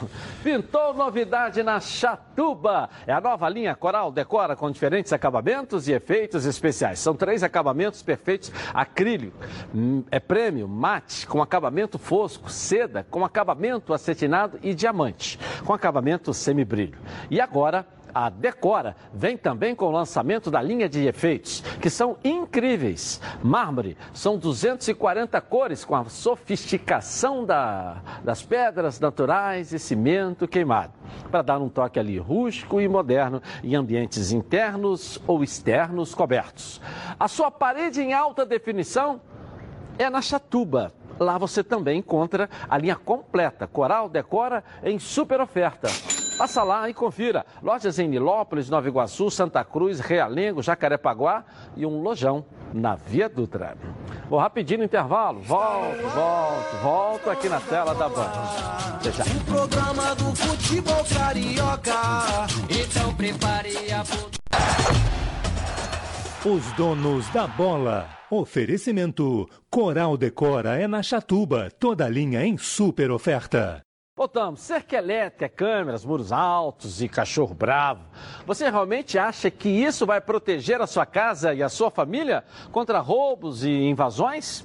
[0.42, 2.88] Pintou novidade na Chatuba.
[3.08, 7.00] É a nova linha Coral Decora com diferentes acabamentos e efeitos especiais.
[7.00, 9.36] São três acabamentos perfeitos: acrílico,
[9.74, 16.32] hum, é prêmio, mate, com acabamento fosco, seda, com acabamento acetinado e diamante, com acabamento
[16.32, 16.98] semibrilho.
[17.28, 22.16] E agora, a Decora vem também com o lançamento da linha de efeitos, que são
[22.22, 23.20] incríveis.
[23.42, 30.92] Mármore, são 240 cores com a sofisticação da, das pedras naturais e cimento queimado,
[31.30, 36.80] para dar um toque ali rústico e moderno em ambientes internos ou externos cobertos.
[37.18, 39.20] A sua parede em alta definição
[39.98, 40.92] é na Chatuba.
[41.18, 45.88] Lá você também encontra a linha completa Coral Decora em super oferta.
[46.36, 47.46] Passa lá e confira.
[47.62, 51.44] Lojas em Nilópolis, Nova Iguaçu, Santa Cruz, Realengo, Jacarepaguá
[51.76, 53.76] e um lojão na Via Dutra.
[54.28, 55.40] Vou rapidinho no intervalo.
[55.42, 58.32] Volto, volto, volto aqui na tela da Band.
[59.02, 59.22] Deixa.
[59.22, 61.92] O programa do futebol carioca.
[62.68, 64.02] Então prepare a
[66.48, 68.08] Os donos da bola.
[68.30, 69.48] Oferecimento.
[69.70, 71.70] Coral Decora é na Chatuba.
[71.78, 73.84] Toda linha em super oferta.
[74.16, 74.60] Voltamos.
[74.60, 78.02] Cerca elétrica, câmeras, muros altos e cachorro bravo.
[78.46, 83.00] Você realmente acha que isso vai proteger a sua casa e a sua família contra
[83.00, 84.64] roubos e invasões?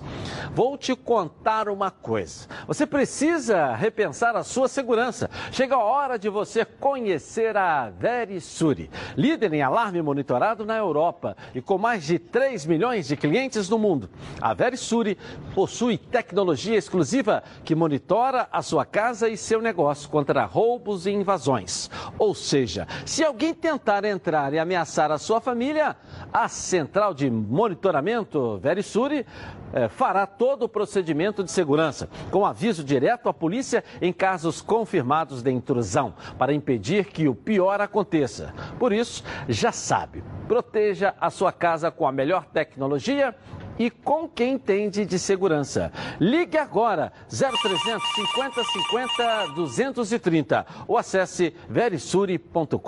[0.53, 2.47] Vou te contar uma coisa.
[2.67, 5.31] Você precisa repensar a sua segurança.
[5.51, 11.61] Chega a hora de você conhecer a Verisuri, líder em alarme monitorado na Europa e
[11.61, 14.11] com mais de 3 milhões de clientes no mundo.
[14.39, 15.17] A Verisuri
[15.55, 21.89] possui tecnologia exclusiva que monitora a sua casa e seu negócio contra roubos e invasões.
[22.17, 25.95] Ou seja, se alguém tentar entrar e ameaçar a sua família,
[26.31, 29.25] a central de monitoramento Verisuri
[29.73, 35.41] eh, fará todo o procedimento de segurança, com aviso direto à polícia em casos confirmados
[35.41, 38.53] de intrusão, para impedir que o pior aconteça.
[38.77, 43.35] Por isso, já sabe, proteja a sua casa com a melhor tecnologia
[43.79, 45.91] e com quem entende de segurança.
[46.19, 52.79] Ligue agora 0300 50 50 230 ou acesse verisuri.com.br.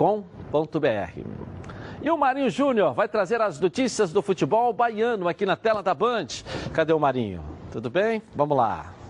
[2.02, 5.94] E o Marinho Júnior vai trazer as notícias do futebol baiano aqui na tela da
[5.94, 6.26] Band.
[6.72, 7.42] Cadê o Marinho?
[7.70, 8.20] Tudo bem?
[8.34, 9.01] Vamos lá.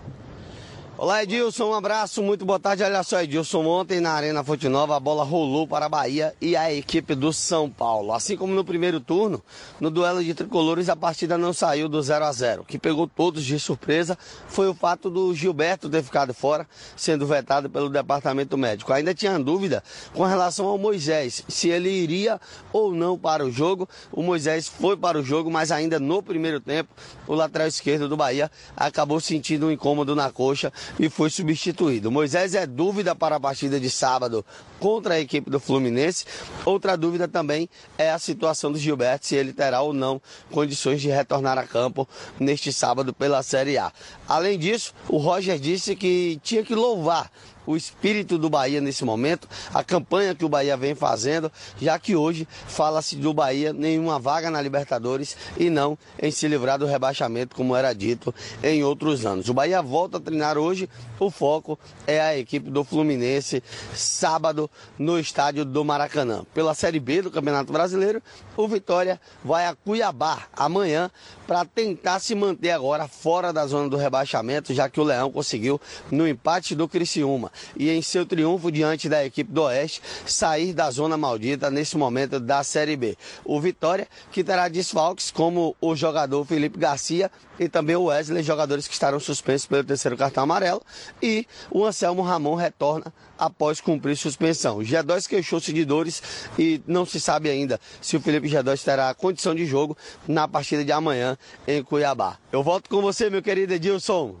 [1.03, 2.81] Olá Edilson, um abraço, muito boa tarde.
[2.81, 6.55] Olha só, Edilson, ontem na Arena Fonte Nova a bola rolou para a Bahia e
[6.55, 8.13] a equipe do São Paulo.
[8.13, 9.43] Assim como no primeiro turno,
[9.81, 13.05] no duelo de tricolores a partida não saiu do 0 a 0 O que pegou
[13.05, 14.17] todos de surpresa
[14.47, 16.65] foi o fato do Gilberto ter ficado fora,
[16.95, 18.93] sendo vetado pelo departamento médico.
[18.93, 22.39] Ainda tinha dúvida com relação ao Moisés, se ele iria
[22.71, 23.89] ou não para o jogo.
[24.09, 26.93] O Moisés foi para o jogo, mas ainda no primeiro tempo,
[27.27, 32.11] o lateral esquerdo do Bahia acabou sentindo um incômodo na coxa e foi substituído.
[32.11, 34.45] Moisés é dúvida para a partida de sábado
[34.79, 36.25] contra a equipe do Fluminense.
[36.65, 40.21] Outra dúvida também é a situação do Gilberto, se ele terá ou não
[40.51, 42.07] condições de retornar a campo
[42.39, 43.91] neste sábado pela Série A.
[44.27, 47.31] Além disso, o Roger disse que tinha que louvar
[47.65, 52.15] o espírito do Bahia nesse momento, a campanha que o Bahia vem fazendo, já que
[52.15, 57.55] hoje fala-se do Bahia nenhuma vaga na Libertadores e não em se livrar do rebaixamento,
[57.55, 59.49] como era dito em outros anos.
[59.49, 63.63] O Bahia volta a treinar hoje, o foco é a equipe do Fluminense,
[63.93, 66.45] sábado no estádio do Maracanã.
[66.53, 68.21] Pela Série B do Campeonato Brasileiro,
[68.57, 71.09] o Vitória vai a Cuiabá amanhã
[71.47, 75.79] para tentar se manter agora fora da zona do rebaixamento, já que o Leão conseguiu
[76.11, 80.89] no empate do Criciúma e em seu triunfo diante da equipe do Oeste sair da
[80.91, 83.17] zona maldita nesse momento da Série B.
[83.43, 88.87] O Vitória que terá desfalques como o jogador Felipe Garcia e também o Wesley, jogadores
[88.87, 90.81] que estarão suspensos pelo terceiro cartão amarelo
[91.21, 94.77] e o Anselmo Ramon retorna após cumprir suspensão.
[94.77, 96.21] O G2 queixou-se de dores
[96.57, 99.97] e não se sabe ainda se o Felipe G2 terá condição de jogo
[100.27, 102.37] na partida de amanhã em Cuiabá.
[102.51, 104.35] Eu volto com você, meu querido Edilson.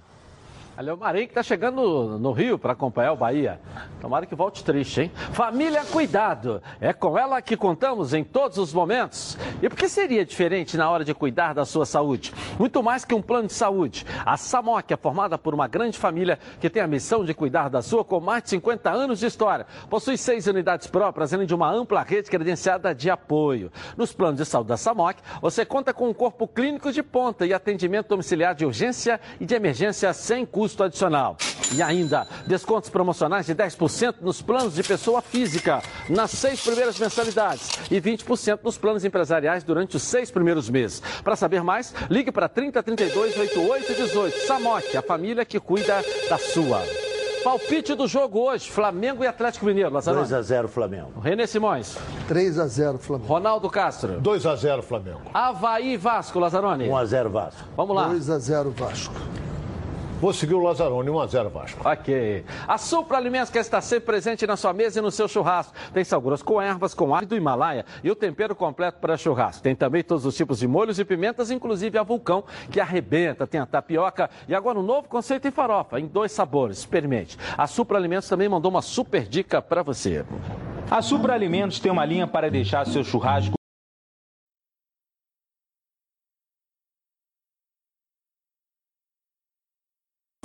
[0.75, 3.59] Ali é o Marinho que tá chegando no Rio para acompanhar o Bahia.
[4.01, 5.11] Tomara que volte triste, hein?
[5.31, 6.63] Família Cuidado.
[6.81, 9.37] É com ela que contamos em todos os momentos.
[9.61, 12.33] E por que seria diferente na hora de cuidar da sua saúde?
[12.57, 14.03] Muito mais que um plano de saúde.
[14.25, 17.83] A Samok é formada por uma grande família que tem a missão de cuidar da
[17.83, 19.67] sua com mais de 50 anos de história.
[19.91, 23.71] Possui seis unidades próprias, além de uma ampla rede credenciada de apoio.
[23.95, 27.53] Nos planos de saúde da Samok, você conta com um corpo clínico de ponta e
[27.53, 31.35] atendimento domiciliar de urgência e de emergência sem custo custo adicional.
[31.75, 37.69] E ainda, descontos promocionais de 10% nos planos de pessoa física nas seis primeiras mensalidades
[37.91, 41.01] e 20% nos planos empresariais durante os seis primeiros meses.
[41.21, 44.47] Para saber mais, ligue para 3032 8818.
[44.47, 46.81] Samok, a família que cuida da sua.
[47.43, 50.25] Palpite do jogo hoje, Flamengo e Atlético Mineiro, Lazarone.
[50.25, 51.19] 2x0 Flamengo.
[51.19, 51.97] René Simões.
[52.29, 53.27] 3x0 Flamengo.
[53.27, 54.21] Ronaldo Castro.
[54.21, 55.23] 2x0 Flamengo.
[55.33, 56.87] Havaí Vasco, Lazarone.
[56.87, 57.63] 1x0 Vasco.
[57.75, 58.09] Vamos lá.
[58.13, 59.13] 2x0 Vasco.
[60.23, 61.81] Vou seguir o Lazarone, 1x0 Vasco.
[61.85, 62.45] Ok.
[62.65, 65.73] A Supra Alimentos quer estar sempre presente na sua mesa e no seu churrasco.
[65.93, 69.61] Tem sal grosso com ervas, com alho do Himalaia e o tempero completo para churrasco.
[69.61, 73.45] Tem também todos os tipos de molhos e pimentas, inclusive a vulcão, que arrebenta.
[73.45, 76.77] Tem a tapioca e agora um novo conceito em farofa, em dois sabores.
[76.77, 77.37] Experimente.
[77.57, 80.23] A Supra Alimentos também mandou uma super dica para você.
[80.89, 83.55] A Supra Alimentos tem uma linha para deixar seu churrasco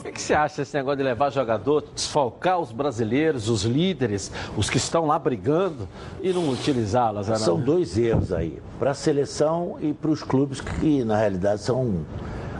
[0.08, 4.70] O que, você acha desse negócio de levar jogador, desfalcar os brasileiros, os líderes, os
[4.70, 5.86] que estão lá brigando
[6.22, 7.26] e não utilizá-las?
[7.40, 12.06] São dois erros aí, para a seleção e para os clubes que, na realidade, são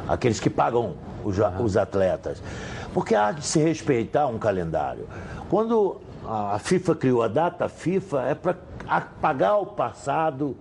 [0.07, 0.95] aqueles que pagam
[1.25, 2.43] os, os atletas.
[2.93, 5.09] Porque há de se respeitar um calendário.
[5.49, 8.57] Quando a FIFA criou a data FIFA, é para
[8.87, 10.55] apagar o passado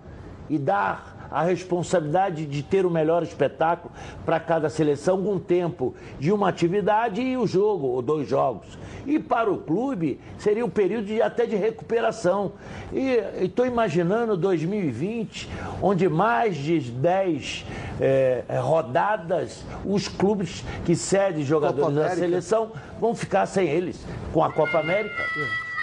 [0.50, 3.92] e dar a responsabilidade de ter o melhor espetáculo
[4.26, 8.78] para cada seleção com tempo de uma atividade e o jogo, ou dois jogos.
[9.06, 12.54] E para o clube seria um período de, até de recuperação.
[12.92, 15.50] E estou imaginando 2020,
[15.82, 17.66] onde mais de 10
[18.00, 24.52] é, rodadas, os clubes que cedem jogadores da seleção vão ficar sem eles, com a
[24.52, 25.24] Copa América.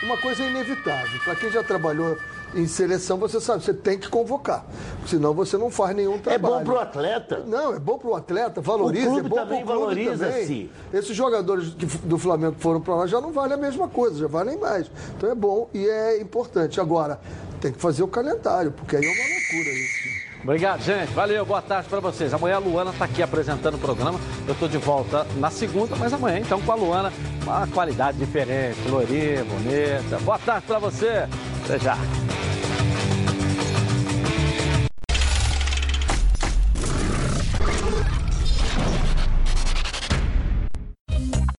[0.02, 1.18] Uma coisa é inevitável.
[1.24, 2.16] Para quem já trabalhou
[2.54, 4.64] em seleção, você sabe, você tem que convocar.
[5.06, 6.54] Senão você não faz nenhum trabalho.
[6.54, 7.42] É bom para o atleta.
[7.46, 9.08] Não, é bom para o atleta, valoriza.
[9.08, 10.70] O clube é bom também pro clube valoriza-se.
[10.92, 14.18] Esses jogadores que- do Flamengo que foram para lá já não valem a mesma coisa,
[14.18, 14.90] já valem mais.
[15.16, 16.80] Então é bom e é importante.
[16.80, 17.20] Agora,
[17.60, 20.24] tem que fazer o calendário, porque aí é uma loucura isso.
[20.42, 21.10] Obrigado, gente.
[21.14, 22.34] Valeu, boa tarde para vocês.
[22.34, 24.20] Amanhã a Luana está aqui apresentando o programa.
[24.46, 27.10] Eu estou de volta na segunda, mas amanhã, então, com a Luana,
[27.42, 30.18] uma qualidade diferente, loirinha, bonita.
[30.22, 31.26] Boa tarde para você.
[31.64, 31.96] Até já.